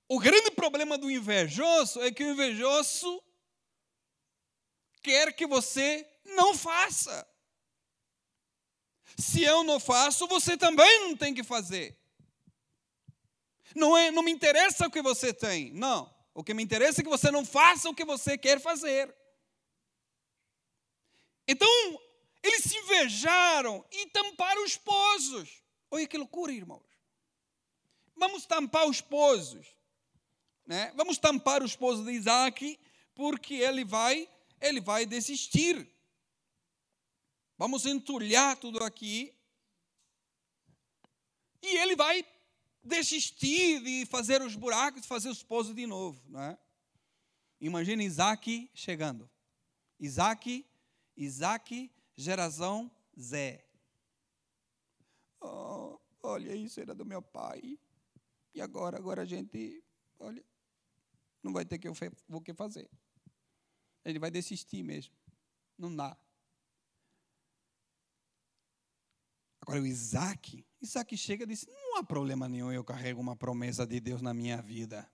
O 0.09 0.19
grande 0.19 0.51
problema 0.51 0.97
do 0.97 1.11
invejoso 1.11 2.01
é 2.01 2.11
que 2.11 2.23
o 2.23 2.31
invejoso 2.31 3.21
quer 5.01 5.33
que 5.33 5.45
você 5.45 6.07
não 6.27 6.55
faça. 6.55 7.27
Se 9.17 9.43
eu 9.43 9.63
não 9.63 9.79
faço, 9.79 10.27
você 10.27 10.55
também 10.57 10.99
não 11.01 11.15
tem 11.15 11.33
que 11.33 11.43
fazer. 11.43 11.97
Não, 13.75 13.97
é, 13.97 14.11
não 14.11 14.23
me 14.23 14.31
interessa 14.31 14.87
o 14.87 14.91
que 14.91 15.01
você 15.01 15.33
tem, 15.33 15.71
não. 15.73 16.13
O 16.33 16.43
que 16.43 16.53
me 16.53 16.63
interessa 16.63 17.01
é 17.01 17.03
que 17.03 17.09
você 17.09 17.31
não 17.31 17.45
faça 17.45 17.89
o 17.89 17.95
que 17.95 18.05
você 18.05 18.37
quer 18.37 18.61
fazer. 18.61 19.13
Então, 21.47 21.67
eles 22.43 22.63
se 22.63 22.77
invejaram 22.77 23.83
e 23.91 24.07
tamparam 24.07 24.63
os 24.63 24.77
pozos. 24.77 25.63
Olha 25.89 26.07
que 26.07 26.17
loucura, 26.17 26.51
irmãos. 26.51 26.85
Vamos 28.15 28.45
tampar 28.45 28.87
os 28.87 29.01
pozos. 29.01 29.67
Né? 30.65 30.91
Vamos 30.95 31.17
tampar 31.17 31.63
os 31.63 31.75
pozos 31.75 32.05
de 32.05 32.11
Isaac, 32.11 32.79
porque 33.15 33.55
ele 33.55 33.85
vai, 33.85 34.29
ele 34.59 34.81
vai 34.81 35.05
desistir. 35.05 35.89
Vamos 37.57 37.85
entulhar 37.85 38.55
tudo 38.57 38.83
aqui. 38.83 39.33
E 41.61 41.77
ele 41.77 41.95
vai 41.95 42.25
desistir 42.83 43.81
de 43.81 44.05
fazer 44.05 44.41
os 44.41 44.55
buracos, 44.55 45.01
de 45.01 45.07
fazer 45.07 45.29
os 45.29 45.43
pozos 45.43 45.75
de 45.75 45.87
novo. 45.87 46.21
Não 46.29 46.41
é? 46.41 46.57
Imagina 47.59 48.03
Isaac 48.03 48.69
chegando. 48.73 49.29
Isaac, 49.99 50.65
Isaac, 51.15 51.91
geração 52.15 52.91
Zé. 53.19 53.65
Oh, 55.41 55.99
olha, 56.21 56.55
isso 56.55 56.79
era 56.79 56.93
do 56.93 57.05
meu 57.05 57.21
pai. 57.21 57.79
E 58.53 58.61
agora, 58.61 58.97
agora 58.97 59.23
a 59.23 59.25
gente, 59.25 59.83
olha, 60.19 60.43
não 61.41 61.51
vai 61.51 61.65
ter 61.65 61.79
que 61.79 61.87
eu 61.87 61.93
vou 62.27 62.41
que 62.41 62.53
fazer. 62.53 62.89
Ele 64.05 64.19
vai 64.19 64.29
desistir 64.29 64.83
mesmo. 64.83 65.13
Não 65.77 65.95
dá. 65.95 66.17
Agora 69.67 69.81
o 69.81 69.85
Isaac, 69.85 70.65
Isaac 70.81 71.17
chega 71.17 71.43
e 71.43 71.47
diz: 71.47 71.67
não 71.67 71.97
há 71.97 72.03
problema 72.03 72.47
nenhum, 72.47 72.71
eu 72.71 72.85
carrego 72.85 73.19
uma 73.19 73.35
promessa 73.35 73.85
de 73.85 73.99
Deus 73.99 74.21
na 74.21 74.33
minha 74.33 74.61
vida. 74.61 75.05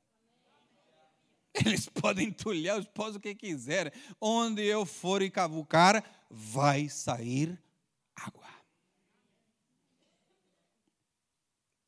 Eles 1.65 1.89
podem 1.89 2.27
entulhar 2.27 2.79
os 2.79 2.85
pós 2.85 3.15
o 3.15 3.19
que 3.19 3.33
quiserem. 3.33 3.91
Onde 4.21 4.63
eu 4.63 4.85
for 4.85 5.23
e 5.23 5.31
cavucar, 5.31 6.03
vai 6.29 6.87
sair 6.87 7.59
água. 8.15 8.47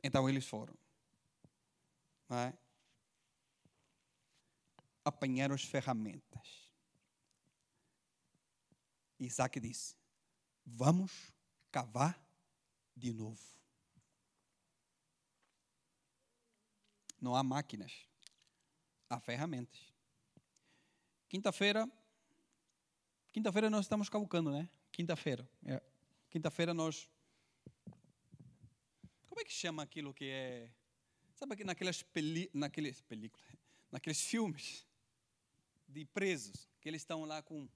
Então 0.03 0.27
eles 0.27 0.45
foram. 0.45 0.73
É? 2.31 2.53
Apanharam 5.03 5.53
as 5.53 5.63
ferramentas. 5.63 6.71
Isaac 9.19 9.59
disse: 9.59 9.95
Vamos 10.65 11.31
cavar 11.71 12.24
de 12.95 13.11
novo. 13.11 13.41
Não 17.19 17.35
há 17.35 17.43
máquinas, 17.43 18.07
há 19.09 19.19
ferramentas. 19.19 19.93
Quinta-feira, 21.27 21.89
quinta-feira 23.31 23.69
nós 23.69 23.85
estamos 23.85 24.09
cavucando, 24.09 24.51
né? 24.51 24.69
Quinta-feira. 24.91 25.49
É. 25.65 25.81
Quinta-feira 26.29 26.73
nós. 26.73 27.09
Como 29.27 29.41
é 29.41 29.43
que 29.43 29.51
chama 29.51 29.83
aquilo 29.83 30.13
que 30.13 30.25
é 30.25 30.71
Sabe 31.35 31.57
que 31.57 31.65
naquelas, 31.65 32.01
peli, 32.01 32.49
naqueles 32.53 33.01
películas, 33.01 33.45
naqueles 33.91 34.21
filmes 34.21 34.87
de 35.87 36.05
presos, 36.05 36.69
que 36.79 36.87
eles 36.87 37.01
estão 37.01 37.25
lá 37.25 37.41
com 37.41 37.67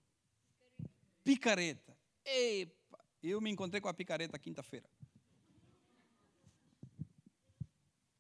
picareta. 1.24 1.96
Epa, 2.24 3.04
eu 3.22 3.42
me 3.42 3.50
encontrei 3.50 3.82
com 3.82 3.90
a 3.90 3.94
picareta 3.94 4.40
quinta-feira. 4.40 4.90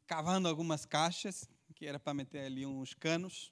Cavando 0.10 0.48
algumas 0.48 0.88
caixas, 0.88 1.48
que 1.76 1.86
era 1.86 2.00
para 2.00 2.16
meter 2.16 2.40
ali 2.40 2.66
uns 2.66 2.96
canos. 2.96 3.52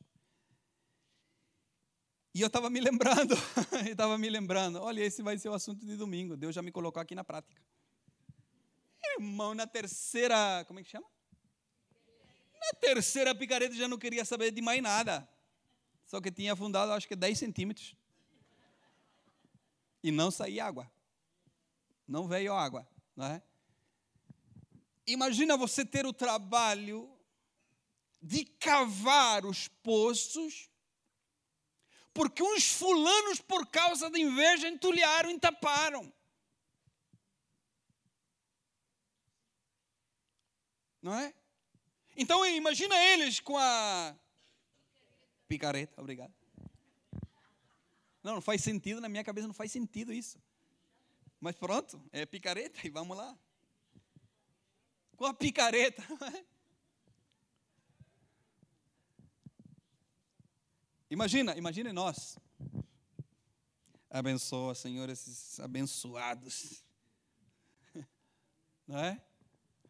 E 2.33 2.41
eu 2.41 2.47
estava 2.47 2.67
me 2.67 2.79
lembrando, 2.79 3.35
eu 3.85 3.91
estava 3.91 4.17
me 4.17 4.27
lembrando, 4.27 4.81
olha, 4.81 5.01
esse 5.01 5.21
vai 5.21 5.37
ser 5.37 5.49
o 5.49 5.53
assunto 5.53 5.85
de 5.85 5.95
domingo. 5.95 6.35
Deus 6.35 6.55
já 6.55 6.63
me 6.63 6.71
colocou 6.71 6.99
aqui 6.99 7.13
na 7.13 7.23
prática. 7.23 7.61
Irmão, 9.19 9.53
na 9.53 9.67
terceira, 9.67 10.65
como 10.65 10.79
é 10.79 10.83
que 10.83 10.89
chama? 10.89 11.05
Na 12.59 12.79
terceira 12.79 13.35
picareta 13.35 13.75
já 13.75 13.87
não 13.87 13.99
queria 13.99 14.25
saber 14.25 14.49
de 14.49 14.59
mais 14.59 14.81
nada. 14.81 15.29
Só 16.07 16.19
que 16.19 16.31
tinha 16.31 16.53
afundado, 16.53 16.91
acho 16.91 17.07
que 17.07 17.15
10 17.15 17.37
centímetros. 17.37 17.95
E 20.01 20.09
não 20.09 20.31
saía 20.31 20.65
água. 20.65 20.91
Não 22.07 22.27
veio 22.27 22.51
água. 22.51 22.89
Não 23.15 23.27
é? 23.27 23.43
Imagina 25.07 25.55
você 25.55 25.85
ter 25.85 26.05
o 26.05 26.11
trabalho 26.11 27.09
de 28.21 28.43
cavar 28.43 29.45
os 29.45 29.69
poços, 29.69 30.69
porque 32.13 32.43
uns 32.43 32.69
fulanos, 32.69 33.39
por 33.39 33.65
causa 33.67 34.09
da 34.09 34.19
inveja, 34.19 34.67
entulharam 34.67 35.31
e 35.31 35.39
taparam. 35.39 36.11
Não 41.01 41.15
é? 41.15 41.33
Então 42.17 42.45
imagina 42.45 42.95
eles 42.97 43.39
com 43.39 43.57
a 43.57 44.13
picareta, 45.47 46.01
obrigado. 46.01 46.33
Não, 48.21 48.33
não 48.35 48.41
faz 48.41 48.61
sentido, 48.61 48.99
na 48.99 49.07
minha 49.07 49.23
cabeça 49.23 49.47
não 49.47 49.53
faz 49.53 49.71
sentido 49.71 50.11
isso. 50.11 50.37
Mas 51.39 51.55
pronto, 51.55 52.03
é 52.11 52.25
picareta 52.25 52.85
e 52.85 52.89
vamos 52.89 53.15
lá. 53.15 53.37
Com 55.17 55.25
a 55.25 55.33
picareta. 55.33 56.01
Imagina, 61.09 61.55
imagine 61.57 61.93
nós. 61.93 62.37
Abençoa, 64.09 64.75
Senhor, 64.75 65.09
esses 65.09 65.57
abençoados. 65.59 66.83
Não 68.87 68.97
é? 68.97 69.21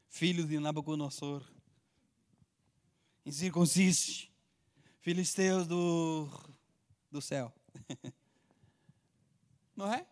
Filhos 0.08 0.48
de 0.48 0.60
Nabucodonosor 0.60 1.44
incircuncisos, 3.28 4.32
filisteus 5.02 5.68
do, 5.68 6.30
do 7.12 7.22
céu. 7.22 7.54
Não 9.76 9.94
é? 9.94 10.08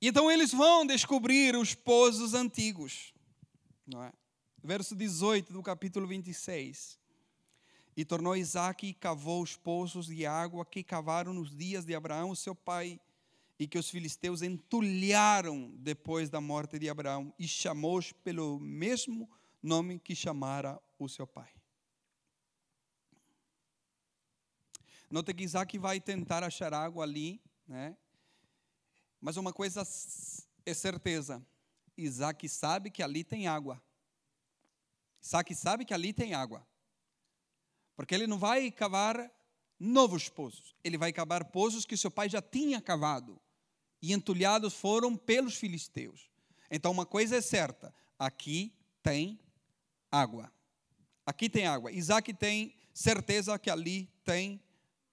Então 0.00 0.30
eles 0.30 0.52
vão 0.52 0.86
descobrir 0.86 1.54
os 1.54 1.74
pozos 1.74 2.32
antigos. 2.32 3.12
Não 3.86 4.02
é? 4.02 4.12
Verso 4.62 4.96
18 4.96 5.52
do 5.52 5.62
capítulo 5.62 6.06
26. 6.06 6.98
E 7.96 8.04
tornou 8.04 8.36
Isaac 8.36 8.86
e 8.86 8.94
cavou 8.94 9.42
os 9.42 9.56
poços 9.56 10.06
de 10.06 10.24
água 10.24 10.64
que 10.64 10.82
cavaram 10.82 11.34
nos 11.34 11.54
dias 11.54 11.84
de 11.84 11.94
Abraão, 11.94 12.34
seu 12.34 12.54
pai, 12.54 12.98
e 13.58 13.66
que 13.66 13.76
os 13.76 13.90
filisteus 13.90 14.40
entulharam 14.40 15.70
depois 15.76 16.30
da 16.30 16.40
morte 16.40 16.78
de 16.78 16.88
Abraão 16.88 17.34
e 17.38 17.46
chamou-os 17.46 18.10
pelo 18.10 18.58
mesmo 18.58 19.30
nome 19.62 19.98
que 19.98 20.14
chamara 20.14 20.80
o 20.98 21.08
seu 21.10 21.26
pai. 21.26 21.50
Nota 25.10 25.34
que 25.34 25.44
Isaac 25.44 25.76
vai 25.76 26.00
tentar 26.00 26.42
achar 26.42 26.72
água 26.72 27.04
ali, 27.04 27.38
né? 27.68 27.96
Mas 29.20 29.36
uma 29.36 29.52
coisa 29.52 29.82
é 30.64 30.74
certeza: 30.74 31.44
Isaac 31.96 32.48
sabe 32.48 32.90
que 32.90 33.02
ali 33.02 33.22
tem 33.22 33.46
água. 33.46 33.82
Isaac 35.22 35.54
sabe 35.54 35.84
que 35.84 35.92
ali 35.92 36.12
tem 36.12 36.34
água. 36.34 36.66
Porque 37.94 38.14
ele 38.14 38.26
não 38.26 38.38
vai 38.38 38.70
cavar 38.70 39.30
novos 39.78 40.28
poços, 40.28 40.74
ele 40.82 40.96
vai 40.96 41.12
cavar 41.12 41.44
poços 41.46 41.84
que 41.84 41.96
seu 41.96 42.10
pai 42.10 42.28
já 42.28 42.40
tinha 42.40 42.80
cavado 42.80 43.40
e 44.02 44.12
entulhados 44.12 44.74
foram 44.74 45.16
pelos 45.16 45.56
filisteus. 45.56 46.30
Então, 46.70 46.90
uma 46.90 47.04
coisa 47.04 47.36
é 47.36 47.40
certa: 47.40 47.94
aqui 48.18 48.72
tem 49.02 49.38
água. 50.10 50.50
Aqui 51.26 51.48
tem 51.48 51.66
água. 51.66 51.92
Isaac 51.92 52.32
tem 52.34 52.74
certeza 52.94 53.58
que 53.58 53.70
ali 53.70 54.08
tem 54.24 54.62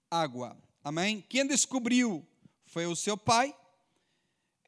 água. 0.10 0.58
Amém? 0.84 1.22
Quem 1.22 1.46
descobriu 1.46 2.26
foi 2.66 2.86
o 2.86 2.96
seu 2.96 3.18
pai. 3.18 3.56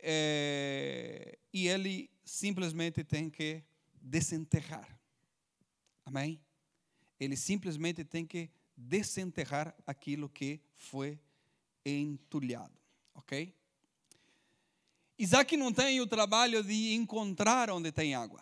É, 0.02 1.38
e 1.54 1.68
ele 1.68 2.10
simplesmente 2.24 3.04
tem 3.04 3.30
que 3.30 3.64
desenterrar. 4.02 4.98
Amém? 6.06 6.40
Ele 7.20 7.36
simplesmente 7.36 8.04
tem 8.04 8.26
que 8.26 8.50
desenterrar 8.76 9.76
aquilo 9.86 10.30
que 10.30 10.62
foi 10.76 11.20
entulhado. 11.86 12.80
Ok? 13.14 13.54
Isaac 15.18 15.58
não 15.58 15.74
tem 15.74 16.00
o 16.00 16.08
trabalho 16.08 16.64
de 16.64 16.94
encontrar 16.94 17.70
onde 17.70 17.92
tem 17.92 18.16
água. 18.16 18.42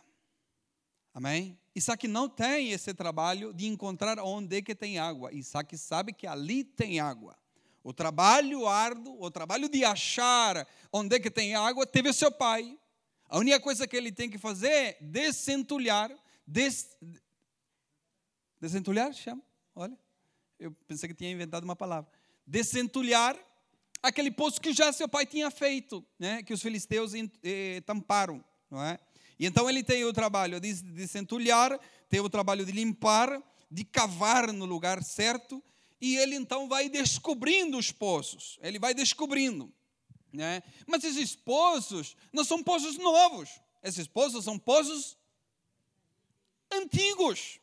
Amém? 1.12 1.58
Isaac 1.74 2.08
não 2.08 2.30
tem 2.30 2.72
esse 2.72 2.94
trabalho 2.94 3.52
de 3.52 3.66
encontrar 3.66 4.20
onde 4.20 4.58
é 4.58 4.62
que 4.62 4.76
tem 4.76 5.00
água. 5.00 5.34
Isaac 5.34 5.76
sabe 5.76 6.14
que 6.14 6.28
ali 6.28 6.64
tem 6.64 7.00
água. 7.00 7.36
O 7.88 7.94
trabalho 7.94 8.68
árduo, 8.68 9.16
o 9.18 9.32
trabalho 9.32 9.70
de 9.70 9.86
achar 9.86 10.68
onde 10.92 11.16
é 11.16 11.20
que 11.22 11.32
tem 11.32 11.56
água, 11.56 11.88
teve 11.88 12.12
seu 12.12 12.30
pai. 12.30 12.78
A 13.30 13.38
única 13.38 13.62
coisa 13.62 13.88
que 13.88 13.96
ele 13.96 14.12
tem 14.12 14.30
que 14.30 14.38
fazer 14.38 14.70
é 14.70 14.98
descentulhar. 15.00 16.12
Des... 16.46 16.98
Descentulhar? 18.60 19.14
Chama? 19.14 19.42
Olha, 19.74 19.98
eu 20.60 20.74
pensei 20.86 21.08
que 21.08 21.16
tinha 21.16 21.32
inventado 21.32 21.64
uma 21.64 21.78
palavra. 21.78 22.12
Descentulhar 22.46 23.40
aquele 24.04 24.32
poço 24.32 24.60
que 24.60 24.74
já 24.74 24.92
seu 24.92 25.08
pai 25.08 25.26
tinha 25.26 25.50
feito, 25.50 26.06
né? 26.20 26.44
que 26.44 26.54
os 26.54 26.62
filisteus 26.62 27.14
eh, 27.42 27.80
tamparam. 27.86 28.44
Não 28.70 28.84
é? 28.84 29.00
E 29.40 29.46
então 29.46 29.70
ele 29.70 29.82
tem 29.82 30.04
o 30.04 30.12
trabalho 30.12 30.60
de 30.60 30.74
descentulhar, 30.74 31.80
tem 32.10 32.20
o 32.20 32.30
trabalho 32.30 32.66
de 32.66 32.72
limpar, 32.74 33.42
de 33.72 33.86
cavar 33.86 34.52
no 34.52 34.66
lugar 34.66 35.02
certo 35.02 35.64
e 36.00 36.18
ele 36.18 36.36
então 36.36 36.68
vai 36.68 36.90
descobrindo 36.90 37.78
os 37.78 37.92
poços, 37.92 38.58
ele 38.62 38.80
vai 38.80 38.94
descobrindo. 38.94 39.74
Né? 40.32 40.62
Mas 40.86 41.04
esses 41.04 41.36
poços 41.36 42.16
não 42.32 42.44
são 42.44 42.62
poços 42.64 42.98
novos, 42.98 43.50
esses 43.82 44.08
poços 44.08 44.44
são 44.44 44.60
poços 44.60 45.18
antigos. 46.72 47.60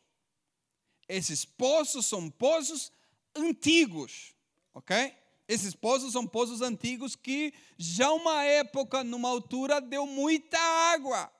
Esses 1.07 1.45
poços 1.45 2.05
são 2.05 2.29
poços 2.29 2.91
antigos, 3.35 4.33
ok? 4.73 5.15
Esses 5.47 5.75
poços 5.75 6.13
são 6.13 6.25
poços 6.25 6.61
antigos 6.61 7.15
que 7.15 7.53
já 7.77 8.11
uma 8.11 8.43
época, 8.43 9.03
numa 9.03 9.29
altura, 9.29 9.79
deu 9.79 10.07
muita 10.07 10.57
água. 10.57 11.31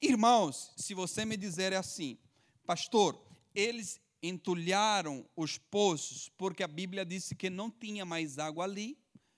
Irmãos, 0.00 0.72
se 0.76 0.92
você 0.92 1.24
me 1.24 1.36
dizer 1.36 1.72
assim, 1.72 2.18
pastor, 2.66 3.18
eles 3.54 3.98
entulharam 4.22 5.28
os 5.36 5.58
poços, 5.58 6.30
porque 6.36 6.62
a 6.62 6.68
Bíblia 6.68 7.04
disse 7.04 7.34
que 7.34 7.50
não 7.50 7.70
tinha 7.70 8.04
mais 8.04 8.38
água 8.38 8.64
ali, 8.64 8.96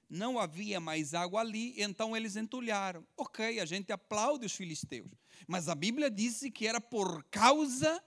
não 0.09 0.39
havia 0.39 0.79
mais 0.79 1.15
água 1.15 1.41
ali, 1.41 1.75
então 1.81 2.17
eles 2.17 2.37
entulharam. 2.37 3.05
Ok, 3.17 3.59
a 3.59 3.65
gente 3.65 3.93
aplaude 3.93 4.45
os 4.45 4.53
filisteus, 4.53 5.11
mas 5.47 5.69
a 5.69 5.75
Bíblia 5.75 6.11
disse 6.11 6.51
que 6.51 6.67
era 6.67 6.81
por 6.81 7.25
causa 7.25 8.03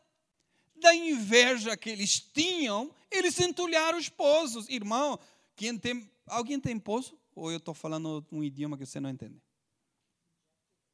da 0.75 0.93
inveja 0.93 1.75
que 1.75 1.89
eles 1.89 2.19
tinham, 2.19 2.93
eles 3.09 3.39
entulharam 3.39 3.97
os 3.97 4.09
poços. 4.09 4.69
Irmão, 4.69 5.19
quem 5.55 5.77
tem, 5.77 6.09
alguém 6.27 6.59
tem 6.59 6.77
poço? 6.79 7.17
Ou 7.35 7.51
eu 7.51 7.57
estou 7.57 7.73
falando 7.73 8.25
um 8.31 8.43
idioma 8.43 8.77
que 8.77 8.85
você 8.85 8.99
não 8.99 9.09
entende? 9.09 9.41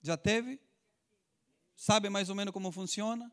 Já 0.02 0.18
teve? 0.18 0.60
Sabe 1.76 2.10
mais 2.10 2.30
ou 2.30 2.36
menos 2.36 2.54
como 2.54 2.72
funciona? 2.72 3.32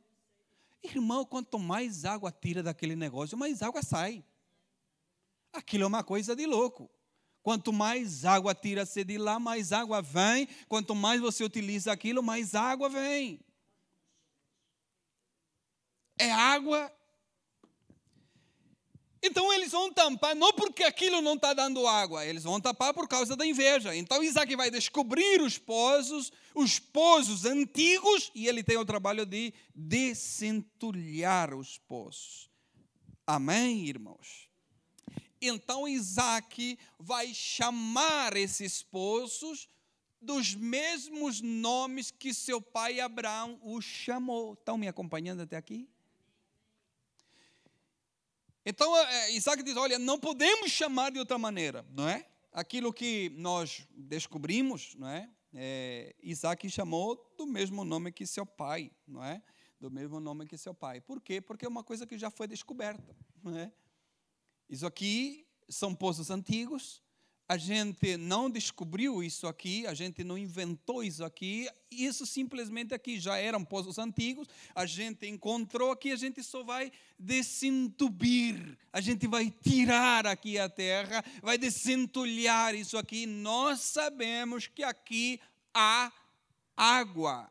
Irmão, 0.82 1.24
quanto 1.24 1.58
mais 1.58 2.04
água 2.04 2.32
tira 2.32 2.62
daquele 2.62 2.96
negócio, 2.96 3.36
mais 3.36 3.62
água 3.62 3.82
sai. 3.82 4.24
Aquilo 5.52 5.84
é 5.84 5.86
uma 5.86 6.02
coisa 6.02 6.34
de 6.34 6.46
louco. 6.46 6.90
Quanto 7.42 7.72
mais 7.72 8.24
água 8.24 8.54
tira-se 8.54 9.02
de 9.02 9.18
lá, 9.18 9.38
mais 9.38 9.72
água 9.72 10.02
vem. 10.02 10.46
Quanto 10.68 10.94
mais 10.94 11.20
você 11.20 11.42
utiliza 11.42 11.92
aquilo, 11.92 12.22
mais 12.22 12.54
água 12.54 12.88
vem. 12.88 13.40
É 16.18 16.30
água 16.30 16.92
então 19.22 19.52
eles 19.52 19.72
vão 19.72 19.92
tampar, 19.92 20.34
não 20.34 20.52
porque 20.52 20.82
aquilo 20.82 21.20
não 21.20 21.34
está 21.34 21.52
dando 21.52 21.86
água, 21.86 22.24
eles 22.24 22.44
vão 22.44 22.60
tampar 22.60 22.94
por 22.94 23.06
causa 23.06 23.36
da 23.36 23.44
inveja. 23.44 23.94
Então 23.94 24.22
Isaac 24.22 24.56
vai 24.56 24.70
descobrir 24.70 25.42
os 25.42 25.58
pozos, 25.58 26.32
os 26.54 26.78
pozos 26.78 27.44
antigos, 27.44 28.30
e 28.34 28.48
ele 28.48 28.62
tem 28.62 28.78
o 28.78 28.84
trabalho 28.84 29.26
de 29.26 29.52
descentulhar 29.74 31.54
os 31.54 31.76
pozos. 31.78 32.48
Amém, 33.26 33.86
irmãos? 33.86 34.48
Então 35.40 35.86
Isaac 35.86 36.78
vai 36.98 37.32
chamar 37.34 38.36
esses 38.36 38.82
pozos 38.82 39.68
dos 40.20 40.54
mesmos 40.54 41.40
nomes 41.40 42.10
que 42.10 42.32
seu 42.32 42.60
pai 42.60 43.00
Abraão 43.00 43.58
os 43.62 43.84
chamou. 43.84 44.54
Estão 44.54 44.76
me 44.78 44.88
acompanhando 44.88 45.42
até 45.42 45.56
aqui? 45.56 45.88
Então 48.64 48.96
é, 48.96 49.32
Isaac 49.32 49.62
diz: 49.62 49.76
olha, 49.76 49.98
não 49.98 50.18
podemos 50.18 50.70
chamar 50.70 51.10
de 51.10 51.18
outra 51.18 51.38
maneira, 51.38 51.84
não 51.90 52.08
é? 52.08 52.26
Aquilo 52.52 52.92
que 52.92 53.30
nós 53.36 53.86
descobrimos, 53.90 54.94
não 54.96 55.08
é? 55.08 55.30
é 55.54 56.14
Isaac 56.22 56.68
chamou 56.68 57.16
do 57.36 57.46
mesmo 57.46 57.84
nome 57.84 58.12
que 58.12 58.26
seu 58.26 58.44
pai, 58.44 58.90
não 59.06 59.24
é? 59.24 59.42
Do 59.80 59.90
mesmo 59.90 60.20
nome 60.20 60.46
que 60.46 60.58
seu 60.58 60.74
pai. 60.74 61.00
Por 61.00 61.20
quê? 61.20 61.40
Porque 61.40 61.64
é 61.64 61.68
uma 61.68 61.84
coisa 61.84 62.06
que 62.06 62.18
já 62.18 62.30
foi 62.30 62.46
descoberta, 62.46 63.16
não 63.42 63.56
é? 63.56 63.72
Isso 64.68 64.86
aqui 64.86 65.46
são 65.68 65.94
poços 65.94 66.30
antigos, 66.30 67.02
a 67.50 67.56
gente 67.56 68.16
não 68.16 68.48
descobriu 68.48 69.24
isso 69.24 69.44
aqui, 69.48 69.84
a 69.84 69.92
gente 69.92 70.22
não 70.22 70.38
inventou 70.38 71.02
isso 71.02 71.24
aqui, 71.24 71.68
isso 71.90 72.24
simplesmente 72.24 72.94
aqui 72.94 73.18
já 73.18 73.38
eram 73.38 73.64
poços 73.64 73.98
antigos, 73.98 74.46
a 74.72 74.86
gente 74.86 75.26
encontrou 75.26 75.90
aqui, 75.90 76.12
a 76.12 76.16
gente 76.16 76.44
só 76.44 76.62
vai 76.62 76.92
desentubir, 77.18 78.78
a 78.92 79.00
gente 79.00 79.26
vai 79.26 79.50
tirar 79.50 80.28
aqui 80.28 80.60
a 80.60 80.68
terra, 80.68 81.24
vai 81.42 81.58
desentulhar 81.58 82.72
isso 82.76 82.96
aqui, 82.96 83.26
nós 83.26 83.80
sabemos 83.80 84.68
que 84.68 84.84
aqui 84.84 85.40
há 85.74 86.12
água. 86.76 87.50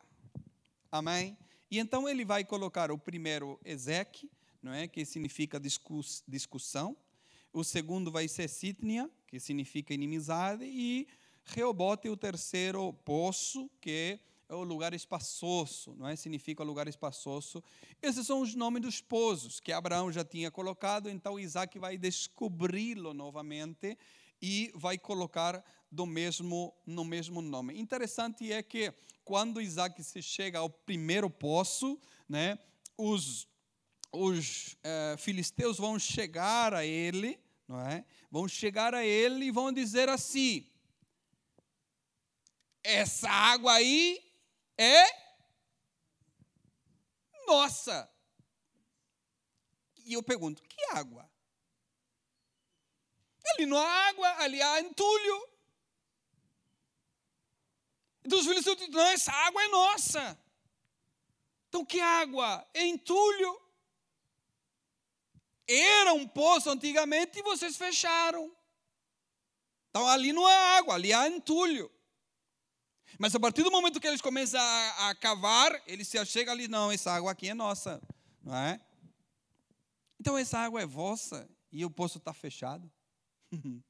Amém? 0.90 1.38
E 1.70 1.78
então 1.78 2.08
ele 2.08 2.24
vai 2.24 2.46
colocar 2.46 2.90
o 2.90 2.98
primeiro 2.98 3.60
Ezequiel, 3.66 4.32
não 4.64 4.74
é, 4.74 4.88
que 4.88 5.04
significa 5.04 5.60
discussão, 6.26 6.96
o 7.52 7.66
segundo 7.66 8.10
vai 8.10 8.30
ser 8.30 8.48
Sitnia, 8.48 9.10
que 9.30 9.40
significa 9.40 9.94
inimizade, 9.94 10.66
e 10.66 11.08
Reobote, 11.46 12.10
o 12.10 12.18
terceiro 12.18 12.92
poço, 13.06 13.70
que 13.80 14.20
é 14.50 14.56
o 14.56 14.64
lugar 14.64 14.94
espaçoso, 14.94 15.96
não 15.96 16.08
é? 16.08 16.16
Significa 16.16 16.64
lugar 16.64 16.88
espaçoso. 16.88 17.64
Esses 18.02 18.26
são 18.26 18.42
os 18.42 18.56
nomes 18.56 18.82
dos 18.82 19.02
pozos 19.02 19.60
que 19.60 19.72
Abraão 19.72 20.12
já 20.12 20.26
tinha 20.26 20.50
colocado, 20.50 21.10
então 21.10 21.40
Isaac 21.40 21.78
vai 21.78 21.98
descobri-lo 21.98 23.14
novamente 23.14 23.96
e 24.42 24.72
vai 24.74 24.98
colocar 24.98 25.64
do 25.92 26.06
mesmo 26.06 26.74
no 26.86 27.06
mesmo 27.06 27.42
nome. 27.42 27.80
Interessante 27.80 28.52
é 28.52 28.64
que 28.64 28.92
quando 29.24 29.62
Isaac 29.62 30.04
se 30.04 30.22
chega 30.22 30.60
ao 30.60 30.70
primeiro 30.70 31.30
poço, 31.30 32.00
né, 32.28 32.58
os 32.98 33.48
os 34.12 34.76
é, 34.84 35.16
filisteus 35.20 35.78
vão 35.78 36.00
chegar 36.00 36.74
a 36.74 36.84
ele, 36.84 37.40
não 37.70 37.80
é? 37.80 38.04
Vão 38.32 38.48
chegar 38.48 38.96
a 38.96 39.06
ele 39.06 39.46
e 39.46 39.52
vão 39.52 39.72
dizer 39.72 40.10
assim: 40.10 40.68
essa 42.82 43.30
água 43.30 43.74
aí 43.74 44.20
é 44.76 45.06
nossa. 47.46 48.12
E 50.04 50.14
eu 50.14 50.24
pergunto: 50.24 50.64
que 50.64 50.84
água? 50.86 51.30
Ali 53.54 53.68
não 53.68 53.78
há 53.78 54.08
água, 54.08 54.28
ali 54.40 54.60
há 54.60 54.82
entulho. 54.82 55.50
Então 58.24 58.40
os 58.40 58.48
filisteus 58.48 58.78
dizem: 58.78 58.92
não, 58.92 59.06
essa 59.06 59.32
água 59.32 59.64
é 59.64 59.68
nossa. 59.68 60.44
Então 61.68 61.86
que 61.86 62.02
água? 62.02 62.68
É 62.74 62.84
entulho. 62.84 63.62
Era 65.72 66.14
um 66.14 66.28
poço 66.28 66.70
antigamente 66.70 67.40
e 67.40 67.44
vocês 67.44 67.78
fecharam. 67.78 68.52
Então 69.90 70.08
ali 70.08 70.34
não 70.34 70.46
há 70.46 70.78
água, 70.78 70.96
ali 70.96 71.14
há 71.14 71.28
entulho. 71.28 71.92
Mas 73.18 73.36
a 73.36 73.40
partir 73.40 73.64
do 73.64 73.72
momento 73.72 74.00
que 74.00 74.08
eles 74.08 74.22
começam 74.22 74.60
a, 74.60 75.10
a 75.10 75.16
cavar, 75.16 75.82
eles 75.86 76.08
se 76.08 76.18
achegam 76.18 76.54
ali, 76.54 76.68
não, 76.68 76.92
essa 76.92 77.12
água 77.12 77.32
aqui 77.32 77.50
é 77.50 77.54
nossa, 77.54 78.02
não 78.42 78.56
é? 78.56 78.80
Então 80.20 80.38
essa 80.38 80.60
água 80.60 80.82
é 80.82 80.86
vossa 80.86 81.50
e 81.72 81.86
o 81.86 81.90
poço 81.90 82.18
está 82.18 82.34
fechado. 82.34 82.92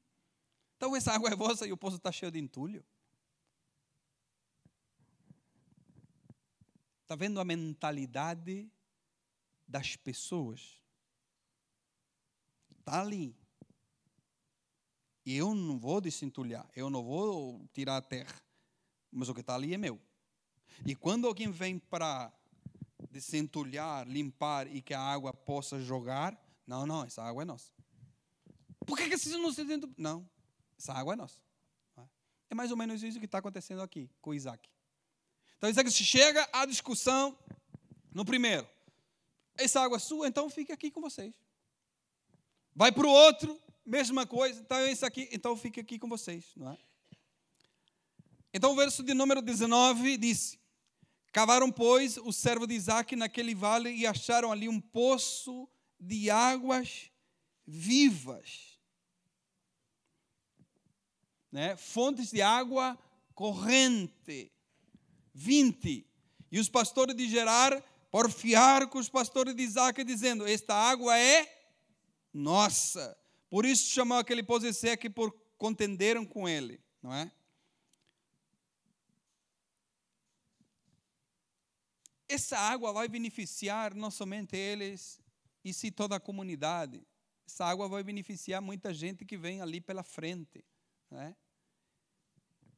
então 0.76 0.94
essa 0.94 1.12
água 1.12 1.30
é 1.30 1.36
vossa 1.36 1.66
e 1.66 1.72
o 1.72 1.76
poço 1.76 1.96
está 1.96 2.12
cheio 2.12 2.30
de 2.30 2.38
entulho. 2.38 2.84
Está 7.02 7.16
vendo 7.16 7.40
a 7.40 7.44
mentalidade 7.44 8.70
das 9.66 9.96
pessoas? 9.96 10.79
Está 12.90 13.00
ali. 13.00 13.36
Eu 15.24 15.54
não 15.54 15.78
vou 15.78 16.00
desentulhar, 16.00 16.68
eu 16.74 16.90
não 16.90 17.04
vou 17.04 17.64
tirar 17.72 17.98
a 17.98 18.02
terra, 18.02 18.34
mas 19.12 19.28
o 19.28 19.34
que 19.34 19.40
está 19.40 19.54
ali 19.54 19.74
é 19.74 19.78
meu. 19.78 20.00
E 20.84 20.96
quando 20.96 21.26
alguém 21.26 21.50
vem 21.50 21.78
para 21.78 22.32
desentulhar, 23.10 24.08
limpar 24.08 24.66
e 24.66 24.82
que 24.82 24.92
a 24.92 25.00
água 25.00 25.32
possa 25.32 25.80
jogar, 25.80 26.36
não, 26.66 26.84
não, 26.84 27.04
essa 27.04 27.22
água 27.22 27.42
é 27.42 27.44
nossa. 27.44 27.70
Por 28.86 28.98
que, 28.98 29.16
vocês 29.16 29.34
não 29.36 29.52
se 29.52 29.64
dentro? 29.64 29.92
Não, 29.96 30.28
essa 30.76 30.92
água 30.92 31.12
é 31.12 31.16
nossa. 31.16 31.40
É 32.48 32.54
mais 32.54 32.72
ou 32.72 32.76
menos 32.76 33.00
isso 33.04 33.20
que 33.20 33.26
está 33.26 33.38
acontecendo 33.38 33.80
aqui 33.82 34.10
com 34.20 34.34
Isaac. 34.34 34.68
Então 35.56 35.70
Isaac 35.70 35.88
chega 35.92 36.48
à 36.52 36.66
discussão, 36.66 37.38
No 38.12 38.24
primeiro, 38.24 38.66
essa 39.56 39.80
água 39.80 39.98
é 39.98 40.00
sua, 40.00 40.26
então 40.26 40.50
fique 40.50 40.72
aqui 40.72 40.90
com 40.90 41.00
vocês. 41.00 41.32
Vai 42.74 42.92
para 42.92 43.06
o 43.06 43.10
outro, 43.10 43.60
mesma 43.84 44.26
coisa, 44.26 44.60
então 44.60 44.78
esse 44.86 45.04
aqui, 45.04 45.28
então 45.32 45.56
fique 45.56 45.80
aqui 45.80 45.98
com 45.98 46.08
vocês, 46.08 46.52
não 46.56 46.72
é? 46.72 46.78
Então 48.52 48.72
o 48.72 48.76
verso 48.76 49.02
de 49.02 49.14
número 49.14 49.40
19 49.40 50.16
disse: 50.16 50.58
Cavaram, 51.32 51.70
pois, 51.70 52.16
o 52.16 52.32
servo 52.32 52.66
de 52.66 52.74
Isaac 52.74 53.14
naquele 53.14 53.54
vale 53.54 53.90
e 53.90 54.06
acharam 54.06 54.50
ali 54.50 54.68
um 54.68 54.80
poço 54.80 55.68
de 55.98 56.30
águas 56.30 57.10
vivas. 57.66 58.78
Né? 61.52 61.76
Fontes 61.76 62.30
de 62.30 62.42
água 62.42 62.98
corrente. 63.34 64.52
20. 65.32 66.06
E 66.50 66.58
os 66.58 66.68
pastores 66.68 67.14
de 67.14 67.28
Gerar 67.28 67.80
porfiaram 68.10 68.88
com 68.88 68.98
os 68.98 69.08
pastores 69.08 69.54
de 69.54 69.62
Isaac, 69.62 70.02
dizendo: 70.02 70.46
Esta 70.46 70.74
água 70.74 71.16
é 71.16 71.59
nossa. 72.32 73.16
Por 73.48 73.64
isso 73.64 73.90
chamou 73.90 74.18
aquele 74.18 74.44
que 74.98 75.10
por 75.10 75.32
contenderam 75.58 76.24
com 76.24 76.48
ele, 76.48 76.80
não 77.02 77.12
é? 77.12 77.30
Essa 82.28 82.56
água 82.56 82.92
vai 82.92 83.08
beneficiar 83.08 83.92
não 83.94 84.10
somente 84.10 84.56
eles, 84.56 85.20
e 85.64 85.72
sim 85.72 85.90
toda 85.90 86.16
a 86.16 86.20
comunidade. 86.20 87.04
Essa 87.46 87.64
água 87.66 87.88
vai 87.88 88.02
beneficiar 88.04 88.62
muita 88.62 88.94
gente 88.94 89.24
que 89.24 89.36
vem 89.36 89.60
ali 89.60 89.80
pela 89.80 90.04
frente. 90.04 90.64
Né? 91.10 91.34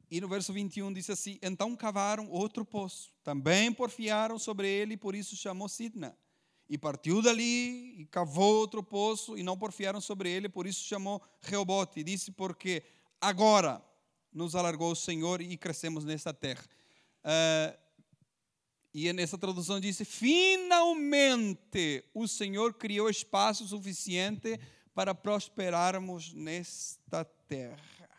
E 0.09 0.19
no 0.19 0.27
verso 0.27 0.51
21 0.51 0.91
diz 0.91 1.09
assim: 1.09 1.37
Então 1.41 1.75
cavaram 1.75 2.29
outro 2.29 2.65
poço, 2.65 3.13
também 3.23 3.71
porfiaram 3.71 4.37
sobre 4.39 4.67
ele, 4.67 4.97
por 4.97 5.15
isso 5.15 5.35
chamou 5.35 5.69
Sidna. 5.69 6.17
E 6.73 6.77
partiu 6.79 7.21
dali 7.21 8.01
e 8.01 8.07
cavou 8.09 8.55
outro 8.55 8.81
poço, 8.81 9.37
e 9.37 9.43
não 9.43 9.55
porfiaram 9.55 10.01
sobre 10.01 10.31
ele, 10.31 10.49
por 10.49 10.65
isso 10.65 10.83
chamou 10.83 11.21
Reobote. 11.39 11.99
E 11.99 12.03
disse: 12.03 12.31
Porque 12.31 12.81
agora 13.21 13.79
nos 14.33 14.55
alargou 14.55 14.91
o 14.91 14.95
Senhor 14.95 15.39
e 15.39 15.55
crescemos 15.55 16.03
nesta 16.03 16.33
terra. 16.33 16.65
Uh, 17.23 17.77
e 18.91 19.13
nessa 19.13 19.37
tradução 19.37 19.79
diz: 19.79 20.01
finalmente 20.03 22.03
o 22.11 22.27
Senhor 22.27 22.73
criou 22.73 23.07
espaço 23.07 23.67
suficiente 23.67 24.59
para 24.95 25.13
prosperarmos 25.13 26.33
nesta 26.33 27.23
terra. 27.47 28.09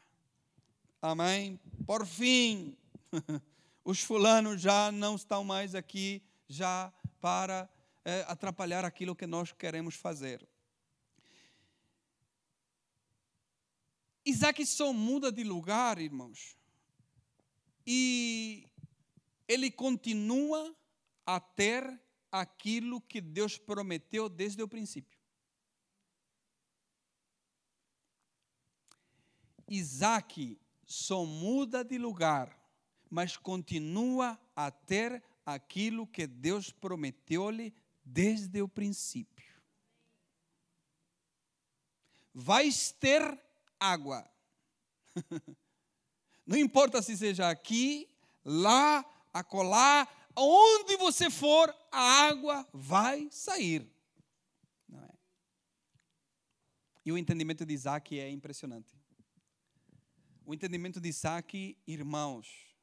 Amém? 1.02 1.58
Por 1.84 2.06
fim, 2.06 2.76
os 3.84 4.00
fulanos 4.00 4.60
já 4.60 4.92
não 4.92 5.16
estão 5.16 5.42
mais 5.42 5.74
aqui 5.74 6.22
já 6.48 6.92
para 7.20 7.68
é, 8.04 8.24
atrapalhar 8.28 8.84
aquilo 8.84 9.16
que 9.16 9.26
nós 9.26 9.52
queremos 9.52 9.94
fazer. 9.94 10.46
Isaac 14.26 14.64
só 14.64 14.92
muda 14.92 15.30
de 15.30 15.44
lugar, 15.44 15.98
irmãos. 15.98 16.56
E 17.86 18.68
ele 19.46 19.70
continua 19.70 20.74
a 21.26 21.38
ter 21.38 22.00
aquilo 22.32 23.00
que 23.00 23.20
Deus 23.20 23.58
prometeu 23.58 24.28
desde 24.28 24.62
o 24.62 24.68
princípio. 24.68 25.18
Isaac 29.68 30.58
só 30.84 31.24
muda 31.24 31.84
de 31.84 31.98
lugar, 31.98 32.58
mas 33.10 33.36
continua 33.36 34.38
a 34.54 34.70
ter 34.70 35.22
aquilo 35.44 36.06
que 36.06 36.26
Deus 36.26 36.70
prometeu-lhe 36.70 37.74
desde 38.04 38.60
o 38.60 38.68
princípio. 38.68 39.54
Vais 42.34 42.90
ter 42.90 43.40
água. 43.78 44.28
Não 46.46 46.58
importa 46.58 47.00
se 47.00 47.16
seja 47.16 47.48
aqui, 47.48 48.08
lá 48.44 49.04
acolá, 49.32 50.06
onde 50.36 50.96
você 50.96 51.30
for, 51.30 51.74
a 51.90 52.26
água 52.26 52.68
vai 52.72 53.28
sair. 53.30 53.88
É? 54.92 55.14
E 57.06 57.12
o 57.12 57.18
entendimento 57.18 57.64
de 57.64 57.72
Isaac 57.72 58.18
é 58.18 58.30
impressionante. 58.30 58.94
O 60.44 60.52
entendimento 60.52 61.00
de 61.00 61.08
Isaac, 61.08 61.78
irmãos, 61.86 62.76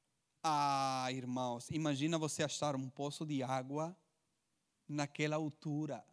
ah, 0.44 1.08
irmãos, 1.12 1.70
imagina 1.70 2.18
você 2.18 2.42
achar 2.42 2.76
um 2.76 2.90
poço 2.90 3.24
de 3.26 3.44
água 3.44 3.96
naquela 4.92 5.36
altura. 5.36 6.04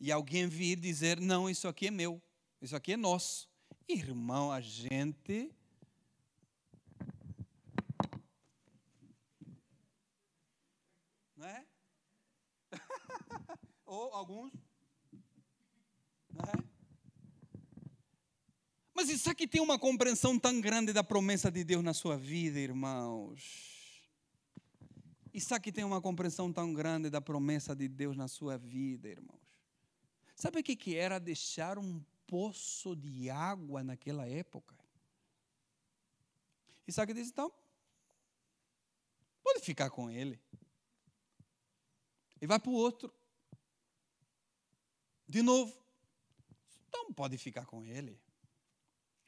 E 0.00 0.10
alguém 0.12 0.48
vir 0.48 0.78
dizer: 0.78 1.20
Não, 1.20 1.48
isso 1.48 1.68
aqui 1.68 1.88
é 1.88 1.90
meu, 1.90 2.22
isso 2.60 2.74
aqui 2.74 2.92
é 2.92 2.96
nosso. 2.96 3.48
Irmão, 3.88 4.52
a 4.52 4.60
gente 4.60 5.50
não 11.36 11.46
é? 11.46 11.64
Ou 13.86 14.12
alguns, 14.12 14.52
não 16.30 16.44
é? 16.44 16.68
Mas 18.94 19.08
isso 19.08 19.30
aqui 19.30 19.46
tem 19.46 19.60
uma 19.60 19.78
compreensão 19.78 20.36
tão 20.36 20.60
grande 20.60 20.92
da 20.92 21.04
promessa 21.04 21.52
de 21.52 21.62
Deus 21.62 21.84
na 21.84 21.94
sua 21.94 22.16
vida, 22.16 22.58
irmãos. 22.58 23.67
Aqui 25.54 25.72
tem 25.72 25.84
uma 25.84 26.00
compreensão 26.00 26.52
tão 26.52 26.72
grande 26.72 27.10
da 27.10 27.20
promessa 27.20 27.74
de 27.74 27.88
Deus 27.88 28.16
na 28.16 28.28
sua 28.28 28.56
vida, 28.56 29.08
irmãos. 29.08 29.40
Sabe 30.34 30.60
o 30.60 30.62
que 30.62 30.94
era 30.94 31.18
deixar 31.18 31.78
um 31.78 32.02
poço 32.26 32.94
de 32.94 33.28
água 33.28 33.82
naquela 33.82 34.26
época? 34.26 34.76
Isaac 36.86 37.12
disse: 37.12 37.30
então, 37.30 37.52
pode 39.42 39.60
ficar 39.60 39.90
com 39.90 40.10
ele 40.10 40.40
e 42.40 42.46
vai 42.46 42.58
para 42.58 42.70
o 42.70 42.74
outro. 42.74 43.12
De 45.26 45.42
novo. 45.42 45.76
Então 46.88 47.12
pode 47.12 47.36
ficar 47.36 47.66
com 47.66 47.84
ele. 47.84 48.18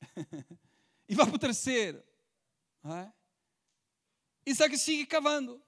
e 1.09 1.15
vai 1.15 1.27
para 1.27 1.35
o 1.35 1.39
terceiro. 1.39 2.03
É? 2.85 3.13
Isaac 4.47 4.79
sigue 4.79 5.07
cavando. 5.07 5.63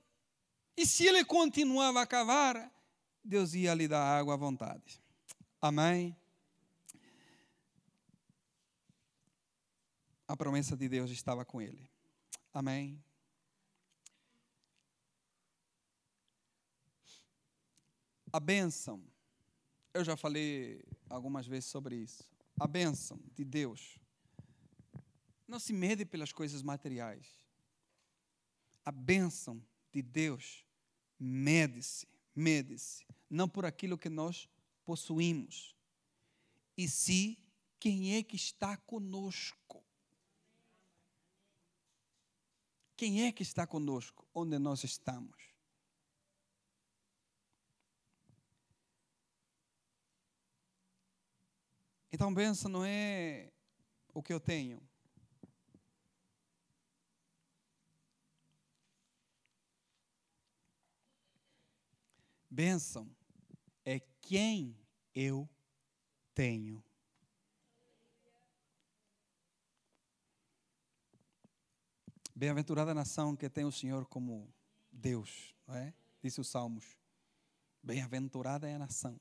E 0.76 0.86
se 0.86 1.06
ele 1.06 1.24
continuava 1.24 2.00
a 2.00 2.06
cavar, 2.06 2.72
Deus 3.22 3.54
ia 3.54 3.74
lhe 3.74 3.86
dar 3.86 4.02
água 4.02 4.34
à 4.34 4.36
vontade. 4.36 5.02
Amém? 5.60 6.16
A 10.26 10.36
promessa 10.36 10.76
de 10.76 10.88
Deus 10.88 11.10
estava 11.10 11.44
com 11.44 11.60
ele. 11.60 11.90
Amém? 12.52 13.02
A 18.32 18.40
bênção, 18.40 19.04
eu 19.92 20.02
já 20.02 20.16
falei 20.16 20.82
algumas 21.10 21.46
vezes 21.46 21.68
sobre 21.68 21.96
isso. 21.96 22.24
A 22.58 22.66
bênção 22.66 23.20
de 23.34 23.44
Deus 23.44 23.98
não 25.46 25.58
se 25.58 25.72
mede 25.72 26.06
pelas 26.06 26.32
coisas 26.32 26.62
materiais. 26.62 27.26
A 28.86 28.90
bênção 28.90 29.62
de 29.92 30.02
Deus 30.02 30.64
mede-se, 31.18 32.06
mede-se, 32.34 33.06
não 33.30 33.48
por 33.48 33.64
aquilo 33.64 33.96
que 33.96 34.08
nós 34.08 34.48
possuímos, 34.84 35.76
e 36.76 36.88
sim 36.88 37.36
quem 37.78 38.16
é 38.16 38.22
que 38.22 38.36
está 38.36 38.76
conosco. 38.76 39.84
Quem 42.96 43.24
é 43.26 43.32
que 43.32 43.42
está 43.42 43.66
conosco 43.66 44.26
onde 44.34 44.58
nós 44.58 44.84
estamos? 44.84 45.36
Então, 52.12 52.32
benção 52.32 52.70
não 52.70 52.84
é 52.84 53.50
o 54.12 54.22
que 54.22 54.32
eu 54.32 54.38
tenho. 54.38 54.80
Bênção 62.52 63.10
é 63.82 63.98
quem 64.20 64.76
eu 65.14 65.48
tenho. 66.34 66.84
Bem-aventurada 72.36 72.90
a 72.90 72.94
nação 72.94 73.34
que 73.34 73.48
tem 73.48 73.64
o 73.64 73.72
Senhor 73.72 74.04
como 74.04 74.52
Deus, 74.90 75.54
não 75.66 75.76
é? 75.76 75.94
Disse 76.22 76.42
os 76.42 76.48
Salmos. 76.48 76.84
Bem-aventurada 77.82 78.68
é 78.68 78.74
a 78.74 78.78
nação 78.78 79.18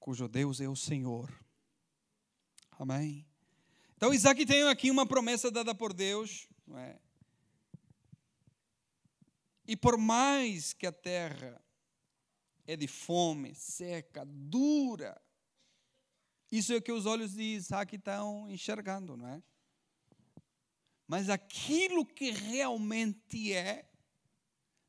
cujo 0.00 0.26
Deus 0.26 0.60
é 0.60 0.68
o 0.68 0.74
Senhor. 0.74 1.28
Amém? 2.78 3.26
Então, 3.96 4.14
Isaac 4.14 4.46
tem 4.46 4.66
aqui 4.66 4.90
uma 4.90 5.06
promessa 5.06 5.50
dada 5.50 5.74
por 5.74 5.92
Deus, 5.92 6.48
não 6.66 6.78
é? 6.78 6.98
E 9.66 9.76
por 9.76 9.98
mais 9.98 10.72
que 10.72 10.86
a 10.86 10.92
terra 10.92 11.60
é 12.72 12.76
de 12.76 12.86
fome, 12.86 13.54
seca, 13.54 14.24
dura, 14.24 15.20
isso 16.52 16.72
é 16.72 16.76
o 16.76 16.82
que 16.82 16.90
os 16.90 17.06
olhos 17.06 17.34
de 17.34 17.42
Isaac 17.42 17.94
estão 17.94 18.48
enxergando, 18.50 19.16
não 19.16 19.28
é? 19.28 19.42
Mas 21.06 21.28
aquilo 21.28 22.04
que 22.04 22.30
realmente 22.30 23.52
é, 23.52 23.88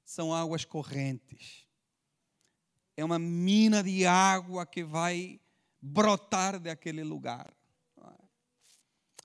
são 0.04 0.34
águas 0.34 0.66
correntes. 0.66 1.68
É 2.98 3.06
uma 3.06 3.20
mina 3.20 3.84
de 3.84 4.06
água 4.06 4.66
que 4.66 4.84
vai 4.84 5.40
brotar 5.80 6.60
daquele 6.60 7.04
lugar. 7.04 7.56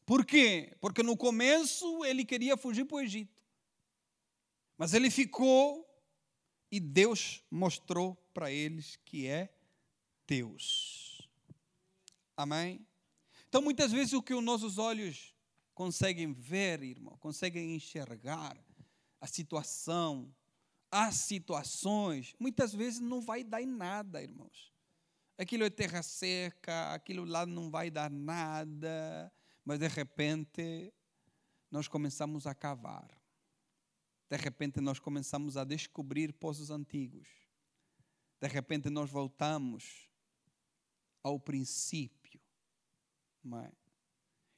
Por 0.05 0.25
quê? 0.25 0.77
Porque 0.81 1.03
no 1.03 1.17
começo 1.17 2.05
ele 2.05 2.25
queria 2.25 2.57
fugir 2.57 2.85
para 2.85 2.97
o 2.97 3.01
Egito. 3.01 3.43
Mas 4.79 4.95
ele 4.95 5.11
ficou 5.11 5.85
e 6.71 6.79
Deus 6.79 7.43
mostrou 7.51 8.17
para 8.37 8.53
eles 8.53 8.97
que 8.97 9.26
é 9.26 9.51
Deus. 10.26 11.26
Amém? 12.37 12.87
Então, 13.49 13.62
muitas 13.62 13.91
vezes, 13.91 14.12
o 14.12 14.22
que 14.22 14.34
os 14.34 14.45
nossos 14.45 14.76
olhos 14.76 15.34
conseguem 15.72 16.34
ver, 16.34 16.82
irmão, 16.82 17.16
conseguem 17.16 17.74
enxergar 17.74 18.55
a 19.18 19.26
situação, 19.26 20.30
as 20.91 21.14
situações, 21.14 22.34
muitas 22.39 22.74
vezes 22.74 23.01
não 23.01 23.22
vai 23.22 23.43
dar 23.43 23.62
em 23.62 23.66
nada, 23.66 24.22
irmãos. 24.22 24.70
Aquilo 25.39 25.64
é 25.64 25.70
terra 25.70 26.03
seca, 26.03 26.93
aquilo 26.93 27.24
lá 27.24 27.47
não 27.47 27.70
vai 27.70 27.91
dar 27.91 28.11
nada, 28.11 29.32
mas 29.64 29.78
de 29.78 29.89
repente 29.89 30.93
nós 31.70 31.89
começamos 31.89 32.47
a 32.47 32.55
cavar. 32.55 33.09
De 34.28 34.37
repente 34.37 34.78
nós 34.82 34.99
começamos 34.99 35.57
a 35.57 35.64
descobrir 35.64 36.34
poços 36.34 36.68
antigos. 36.68 37.45
De 38.41 38.49
repente 38.49 38.91
nós 38.91 39.11
voltamos 39.11 40.09
ao 41.22 41.41
princípio. 41.41 42.41
É? 43.64 43.72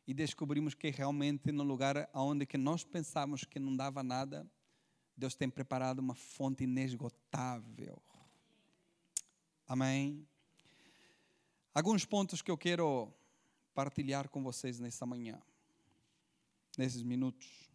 E 0.07 0.14
descobrimos 0.14 0.74
que 0.74 0.91
realmente 0.91 1.53
no 1.53 1.62
lugar 1.62 2.09
onde 2.14 2.47
que 2.47 2.57
nós 2.57 2.83
pensávamos 2.85 3.45
que 3.45 3.59
não 3.59 3.76
dava 3.76 4.03
nada, 4.03 4.51
Deus 5.16 5.35
tem 5.35 5.51
preparado 5.51 5.99
uma 5.99 6.14
fonte 6.14 6.64
inesgotável. 6.64 8.03
Amém? 9.66 10.26
Alguns 11.74 12.05
pontos 12.05 12.41
que 12.41 12.51
eu 12.51 12.57
quero 12.57 13.12
partilhar 13.74 14.29
com 14.29 14.43
vocês 14.43 14.81
nessa 14.81 15.05
manhã, 15.05 15.41
nesses 16.76 17.03
minutos. 17.03 17.68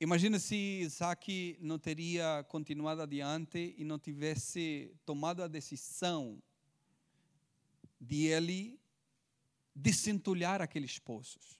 Imagina 0.00 0.38
se 0.38 0.54
Isaac 0.54 1.58
não 1.60 1.76
teria 1.76 2.44
continuado 2.48 3.02
adiante 3.02 3.74
e 3.76 3.82
não 3.82 3.98
tivesse 3.98 4.94
tomado 5.04 5.42
a 5.42 5.48
decisão 5.48 6.40
de 8.00 8.26
ele 8.26 8.80
desentulhar 9.74 10.62
aqueles 10.62 11.00
poços. 11.00 11.58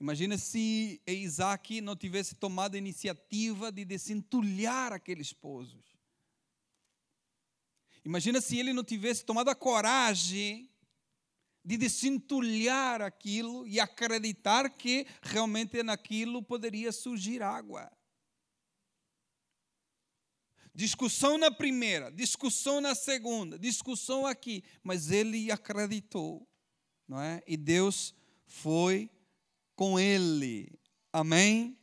Imagina 0.00 0.38
se 0.38 1.02
Isaac 1.06 1.82
não 1.82 1.94
tivesse 1.94 2.34
tomado 2.34 2.76
a 2.76 2.78
iniciativa 2.78 3.70
de 3.70 3.84
desentulhar 3.84 4.94
aqueles 4.94 5.30
poços. 5.30 5.98
Imagina 8.06 8.40
se 8.40 8.58
ele 8.58 8.72
não 8.72 8.84
tivesse 8.84 9.22
tomado 9.22 9.50
a 9.50 9.54
coragem 9.54 10.70
de 11.68 11.76
desentulhar 11.76 13.02
aquilo 13.02 13.66
e 13.66 13.78
acreditar 13.78 14.70
que 14.70 15.06
realmente 15.20 15.82
naquilo 15.82 16.42
poderia 16.42 16.90
surgir 16.90 17.42
água. 17.42 17.92
Discussão 20.74 21.36
na 21.36 21.50
primeira, 21.50 22.10
discussão 22.10 22.80
na 22.80 22.94
segunda, 22.94 23.58
discussão 23.58 24.24
aqui, 24.24 24.64
mas 24.82 25.10
ele 25.10 25.52
acreditou, 25.52 26.48
não 27.06 27.20
é? 27.20 27.42
E 27.46 27.54
Deus 27.54 28.14
foi 28.46 29.10
com 29.76 30.00
ele. 30.00 30.72
Amém? 31.12 31.78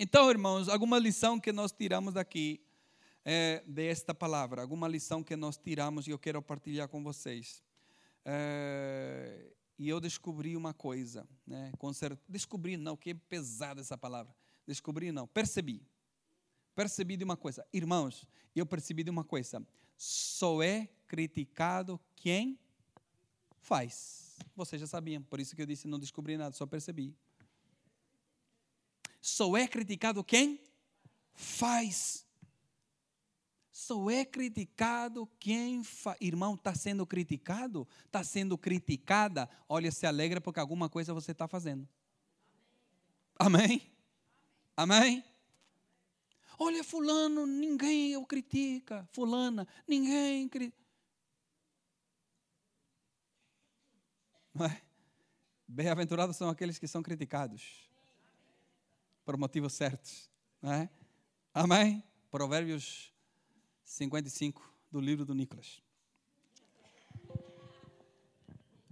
Então, 0.00 0.28
irmãos, 0.28 0.68
alguma 0.68 0.98
lição 0.98 1.38
que 1.38 1.52
nós 1.52 1.70
tiramos 1.70 2.14
daqui 2.14 2.60
é, 3.24 3.62
desta 3.68 4.12
palavra, 4.12 4.62
alguma 4.62 4.88
lição 4.88 5.22
que 5.22 5.36
nós 5.36 5.56
tiramos 5.56 6.08
e 6.08 6.10
eu 6.10 6.18
quero 6.18 6.42
partilhar 6.42 6.88
com 6.88 7.04
vocês. 7.04 7.62
É, 8.24 9.52
e 9.78 9.88
eu 9.88 10.00
descobri 10.00 10.56
uma 10.56 10.74
coisa, 10.74 11.26
né? 11.46 11.72
Descobri, 12.28 12.76
não, 12.76 12.96
que 12.96 13.10
é 13.10 13.14
pesada 13.14 13.80
essa 13.80 13.96
palavra. 13.96 14.34
Descobri, 14.66 15.10
não, 15.10 15.26
percebi. 15.26 15.82
Percebi 16.74 17.16
de 17.16 17.24
uma 17.24 17.36
coisa. 17.36 17.66
Irmãos, 17.72 18.26
eu 18.54 18.66
percebi 18.66 19.02
de 19.02 19.10
uma 19.10 19.24
coisa. 19.24 19.66
Só 19.96 20.62
é 20.62 20.88
criticado 21.06 22.00
quem 22.14 22.58
faz. 23.60 24.38
Vocês 24.54 24.80
já 24.80 24.86
sabiam, 24.86 25.22
por 25.22 25.40
isso 25.40 25.54
que 25.56 25.62
eu 25.62 25.66
disse 25.66 25.88
não 25.88 25.98
descobri 25.98 26.36
nada, 26.36 26.54
só 26.54 26.66
percebi. 26.66 27.14
Só 29.20 29.56
é 29.56 29.66
criticado 29.66 30.24
quem 30.24 30.60
faz. 31.32 32.26
Só 33.72 34.10
é 34.10 34.24
criticado 34.24 35.28
quem 35.38 35.84
faz. 35.84 36.16
Irmão, 36.20 36.54
está 36.54 36.74
sendo 36.74 37.06
criticado? 37.06 37.86
Está 38.06 38.24
sendo 38.24 38.58
criticada? 38.58 39.48
Olha, 39.68 39.92
se 39.92 40.06
alegra 40.06 40.40
porque 40.40 40.58
alguma 40.58 40.88
coisa 40.88 41.14
você 41.14 41.32
está 41.32 41.46
fazendo. 41.46 41.88
Amém? 43.38 43.82
Amém? 44.76 45.24
Olha, 46.58 46.82
fulano, 46.84 47.46
ninguém 47.46 48.16
o 48.16 48.26
critica. 48.26 49.08
Fulana, 49.12 49.66
ninguém 49.86 50.48
critica. 50.48 50.80
É? 54.60 54.82
Bem-aventurados 55.66 56.36
são 56.36 56.50
aqueles 56.50 56.78
que 56.78 56.88
são 56.88 57.02
criticados 57.02 57.88
por 59.24 59.36
motivos 59.36 59.72
certos. 59.72 60.28
Não 60.60 60.72
é? 60.72 60.90
Amém? 61.54 62.02
Provérbios 62.30 63.09
55 63.90 64.62
do 64.88 65.00
livro 65.00 65.24
do 65.24 65.34
Nicolas. 65.34 65.82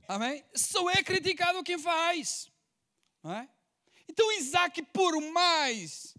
Amém? 0.09 0.45
Só 0.55 0.91
é 0.91 1.03
criticado 1.05 1.63
quem 1.63 1.79
faz. 1.79 2.51
Não 3.23 3.33
é? 3.33 3.49
Então 4.09 4.33
Isaac, 4.33 4.83
por 4.93 5.21
mais 5.31 6.17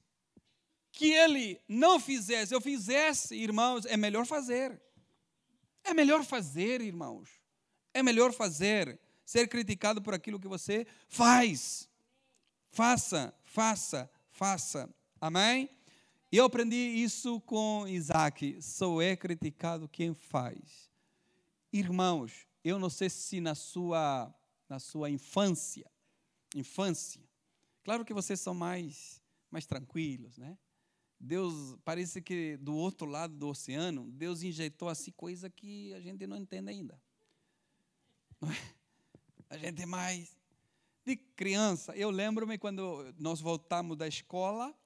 que 0.93 1.11
ele 1.11 1.59
não 1.67 1.99
fizesse, 1.99 2.53
eu 2.53 2.61
fizesse, 2.61 3.35
irmãos, 3.35 3.85
é 3.85 3.97
melhor 3.97 4.25
fazer. 4.25 4.81
É 5.83 5.93
melhor 5.93 6.23
fazer, 6.23 6.79
irmãos. 6.81 7.29
É 7.93 8.01
melhor 8.01 8.31
fazer 8.31 8.97
ser 9.25 9.49
criticado 9.49 10.01
por 10.01 10.13
aquilo 10.13 10.39
que 10.39 10.47
você 10.47 10.87
faz. 11.09 11.89
Faça, 12.71 13.33
faça, 13.43 14.09
faça. 14.31 14.89
Amém? 15.19 15.69
Eu 16.31 16.45
aprendi 16.45 16.75
isso 16.75 17.41
com 17.41 17.87
Isaac. 17.87 18.61
Só 18.61 19.01
é 19.01 19.15
criticado 19.15 19.89
quem 19.89 20.13
faz. 20.13 20.91
Irmãos, 21.73 22.47
eu 22.63 22.77
não 22.77 22.89
sei 22.89 23.09
se 23.09 23.41
na 23.41 23.55
sua, 23.55 24.33
na 24.67 24.79
sua 24.79 25.09
infância, 25.09 25.89
infância, 26.55 27.21
claro 27.83 28.05
que 28.05 28.13
vocês 28.13 28.39
são 28.39 28.53
mais, 28.53 29.21
mais 29.49 29.65
tranquilos, 29.65 30.37
né? 30.37 30.57
Deus, 31.19 31.75
parece 31.83 32.21
que 32.21 32.57
do 32.57 32.75
outro 32.75 33.05
lado 33.05 33.35
do 33.35 33.49
oceano, 33.49 34.09
Deus 34.11 34.41
injetou 34.41 34.87
assim 34.87 35.11
coisa 35.11 35.49
que 35.49 35.93
a 35.93 35.99
gente 35.99 36.25
não 36.25 36.37
entende 36.37 36.69
ainda. 36.69 37.01
Não 38.39 38.49
é? 38.51 38.55
a 39.49 39.57
gente 39.57 39.81
é 39.81 39.85
mais. 39.85 40.37
De 41.05 41.15
criança, 41.15 41.95
eu 41.95 42.11
lembro-me 42.11 42.57
quando 42.57 43.13
nós 43.17 43.41
voltamos 43.41 43.97
da 43.97 44.07
escola, 44.07 44.77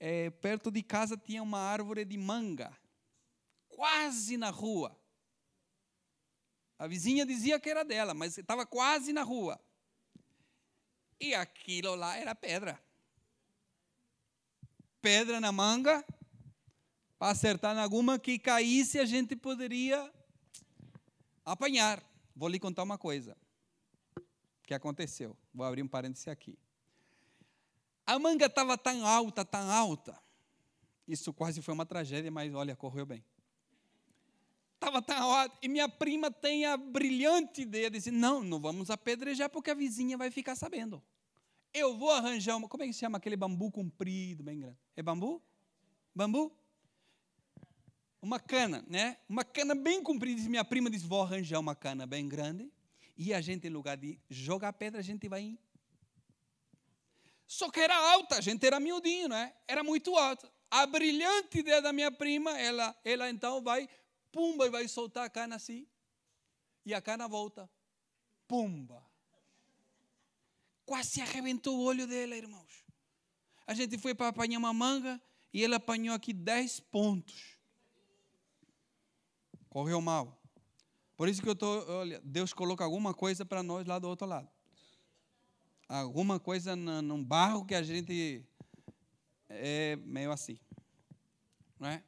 é, 0.00 0.30
perto 0.30 0.70
de 0.70 0.82
casa 0.82 1.16
tinha 1.16 1.42
uma 1.42 1.58
árvore 1.58 2.04
de 2.04 2.16
manga, 2.16 2.76
quase 3.68 4.36
na 4.36 4.50
rua. 4.50 4.96
A 6.78 6.86
vizinha 6.86 7.26
dizia 7.26 7.58
que 7.58 7.68
era 7.68 7.84
dela, 7.84 8.14
mas 8.14 8.38
estava 8.38 8.64
quase 8.64 9.12
na 9.12 9.22
rua. 9.22 9.60
E 11.20 11.34
aquilo 11.34 11.94
lá 11.96 12.16
era 12.16 12.34
pedra. 12.34 12.80
Pedra 15.00 15.40
na 15.40 15.50
manga, 15.50 16.04
para 17.18 17.32
acertar 17.32 17.76
em 17.76 17.80
alguma 17.80 18.18
que 18.18 18.38
caísse, 18.38 18.98
a 18.98 19.04
gente 19.04 19.34
poderia 19.34 20.12
apanhar. 21.44 22.02
Vou 22.36 22.48
lhe 22.48 22.60
contar 22.60 22.84
uma 22.84 22.96
coisa 22.96 23.36
que 24.62 24.74
aconteceu. 24.74 25.36
Vou 25.52 25.66
abrir 25.66 25.82
um 25.82 25.88
parêntese 25.88 26.30
aqui. 26.30 26.56
A 28.08 28.18
manga 28.18 28.46
estava 28.46 28.78
tão 28.78 29.06
alta, 29.06 29.44
tão 29.44 29.70
alta. 29.70 30.18
Isso 31.06 31.30
quase 31.30 31.60
foi 31.60 31.74
uma 31.74 31.84
tragédia, 31.84 32.30
mas 32.30 32.54
olha, 32.54 32.74
correu 32.74 33.04
bem. 33.04 33.22
Estava 34.76 35.02
tão 35.02 35.30
alta. 35.30 35.54
E 35.60 35.68
minha 35.68 35.90
prima 35.90 36.30
tem 36.30 36.64
a 36.64 36.74
brilhante 36.78 37.60
ideia 37.60 37.90
de 37.90 37.98
dizer: 37.98 38.10
não, 38.10 38.42
não 38.42 38.58
vamos 38.58 38.88
apedrejar 38.88 39.50
porque 39.50 39.70
a 39.70 39.74
vizinha 39.74 40.16
vai 40.16 40.30
ficar 40.30 40.56
sabendo. 40.56 41.02
eu 41.74 41.98
vou 41.98 42.10
arranjar 42.10 42.56
uma. 42.56 42.66
Como 42.66 42.82
é 42.82 42.86
que 42.86 42.94
se 42.94 43.00
chama 43.00 43.18
aquele 43.18 43.36
bambu 43.36 43.70
comprido, 43.70 44.42
bem 44.42 44.58
grande? 44.58 44.78
É 44.96 45.02
bambu? 45.02 45.42
Bambu? 46.14 46.50
Uma 48.22 48.40
cana, 48.40 48.82
né? 48.88 49.18
Uma 49.28 49.44
cana 49.44 49.74
bem 49.74 50.02
comprida. 50.02 50.40
Minha 50.48 50.64
prima 50.64 50.88
disse: 50.88 51.06
vou 51.06 51.20
arranjar 51.20 51.60
uma 51.60 51.74
cana 51.74 52.06
bem 52.06 52.26
grande. 52.26 52.72
E 53.18 53.34
a 53.34 53.42
gente, 53.42 53.66
em 53.66 53.70
lugar 53.70 53.98
de 53.98 54.18
jogar 54.30 54.72
pedra, 54.72 54.98
a 54.98 55.04
gente 55.04 55.28
vai. 55.28 55.58
Só 57.48 57.68
que 57.68 57.80
era 57.80 57.96
alta, 58.12 58.36
a 58.36 58.40
gente 58.40 58.64
era 58.64 58.78
miudinho, 58.78 59.28
né? 59.28 59.52
Era 59.66 59.82
muito 59.82 60.16
alta. 60.16 60.48
A 60.70 60.86
brilhante 60.86 61.58
ideia 61.58 61.82
da 61.82 61.92
minha 61.92 62.12
prima, 62.12 62.56
ela, 62.56 62.96
ela 63.04 63.28
então 63.28 63.60
vai, 63.60 63.88
pumba, 64.30 64.66
e 64.66 64.70
vai 64.70 64.86
soltar 64.86 65.24
a 65.24 65.30
cana 65.30 65.56
assim. 65.56 65.88
E 66.86 66.94
a 66.94 67.02
cana 67.02 67.26
volta. 67.26 67.68
Pumba 68.46 69.08
quase 70.88 71.20
arrebentou 71.20 71.76
o 71.76 71.82
olho 71.82 72.06
dela, 72.06 72.34
irmãos. 72.34 72.82
A 73.66 73.74
gente 73.74 73.98
foi 73.98 74.14
para 74.14 74.28
apanhar 74.28 74.58
uma 74.58 74.72
manga 74.72 75.20
e 75.52 75.62
ele 75.62 75.74
apanhou 75.74 76.14
aqui 76.14 76.32
10 76.32 76.80
pontos. 76.80 77.58
Correu 79.68 80.00
mal. 80.00 80.40
Por 81.14 81.28
isso 81.28 81.42
que 81.42 81.48
eu 81.48 81.52
estou, 81.52 81.86
olha, 81.90 82.22
Deus 82.24 82.54
coloca 82.54 82.82
alguma 82.82 83.12
coisa 83.12 83.44
para 83.44 83.62
nós 83.62 83.86
lá 83.86 83.98
do 83.98 84.08
outro 84.08 84.26
lado. 84.26 84.48
Alguma 85.88 86.38
coisa 86.38 86.76
num 86.76 87.24
barro 87.24 87.64
que 87.64 87.74
a 87.74 87.82
gente 87.82 88.44
é 89.48 89.96
meio 89.96 90.30
assim. 90.30 90.58
Não 91.80 91.88
é? 91.88 92.02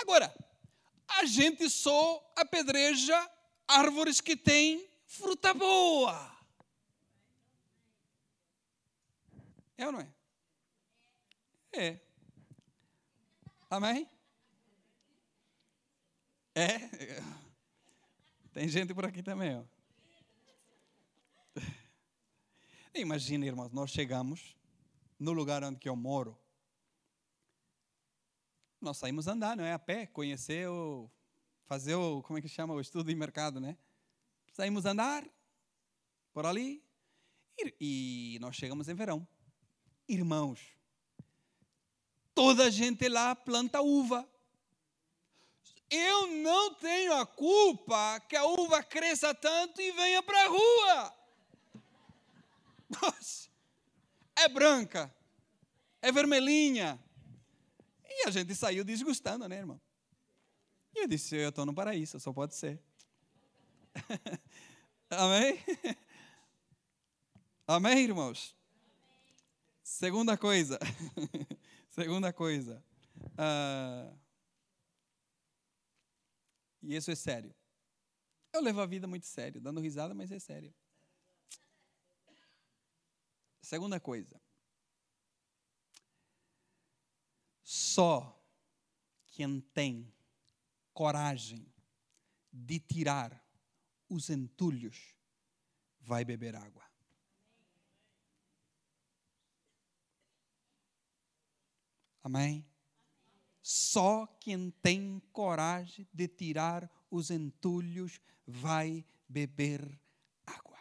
Agora, 0.00 0.32
a 1.08 1.24
gente 1.24 1.68
só 1.68 2.32
apedreja 2.36 3.16
árvores 3.66 4.20
que 4.20 4.36
têm 4.36 4.88
fruta 5.06 5.52
boa. 5.52 6.36
É 9.76 9.86
ou 9.86 9.92
não 9.92 10.00
é? 10.00 10.08
É. 11.72 12.00
Amém? 13.68 14.08
É. 16.54 16.78
Tem 18.54 18.68
gente 18.68 18.94
por 18.94 19.04
aqui 19.04 19.22
também, 19.22 19.56
ó. 19.56 19.75
Imagina, 22.98 23.44
irmãos, 23.44 23.70
nós 23.72 23.90
chegamos 23.90 24.56
no 25.18 25.32
lugar 25.32 25.62
onde 25.62 25.86
eu 25.86 25.94
moro. 25.94 26.38
Nós 28.80 28.96
saímos 28.96 29.26
andar, 29.26 29.54
não 29.54 29.64
é? 29.64 29.74
A 29.74 29.78
pé, 29.78 30.06
conhecer 30.06 30.66
o. 30.66 31.10
fazer 31.66 31.94
o. 31.94 32.22
como 32.22 32.38
é 32.38 32.42
que 32.42 32.48
chama? 32.48 32.72
O 32.72 32.80
estudo 32.80 33.08
de 33.08 33.14
mercado, 33.14 33.60
né? 33.60 33.76
Saímos 34.50 34.86
andar 34.86 35.28
por 36.32 36.46
ali 36.46 36.82
e, 37.58 37.74
e 38.36 38.38
nós 38.40 38.56
chegamos 38.56 38.88
em 38.88 38.94
verão. 38.94 39.28
Irmãos, 40.08 40.60
toda 42.34 42.64
a 42.64 42.70
gente 42.70 43.06
lá 43.10 43.36
planta 43.36 43.82
uva. 43.82 44.26
Eu 45.90 46.28
não 46.28 46.74
tenho 46.74 47.12
a 47.12 47.26
culpa 47.26 48.20
que 48.20 48.34
a 48.36 48.44
uva 48.46 48.82
cresça 48.82 49.34
tanto 49.34 49.82
e 49.82 49.92
venha 49.92 50.22
para 50.22 50.44
a 50.44 50.48
rua. 50.48 51.25
É 54.38 54.48
branca, 54.50 55.10
é 56.02 56.12
vermelhinha. 56.12 57.02
E 58.04 58.28
a 58.28 58.30
gente 58.30 58.54
saiu 58.54 58.84
desgostando, 58.84 59.48
né, 59.48 59.56
irmão? 59.56 59.80
E 60.94 61.04
eu 61.04 61.08
disse: 61.08 61.36
Eu 61.36 61.48
estou 61.48 61.64
no 61.64 61.74
paraíso, 61.74 62.20
só 62.20 62.32
pode 62.34 62.54
ser. 62.54 62.78
Amém? 65.08 65.58
Amém, 67.66 68.04
irmãos? 68.04 68.54
Segunda 69.82 70.36
coisa. 70.36 70.78
Segunda 71.88 72.32
coisa. 72.32 72.84
Uh, 73.32 74.18
e 76.82 76.94
isso 76.94 77.10
é 77.10 77.14
sério. 77.14 77.54
Eu 78.52 78.62
levo 78.62 78.80
a 78.80 78.86
vida 78.86 79.06
muito 79.06 79.26
sério, 79.26 79.60
dando 79.60 79.80
risada, 79.80 80.14
mas 80.14 80.30
é 80.30 80.38
sério. 80.38 80.72
Segunda 83.66 83.98
coisa. 83.98 84.40
Só 87.64 88.40
quem 89.26 89.60
tem 89.60 90.14
coragem 90.94 91.66
de 92.52 92.78
tirar 92.78 93.44
os 94.08 94.30
entulhos 94.30 95.16
vai 95.98 96.24
beber 96.24 96.54
água. 96.54 96.88
Amém? 102.22 102.64
Só 103.60 104.28
quem 104.38 104.70
tem 104.70 105.18
coragem 105.32 106.08
de 106.12 106.28
tirar 106.28 106.88
os 107.10 107.32
entulhos 107.32 108.20
vai 108.46 109.04
beber 109.28 110.00
água. 110.46 110.76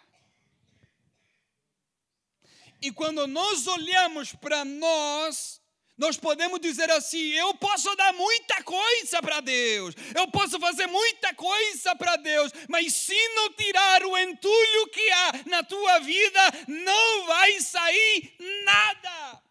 E 2.86 2.92
quando 2.92 3.26
nós 3.26 3.66
olhamos 3.66 4.34
para 4.34 4.64
nós, 4.64 5.60
nós 5.98 6.18
podemos 6.18 6.60
dizer 6.60 6.92
assim: 6.92 7.32
eu 7.32 7.56
posso 7.56 7.96
dar 7.96 8.14
muita 8.14 8.62
coisa 8.62 9.24
para 9.24 9.42
Deus, 9.42 9.96
eu 10.16 10.28
posso 10.28 10.60
fazer 10.60 10.86
muita 10.86 11.34
coisa 11.34 11.96
para 11.96 12.16
Deus, 12.16 12.52
mas 12.70 12.94
se 12.94 13.18
não 13.30 13.52
tirar 13.54 14.06
o 14.06 14.16
entulho 14.16 14.88
que 14.90 15.12
há 15.12 15.32
na 15.48 15.64
tua 15.64 15.98
vida, 15.98 16.40
não 16.68 17.26
vai 17.26 17.60
sair 17.60 18.36
nada. 18.64 19.42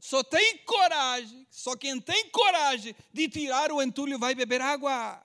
Só 0.00 0.24
tem 0.24 0.56
coragem, 0.64 1.46
só 1.50 1.76
quem 1.76 2.00
tem 2.00 2.30
coragem 2.30 2.96
de 3.12 3.28
tirar 3.28 3.70
o 3.70 3.82
entulho 3.82 4.18
vai 4.18 4.34
beber 4.34 4.62
água. 4.62 5.22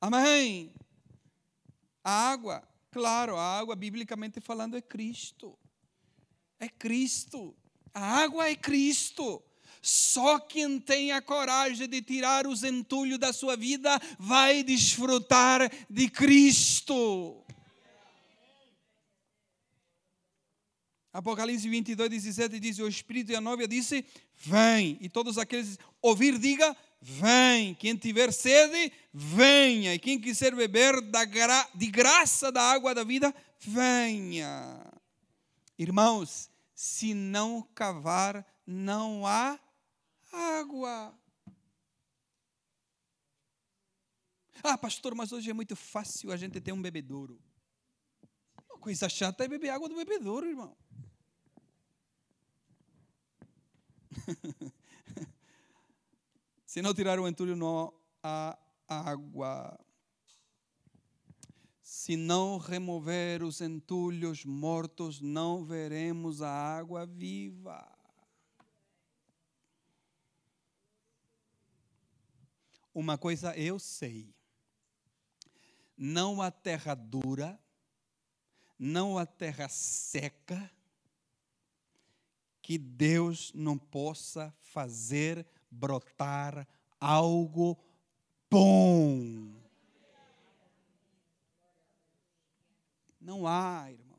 Amém. 0.00 0.72
A 2.04 2.30
água, 2.30 2.71
claro, 2.92 3.36
a 3.36 3.58
água, 3.58 3.74
biblicamente 3.74 4.40
falando, 4.40 4.76
é 4.76 4.82
Cristo. 4.82 5.58
É 6.60 6.68
Cristo. 6.68 7.56
A 7.92 8.22
água 8.22 8.48
é 8.48 8.54
Cristo. 8.54 9.42
Só 9.80 10.38
quem 10.38 10.78
tem 10.78 11.10
a 11.10 11.20
coragem 11.20 11.88
de 11.88 12.00
tirar 12.02 12.46
os 12.46 12.62
entulhos 12.62 13.18
da 13.18 13.32
sua 13.32 13.56
vida 13.56 14.00
vai 14.18 14.62
desfrutar 14.62 15.68
de 15.90 16.08
Cristo. 16.08 17.42
Apocalipse 21.12 21.68
22, 21.68 22.08
17 22.10 22.60
diz: 22.60 22.78
O 22.78 22.86
Espírito 22.86 23.32
e 23.32 23.36
a 23.36 23.40
noiva 23.40 23.66
disse: 23.66 24.04
Vem. 24.36 24.98
E 25.00 25.08
todos 25.08 25.36
aqueles 25.36 25.78
ouvir, 26.00 26.38
diga: 26.38 26.76
Vem. 27.04 27.74
Quem 27.74 27.96
tiver 27.96 28.32
sede, 28.32 28.92
venha. 29.12 29.92
E 29.92 29.98
quem 29.98 30.20
quiser 30.20 30.54
beber 30.54 31.00
da 31.00 31.24
gra 31.24 31.68
de 31.74 31.88
graça 31.88 32.52
da 32.52 32.62
água 32.62 32.94
da 32.94 33.02
vida, 33.02 33.34
venha. 33.58 34.80
Irmãos, 35.76 36.48
se 36.72 37.12
não 37.12 37.60
cavar, 37.74 38.46
não 38.64 39.26
há 39.26 39.58
água. 40.32 41.18
Ah, 44.62 44.78
pastor, 44.78 45.12
mas 45.16 45.32
hoje 45.32 45.50
é 45.50 45.52
muito 45.52 45.74
fácil 45.74 46.30
a 46.30 46.36
gente 46.36 46.60
ter 46.60 46.70
um 46.70 46.80
bebedouro. 46.80 47.36
Uma 48.70 48.78
coisa 48.78 49.08
chata 49.08 49.44
é 49.44 49.48
beber 49.48 49.70
água 49.70 49.88
do 49.88 49.96
bebedouro, 49.96 50.48
irmão. 50.48 50.76
Se 56.72 56.80
não 56.80 56.94
tirar 56.94 57.20
o 57.20 57.28
entulho, 57.28 57.54
não 57.54 57.92
há 58.22 58.58
água. 58.88 59.78
Se 61.82 62.16
não 62.16 62.56
remover 62.56 63.42
os 63.42 63.60
entulhos 63.60 64.46
mortos, 64.46 65.20
não 65.20 65.66
veremos 65.66 66.40
a 66.40 66.48
água 66.48 67.04
viva. 67.04 67.86
Uma 72.94 73.18
coisa 73.18 73.54
eu 73.54 73.78
sei: 73.78 74.34
não 75.94 76.40
há 76.40 76.50
terra 76.50 76.94
dura, 76.94 77.60
não 78.78 79.18
há 79.18 79.26
terra 79.26 79.68
seca, 79.68 80.72
que 82.62 82.78
Deus 82.78 83.52
não 83.54 83.76
possa 83.76 84.50
fazer 84.58 85.46
brotar 85.72 86.68
algo 87.00 87.76
bom. 88.50 89.50
Não 93.18 93.46
há, 93.46 93.90
irmãos. 93.90 94.12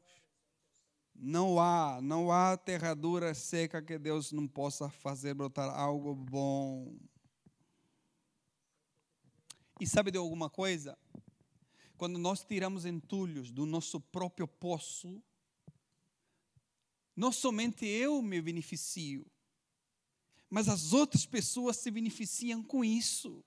Não 1.16 1.60
há, 1.60 2.02
não 2.02 2.32
há 2.32 2.58
terradura 2.58 3.34
seca 3.34 3.82
que 3.82 3.98
Deus 3.98 4.32
não 4.32 4.48
possa 4.48 4.90
fazer 4.90 5.34
brotar 5.34 5.70
algo 5.70 6.16
bom. 6.16 6.98
E 9.80 9.88
sabe 9.88 10.12
de 10.12 10.18
alguma 10.18 10.50
coisa? 10.50 10.98
Quando 11.98 12.18
nós 12.18 12.44
tiramos 12.44 12.86
entulhos 12.86 13.52
do 13.52 13.66
nosso 13.66 14.00
próprio 14.00 14.48
poço, 14.48 15.22
não 17.16 17.32
somente 17.32 17.86
eu 17.86 18.22
me 18.22 18.42
beneficio, 18.42 19.26
mas 20.54 20.70
as 20.70 20.94
outras 20.94 21.26
pessoas 21.26 21.78
se 21.78 21.90
beneficiam 21.90 22.62
com 22.62 22.86
isso. 22.86 23.44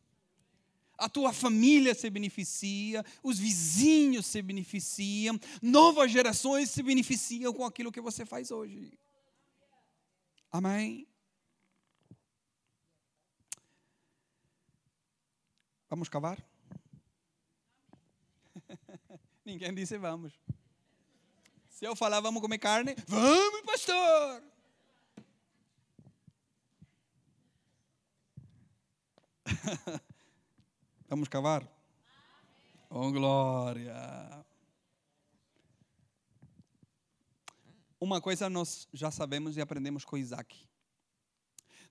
A 0.98 1.08
tua 1.08 1.32
família 1.32 1.94
se 1.94 2.10
beneficia, 2.10 3.04
os 3.22 3.38
vizinhos 3.38 4.26
se 4.26 4.42
beneficiam, 4.42 5.38
novas 5.62 6.10
gerações 6.10 6.68
se 6.68 6.82
beneficiam 6.82 7.52
com 7.52 7.64
aquilo 7.64 7.92
que 7.92 8.00
você 8.00 8.26
faz 8.26 8.50
hoje. 8.50 8.98
Amém? 10.50 11.06
Vamos 15.88 16.08
cavar? 16.08 16.44
Ninguém 19.46 19.72
disse 19.72 19.96
vamos. 19.96 20.32
Se 21.70 21.84
eu 21.84 21.94
falar 21.94 22.18
vamos 22.18 22.42
comer 22.42 22.58
carne, 22.58 22.96
vamos, 23.06 23.62
pastor. 23.62 24.55
vamos 31.08 31.28
cavar? 31.28 31.66
Oh, 32.88 33.10
glória. 33.10 33.94
Uma 38.00 38.20
coisa 38.20 38.48
nós 38.48 38.88
já 38.92 39.10
sabemos 39.10 39.56
e 39.56 39.60
aprendemos 39.60 40.04
com 40.04 40.16
Isaac. 40.16 40.66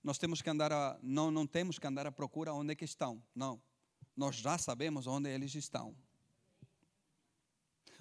Nós 0.04 0.18
temos 0.18 0.42
que 0.42 0.50
andar 0.50 0.72
a, 0.72 1.00
não, 1.02 1.32
não 1.32 1.48
temos 1.48 1.80
que 1.80 1.88
andar 1.88 2.06
à 2.06 2.12
procura 2.12 2.54
onde 2.54 2.74
é 2.74 2.76
que 2.76 2.86
estão. 2.86 3.22
Não. 3.34 3.62
Nós 4.16 4.36
já 4.36 4.58
sabemos 4.58 5.08
onde 5.08 5.30
eles 5.30 5.56
estão. 5.56 5.96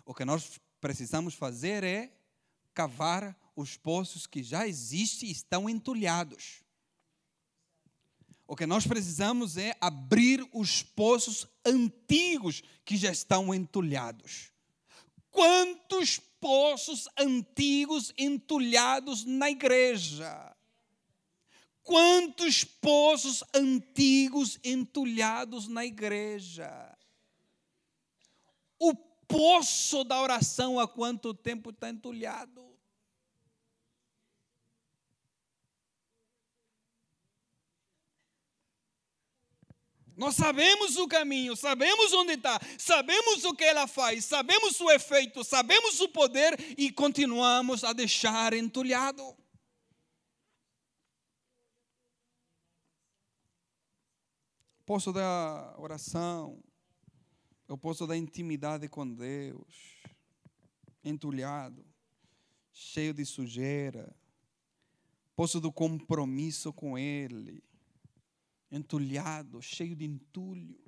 O 0.04 0.14
que 0.14 0.24
nós 0.24 0.60
precisamos 0.80 1.34
fazer 1.34 1.82
é 1.82 2.14
cavar 2.74 3.36
os 3.56 3.76
poços 3.76 4.26
que 4.26 4.42
já 4.42 4.68
existem 4.68 5.28
e 5.28 5.32
estão 5.32 5.68
entulhados. 5.68 6.63
O 8.46 8.54
que 8.54 8.66
nós 8.66 8.86
precisamos 8.86 9.56
é 9.56 9.74
abrir 9.80 10.46
os 10.52 10.82
poços 10.82 11.46
antigos 11.64 12.62
que 12.84 12.96
já 12.96 13.10
estão 13.10 13.54
entulhados. 13.54 14.52
Quantos 15.30 16.18
poços 16.18 17.08
antigos 17.18 18.12
entulhados 18.18 19.24
na 19.24 19.50
igreja? 19.50 20.54
Quantos 21.82 22.64
poços 22.64 23.42
antigos 23.54 24.58
entulhados 24.62 25.66
na 25.66 25.84
igreja? 25.84 26.96
O 28.78 28.94
poço 28.94 30.04
da 30.04 30.20
oração 30.20 30.78
há 30.78 30.86
quanto 30.86 31.32
tempo 31.32 31.70
está 31.70 31.88
entulhado? 31.88 32.73
Nós 40.16 40.36
sabemos 40.36 40.96
o 40.96 41.08
caminho, 41.08 41.56
sabemos 41.56 42.12
onde 42.12 42.34
está, 42.34 42.60
sabemos 42.78 43.44
o 43.44 43.52
que 43.52 43.64
ela 43.64 43.88
faz, 43.88 44.24
sabemos 44.24 44.80
o 44.80 44.90
efeito, 44.90 45.42
sabemos 45.42 46.00
o 46.00 46.08
poder 46.08 46.56
e 46.78 46.92
continuamos 46.92 47.82
a 47.82 47.92
deixar 47.92 48.52
entulhado. 48.52 49.36
Poço 54.86 55.12
da 55.12 55.74
oração, 55.78 56.62
o 57.66 57.76
poço 57.76 58.06
da 58.06 58.16
intimidade 58.16 58.88
com 58.88 59.08
Deus, 59.08 60.02
entulhado, 61.02 61.84
cheio 62.72 63.12
de 63.12 63.24
sujeira, 63.24 64.14
poço 65.34 65.58
do 65.58 65.72
compromisso 65.72 66.72
com 66.72 66.96
Ele 66.96 67.64
entulhado, 68.76 69.62
cheio 69.62 69.94
de 69.94 70.04
entulho. 70.04 70.78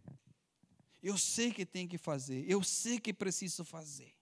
Eu 1.03 1.17
sei 1.17 1.53
que 1.53 1.65
tem 1.65 1.87
que 1.87 1.97
fazer, 1.97 2.45
eu 2.51 2.63
sei 2.63 2.99
que 2.99 3.13
preciso 3.13 3.65
fazer. 3.65 4.13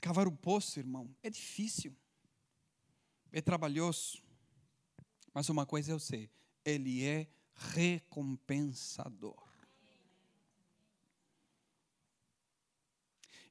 Cavar 0.00 0.28
o 0.28 0.32
poço, 0.32 0.78
irmão, 0.78 1.14
é 1.22 1.28
difícil, 1.28 1.94
é 3.32 3.42
trabalhoso, 3.42 4.22
mas 5.34 5.48
uma 5.48 5.66
coisa 5.66 5.90
eu 5.90 5.98
sei: 5.98 6.30
ele 6.64 7.04
é 7.04 7.28
recompensador. 7.74 9.45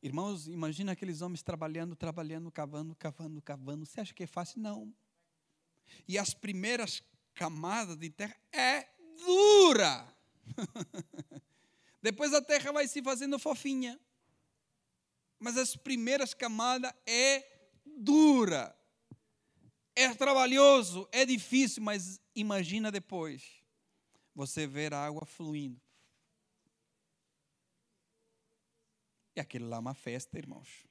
Irmãos, 0.05 0.47
imagina 0.47 0.91
aqueles 0.91 1.21
homens 1.23 1.41
trabalhando, 1.41 1.95
trabalhando, 1.95 2.51
cavando, 2.51 2.95
cavando, 2.95 3.41
cavando. 3.41 3.87
Você 3.87 3.99
acha 3.99 4.13
que 4.13 4.21
é 4.21 4.27
fácil? 4.27 4.61
Não. 4.61 4.93
E 6.07 6.15
as 6.19 6.31
primeiras 6.31 7.01
camadas 7.33 7.97
de 7.97 8.11
terra 8.11 8.37
é 8.53 8.87
dura. 9.25 10.07
Depois 12.03 12.35
a 12.35 12.41
terra 12.43 12.71
vai 12.71 12.87
se 12.87 13.01
fazendo 13.01 13.39
fofinha. 13.39 13.99
Mas 15.39 15.57
as 15.57 15.75
primeiras 15.75 16.35
camadas 16.35 16.93
é 17.07 17.43
dura. 17.83 18.77
É 19.95 20.13
trabalhoso, 20.13 21.09
é 21.11 21.25
difícil, 21.25 21.81
mas 21.81 22.21
imagina 22.35 22.91
depois 22.91 23.43
você 24.35 24.67
ver 24.67 24.93
a 24.93 25.03
água 25.03 25.25
fluindo. 25.25 25.81
E 29.35 29.39
aquilo 29.39 29.67
lá 29.67 29.77
é 29.77 29.79
uma 29.79 29.93
festa, 29.93 30.37
irmãos. 30.37 30.87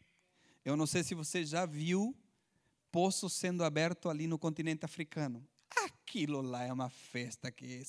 Eu 0.64 0.76
não 0.76 0.86
sei 0.86 1.02
se 1.02 1.14
você 1.14 1.44
já 1.44 1.64
viu 1.64 2.16
poço 2.90 3.28
sendo 3.28 3.64
aberto 3.64 4.08
ali 4.08 4.26
no 4.26 4.38
continente 4.38 4.84
africano. 4.84 5.46
Aquilo 5.84 6.40
lá 6.40 6.64
é 6.64 6.72
uma 6.72 6.90
festa 6.90 7.50
que 7.50 7.66
é. 7.66 7.84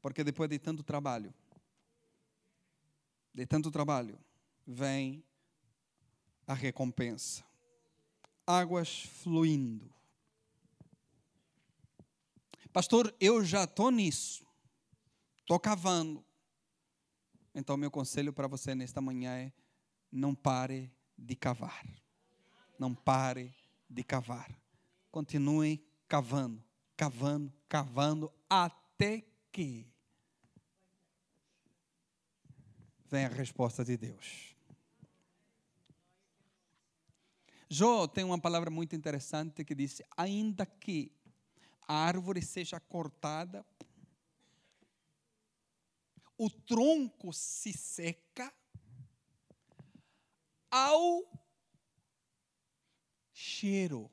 Porque 0.00 0.22
depois 0.22 0.48
de 0.48 0.58
tanto 0.58 0.82
trabalho, 0.82 1.34
de 3.32 3.46
tanto 3.46 3.70
trabalho, 3.70 4.18
vem 4.66 5.24
a 6.46 6.54
recompensa. 6.54 7.42
Águas 8.46 9.04
fluindo. 9.04 9.92
Pastor, 12.72 13.14
eu 13.18 13.44
já 13.44 13.64
estou 13.64 13.90
nisso. 13.90 14.46
Estou 15.38 15.58
cavando. 15.58 16.24
Então, 17.54 17.76
meu 17.76 17.90
conselho 17.90 18.32
para 18.32 18.48
você 18.48 18.74
nesta 18.74 19.00
manhã 19.00 19.36
é: 19.36 19.52
não 20.10 20.34
pare 20.34 20.92
de 21.16 21.36
cavar. 21.36 21.86
Não 22.78 22.94
pare 22.94 23.54
de 23.88 24.02
cavar. 24.02 24.50
Continue 25.10 25.86
cavando, 26.08 26.62
cavando, 26.96 27.52
cavando, 27.68 28.32
até 28.50 29.24
que 29.52 29.86
venha 33.06 33.28
a 33.28 33.30
resposta 33.30 33.84
de 33.84 33.96
Deus. 33.96 34.56
Jó 37.68 38.06
tem 38.08 38.24
uma 38.24 38.38
palavra 38.38 38.70
muito 38.70 38.96
interessante 38.96 39.64
que 39.64 39.74
diz: 39.74 40.02
ainda 40.16 40.66
que 40.66 41.12
a 41.86 41.94
árvore 41.94 42.42
seja 42.42 42.80
cortada 42.80 43.64
o 46.36 46.50
tronco 46.50 47.32
se 47.32 47.72
seca 47.72 48.52
ao 50.70 51.22
cheiro. 53.32 54.10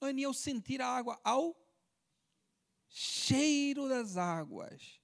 Nem 0.00 0.24
ao 0.24 0.32
sentir 0.32 0.80
a 0.80 0.86
água, 0.86 1.20
ao 1.24 1.56
cheiro 2.88 3.88
das 3.88 4.16
águas. 4.16 5.00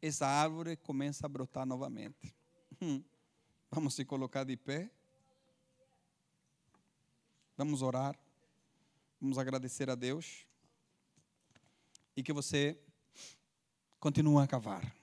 Essa 0.00 0.26
árvore 0.26 0.76
começa 0.76 1.26
a 1.26 1.28
brotar 1.28 1.66
novamente. 1.66 2.34
Hum. 2.80 3.02
Vamos 3.70 3.94
se 3.94 4.04
colocar 4.04 4.44
de 4.44 4.56
pé. 4.56 4.90
Vamos 7.56 7.82
orar. 7.82 8.16
Vamos 9.20 9.36
agradecer 9.36 9.90
a 9.90 9.96
Deus. 9.96 10.46
E 12.16 12.22
que 12.22 12.32
você 12.32 12.80
continue 13.98 14.42
a 14.42 14.46
cavar. 14.46 14.97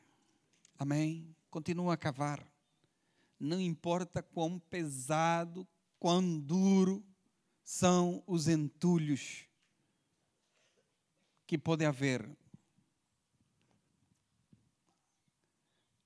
Amém? 0.78 1.36
Continua 1.50 1.94
a 1.94 1.98
cavar. 1.98 2.46
Não 3.40 3.60
importa 3.60 4.22
quão 4.22 4.60
pesado, 4.60 5.68
quão 6.00 6.40
duro 6.40 7.04
são 7.64 8.24
os 8.28 8.48
entulhos 8.48 9.46
que 11.48 11.58
pode 11.58 11.86
haver. 11.86 12.30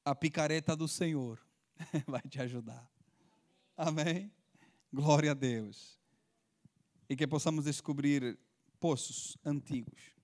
A 0.04 0.16
picareta 0.16 0.76
do 0.76 0.88
Senhor 0.88 1.40
vai 2.08 2.22
te 2.22 2.42
ajudar. 2.42 2.90
Amém? 3.76 4.32
Glória 4.92 5.32
a 5.32 5.36
Deus. 5.36 6.00
E 7.08 7.16
que 7.16 7.28
possamos 7.28 7.66
descobrir 7.66 8.38
poços 8.80 9.38
antigos 9.44 10.20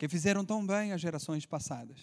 que 0.00 0.08
fizeram 0.08 0.46
tão 0.46 0.66
bem 0.66 0.94
as 0.94 1.00
gerações 1.02 1.44
passadas. 1.44 1.98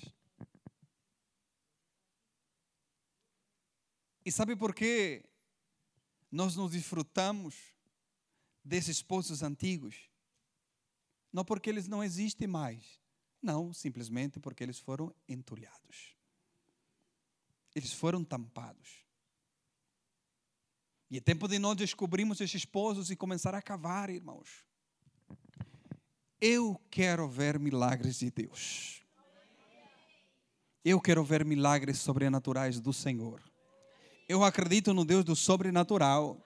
E 4.28 4.32
sabe 4.32 4.58
por 4.58 4.76
que 4.76 5.24
nós 6.30 6.54
nos 6.54 6.72
desfrutamos 6.74 7.56
desses 8.62 9.02
poços 9.02 9.42
antigos? 9.42 10.10
Não 11.32 11.46
porque 11.46 11.70
eles 11.70 11.88
não 11.88 12.04
existem 12.04 12.46
mais. 12.46 13.00
Não, 13.42 13.72
simplesmente 13.72 14.38
porque 14.38 14.66
eles 14.66 14.80
foram 14.80 15.16
entulhados. 15.30 16.14
Eles 17.74 17.94
foram 17.94 18.22
tampados. 18.22 19.06
E 21.10 21.16
é 21.16 21.22
tempo 21.22 21.48
de 21.48 21.58
nós 21.58 21.78
descobrirmos 21.78 22.42
esses 22.42 22.66
poços 22.66 23.10
e 23.10 23.16
começar 23.16 23.56
a 23.56 23.62
cavar, 23.62 24.10
irmãos. 24.10 24.66
Eu 26.42 26.78
quero 26.92 27.30
ver 27.30 27.58
milagres 27.58 28.20
de 28.20 28.30
Deus. 28.30 29.02
Eu 30.84 31.00
quero 31.00 31.24
ver 31.24 31.46
milagres 31.46 32.00
sobrenaturais 32.00 32.82
do 32.82 32.92
Senhor. 32.92 33.42
Eu 34.28 34.44
acredito 34.44 34.94
no 34.94 35.06
Deus 35.06 35.24
do 35.24 35.36
sobrenatural, 35.36 36.38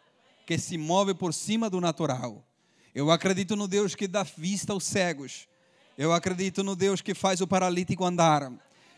que 0.45 0.57
se 0.57 0.77
move 0.77 1.15
por 1.15 1.33
cima 1.33 1.69
do 1.69 1.81
natural. 1.81 2.45
Eu 2.93 3.09
acredito 3.09 3.55
no 3.55 3.67
Deus 3.67 3.95
que 3.95 4.07
dá 4.07 4.23
vista 4.23 4.73
aos 4.73 4.83
cegos. 4.83 5.47
Eu 5.97 6.13
acredito 6.13 6.63
no 6.63 6.75
Deus 6.75 7.01
que 7.01 7.15
faz 7.15 7.41
o 7.41 7.47
paralítico 7.47 8.05
andar. 8.05 8.51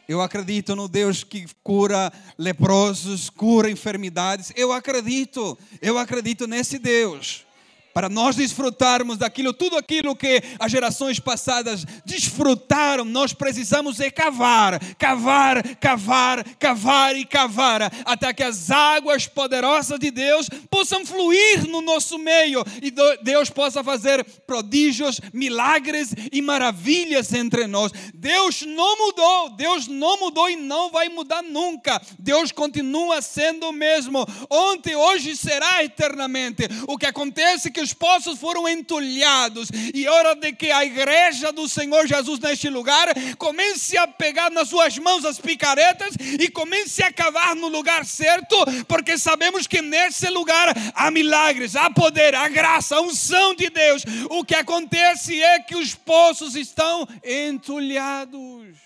Eu 0.07 0.21
acredito 0.21 0.75
no 0.75 0.89
Deus 0.89 1.23
que 1.23 1.45
cura 1.63 2.11
leprosos, 2.37 3.29
cura 3.29 3.71
enfermidades. 3.71 4.51
Eu 4.55 4.73
acredito, 4.73 5.57
eu 5.81 5.97
acredito 5.97 6.45
nesse 6.45 6.77
Deus 6.77 7.45
para 7.93 8.09
nós 8.09 8.35
desfrutarmos 8.35 9.17
daquilo, 9.17 9.53
tudo 9.53 9.77
aquilo 9.77 10.15
que 10.15 10.41
as 10.59 10.71
gerações 10.71 11.19
passadas 11.19 11.85
desfrutaram, 12.05 13.05
nós 13.05 13.33
precisamos 13.33 13.99
é 13.99 14.09
cavar, 14.09 14.79
cavar, 14.95 15.61
cavar, 15.77 16.43
cavar 16.57 17.15
e 17.15 17.23
cavar, 17.23 17.91
até 18.05 18.33
que 18.33 18.43
as 18.43 18.71
águas 18.71 19.27
poderosas 19.27 19.99
de 19.99 20.09
Deus 20.09 20.49
possam 20.69 21.05
fluir 21.05 21.67
no 21.67 21.81
nosso 21.81 22.17
meio 22.17 22.63
e 22.81 22.91
Deus 23.21 23.49
possa 23.49 23.83
fazer 23.83 24.23
prodígios, 24.47 25.21
milagres 25.31 26.13
e 26.31 26.41
maravilhas 26.41 27.31
entre 27.33 27.67
nós. 27.67 27.91
Deus 28.13 28.63
não 28.63 28.97
mudou, 28.97 29.49
Deus 29.51 29.87
não 29.87 30.19
mudou 30.19 30.49
e 30.49 30.55
não 30.55 30.89
vai 30.89 31.09
mudar 31.09 31.43
nunca. 31.43 32.01
Deus 32.17 32.51
continua 32.51 33.21
sendo 33.21 33.69
o 33.69 33.73
mesmo, 33.73 34.25
ontem, 34.49 34.95
hoje 34.95 35.35
será 35.35 35.83
eternamente. 35.83 36.63
O 36.87 36.97
que 36.97 37.05
acontece 37.05 37.67
é 37.67 37.71
que 37.71 37.82
os 37.83 37.93
poços 37.93 38.39
foram 38.39 38.67
entulhados, 38.67 39.69
e 39.93 40.05
é 40.05 40.09
hora 40.09 40.35
de 40.35 40.53
que 40.53 40.71
a 40.71 40.83
igreja 40.85 41.51
do 41.51 41.67
Senhor 41.67 42.07
Jesus 42.07 42.39
neste 42.39 42.69
lugar 42.69 43.09
comece 43.37 43.97
a 43.97 44.07
pegar 44.07 44.49
nas 44.49 44.69
suas 44.69 44.97
mãos 44.97 45.25
as 45.25 45.39
picaretas 45.39 46.15
e 46.39 46.49
comece 46.49 47.03
a 47.03 47.11
cavar 47.11 47.55
no 47.55 47.67
lugar 47.67 48.05
certo, 48.05 48.55
porque 48.87 49.17
sabemos 49.17 49.67
que 49.67 49.81
nesse 49.81 50.29
lugar 50.29 50.73
há 50.95 51.11
milagres, 51.11 51.75
há 51.75 51.89
poder, 51.89 52.33
há 52.33 52.47
graça, 52.47 52.95
a 52.95 53.01
unção 53.01 53.53
de 53.53 53.69
Deus. 53.69 54.03
O 54.29 54.43
que 54.43 54.55
acontece 54.55 55.41
é 55.41 55.59
que 55.59 55.75
os 55.75 55.93
poços 55.93 56.55
estão 56.55 57.07
entulhados. 57.23 58.77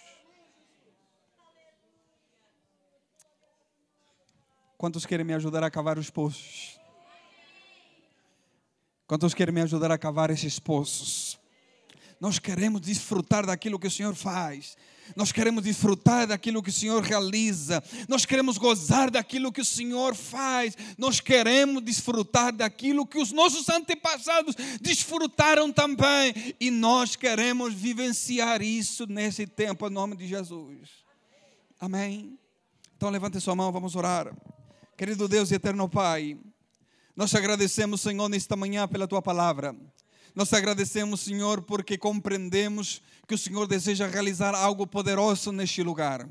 Quantos 4.77 5.05
querem 5.05 5.25
me 5.25 5.33
ajudar 5.33 5.63
a 5.63 5.71
cavar 5.71 5.97
os 5.97 6.09
poços? 6.09 6.76
Quantos 9.07 9.33
querem 9.33 9.53
me 9.53 9.61
ajudar 9.61 9.89
a 9.89 9.97
cavar 9.97 10.29
esses 10.29 10.59
poços? 10.59 11.39
Nós 12.19 12.39
queremos 12.39 12.81
desfrutar 12.81 13.45
daquilo 13.45 13.79
que 13.79 13.87
o 13.87 13.91
Senhor 13.91 14.13
faz. 14.13 14.75
Nós 15.15 15.31
queremos 15.31 15.63
desfrutar 15.63 16.27
daquilo 16.27 16.61
que 16.61 16.69
o 16.69 16.73
Senhor 16.73 17.01
realiza. 17.01 17.81
Nós 18.09 18.25
queremos 18.25 18.57
gozar 18.57 19.09
daquilo 19.09 19.51
que 19.51 19.61
o 19.61 19.65
Senhor 19.65 20.13
faz. 20.13 20.75
Nós 20.97 21.21
queremos 21.21 21.81
desfrutar 21.83 22.51
daquilo 22.51 23.05
que 23.05 23.17
os 23.17 23.31
nossos 23.31 23.69
antepassados 23.69 24.55
desfrutaram 24.81 25.71
também. 25.71 26.55
E 26.59 26.69
nós 26.69 27.15
queremos 27.15 27.73
vivenciar 27.73 28.61
isso 28.61 29.05
nesse 29.05 29.47
tempo, 29.47 29.87
em 29.87 29.91
nome 29.91 30.17
de 30.17 30.27
Jesus. 30.27 30.89
Amém? 31.79 32.37
Então 32.97 33.09
levante 33.09 33.39
sua 33.39 33.55
mão, 33.55 33.71
vamos 33.71 33.95
orar. 33.95 34.35
Querido 34.97 35.27
Deus 35.27 35.51
e 35.51 35.55
eterno 35.55 35.87
Pai. 35.87 36.37
Nós 37.17 37.31
te 37.31 37.37
agradecemos, 37.37 38.01
Senhor, 38.01 38.29
nesta 38.29 38.55
manhã 38.55 38.87
pela 38.87 39.07
tua 39.07 39.23
palavra. 39.23 39.75
Nós 40.35 40.49
te 40.49 40.55
agradecemos, 40.55 41.21
Senhor, 41.21 41.63
porque 41.63 41.97
compreendemos 41.97 43.01
que 43.27 43.33
o 43.33 43.37
Senhor 43.39 43.65
deseja 43.65 44.05
realizar 44.05 44.53
algo 44.53 44.85
poderoso 44.85 45.51
neste 45.51 45.81
lugar. 45.81 46.29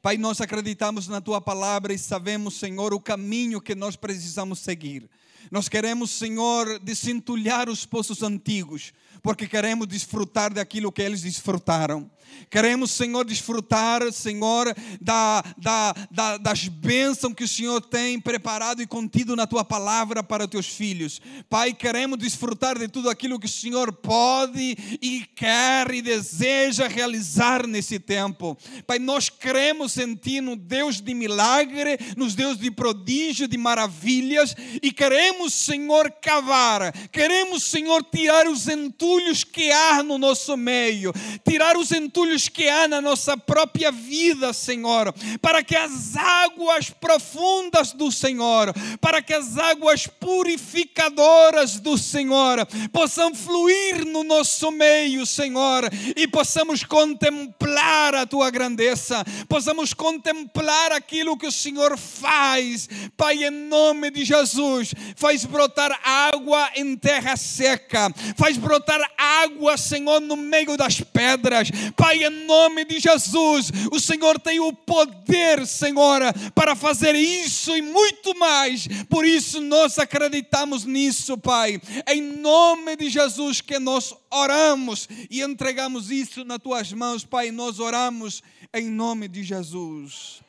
Pai, 0.00 0.16
nós 0.16 0.40
acreditamos 0.40 1.08
na 1.08 1.20
tua 1.20 1.40
palavra 1.40 1.92
e 1.92 1.98
sabemos, 1.98 2.54
Senhor, 2.54 2.94
o 2.94 3.00
caminho 3.00 3.60
que 3.60 3.74
nós 3.74 3.96
precisamos 3.96 4.60
seguir. 4.60 5.10
Nós 5.50 5.68
queremos, 5.68 6.10
Senhor, 6.10 6.78
desentulhar 6.78 7.68
os 7.68 7.86
poços 7.86 8.22
antigos, 8.22 8.92
porque 9.22 9.46
queremos 9.46 9.86
desfrutar 9.86 10.52
daquilo 10.52 10.92
que 10.92 11.02
eles 11.02 11.22
desfrutaram. 11.22 12.10
Queremos, 12.50 12.90
Senhor, 12.92 13.24
desfrutar, 13.24 14.10
Senhor, 14.12 14.74
da, 15.00 15.42
da, 15.56 15.94
da, 16.10 16.36
das 16.38 16.66
bênçãos 16.68 17.34
que 17.34 17.44
o 17.44 17.48
Senhor 17.48 17.80
tem 17.80 18.18
preparado 18.18 18.80
e 18.80 18.86
contido 18.86 19.36
na 19.36 19.46
tua 19.46 19.64
palavra 19.64 20.22
para 20.22 20.44
os 20.44 20.50
teus 20.50 20.66
filhos. 20.66 21.20
Pai, 21.48 21.74
queremos 21.74 22.18
desfrutar 22.18 22.78
de 22.78 22.88
tudo 22.88 23.10
aquilo 23.10 23.38
que 23.38 23.46
o 23.46 23.50
Senhor 23.50 23.92
pode 23.92 24.76
e 25.02 25.26
quer 25.34 25.92
e 25.92 26.00
deseja 26.00 26.88
realizar 26.88 27.66
nesse 27.66 27.98
tempo. 27.98 28.56
Pai, 28.86 28.98
nós 28.98 29.28
cremos 29.28 29.96
em 29.98 30.14
Ti, 30.14 30.40
no 30.40 30.56
Deus 30.56 31.00
de 31.00 31.12
milagre, 31.12 31.98
nos 32.16 32.34
Deus 32.34 32.58
de 32.58 32.70
prodígio, 32.70 33.46
de 33.46 33.58
maravilhas, 33.58 34.54
e 34.82 34.90
queremos, 34.90 35.27
Senhor, 35.52 36.10
cavar, 36.20 36.92
queremos, 37.10 37.62
Senhor, 37.62 38.04
tirar 38.04 38.46
os 38.46 38.68
entulhos 38.68 39.44
que 39.44 39.70
há 39.70 40.02
no 40.02 40.18
nosso 40.18 40.56
meio, 40.56 41.12
tirar 41.48 41.76
os 41.76 41.92
entulhos 41.92 42.48
que 42.48 42.68
há 42.68 42.88
na 42.88 43.00
nossa 43.00 43.36
própria 43.36 43.90
vida, 43.90 44.52
Senhor, 44.52 45.12
para 45.40 45.62
que 45.62 45.76
as 45.76 46.16
águas 46.16 46.90
profundas 46.90 47.92
do 47.92 48.10
Senhor, 48.10 48.72
para 49.00 49.22
que 49.22 49.34
as 49.34 49.56
águas 49.56 50.06
purificadoras 50.06 51.78
do 51.80 51.96
Senhor 51.98 52.66
possam 52.92 53.34
fluir 53.34 54.04
no 54.06 54.24
nosso 54.24 54.70
meio, 54.70 55.26
Senhor, 55.26 55.88
e 56.16 56.26
possamos 56.26 56.84
contemplar 56.84 58.14
a 58.14 58.26
tua 58.26 58.50
grandeza, 58.50 59.24
possamos 59.48 59.92
contemplar 59.92 60.92
aquilo 60.92 61.36
que 61.36 61.46
o 61.46 61.52
Senhor 61.52 61.96
faz, 61.98 62.88
Pai, 63.16 63.44
em 63.44 63.50
nome 63.50 64.10
de 64.10 64.24
Jesus, 64.24 64.92
faz 65.18 65.44
brotar 65.44 65.98
água 66.04 66.70
em 66.76 66.96
terra 66.96 67.36
seca, 67.36 68.08
faz 68.36 68.56
brotar 68.56 69.00
água, 69.18 69.76
Senhor, 69.76 70.20
no 70.20 70.36
meio 70.36 70.76
das 70.76 71.00
pedras, 71.00 71.70
Pai, 71.96 72.22
em 72.22 72.46
nome 72.46 72.84
de 72.84 73.00
Jesus, 73.00 73.72
o 73.90 73.98
Senhor 73.98 74.38
tem 74.38 74.60
o 74.60 74.72
poder, 74.72 75.66
Senhor, 75.66 76.20
para 76.54 76.76
fazer 76.76 77.16
isso 77.16 77.76
e 77.76 77.82
muito 77.82 78.38
mais. 78.38 78.86
Por 79.08 79.24
isso 79.24 79.60
nós 79.60 79.98
acreditamos 79.98 80.84
nisso, 80.84 81.36
Pai. 81.36 81.80
Em 82.08 82.22
nome 82.22 82.96
de 82.96 83.10
Jesus 83.10 83.60
que 83.60 83.78
nós 83.78 84.14
oramos 84.30 85.08
e 85.28 85.42
entregamos 85.42 86.10
isso 86.10 86.44
nas 86.44 86.58
tuas 86.58 86.92
mãos, 86.92 87.24
Pai. 87.24 87.50
Nós 87.50 87.80
oramos 87.80 88.42
em 88.72 88.88
nome 88.88 89.26
de 89.26 89.42
Jesus. 89.42 90.40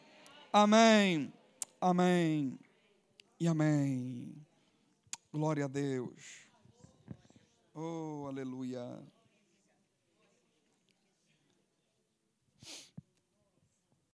Amém. 0.54 1.32
Amém. 1.82 2.60
E 3.40 3.48
amém. 3.48 4.39
Glória 5.32 5.66
a 5.66 5.68
Deus. 5.68 6.48
Oh, 7.76 8.26
aleluia. 8.28 8.82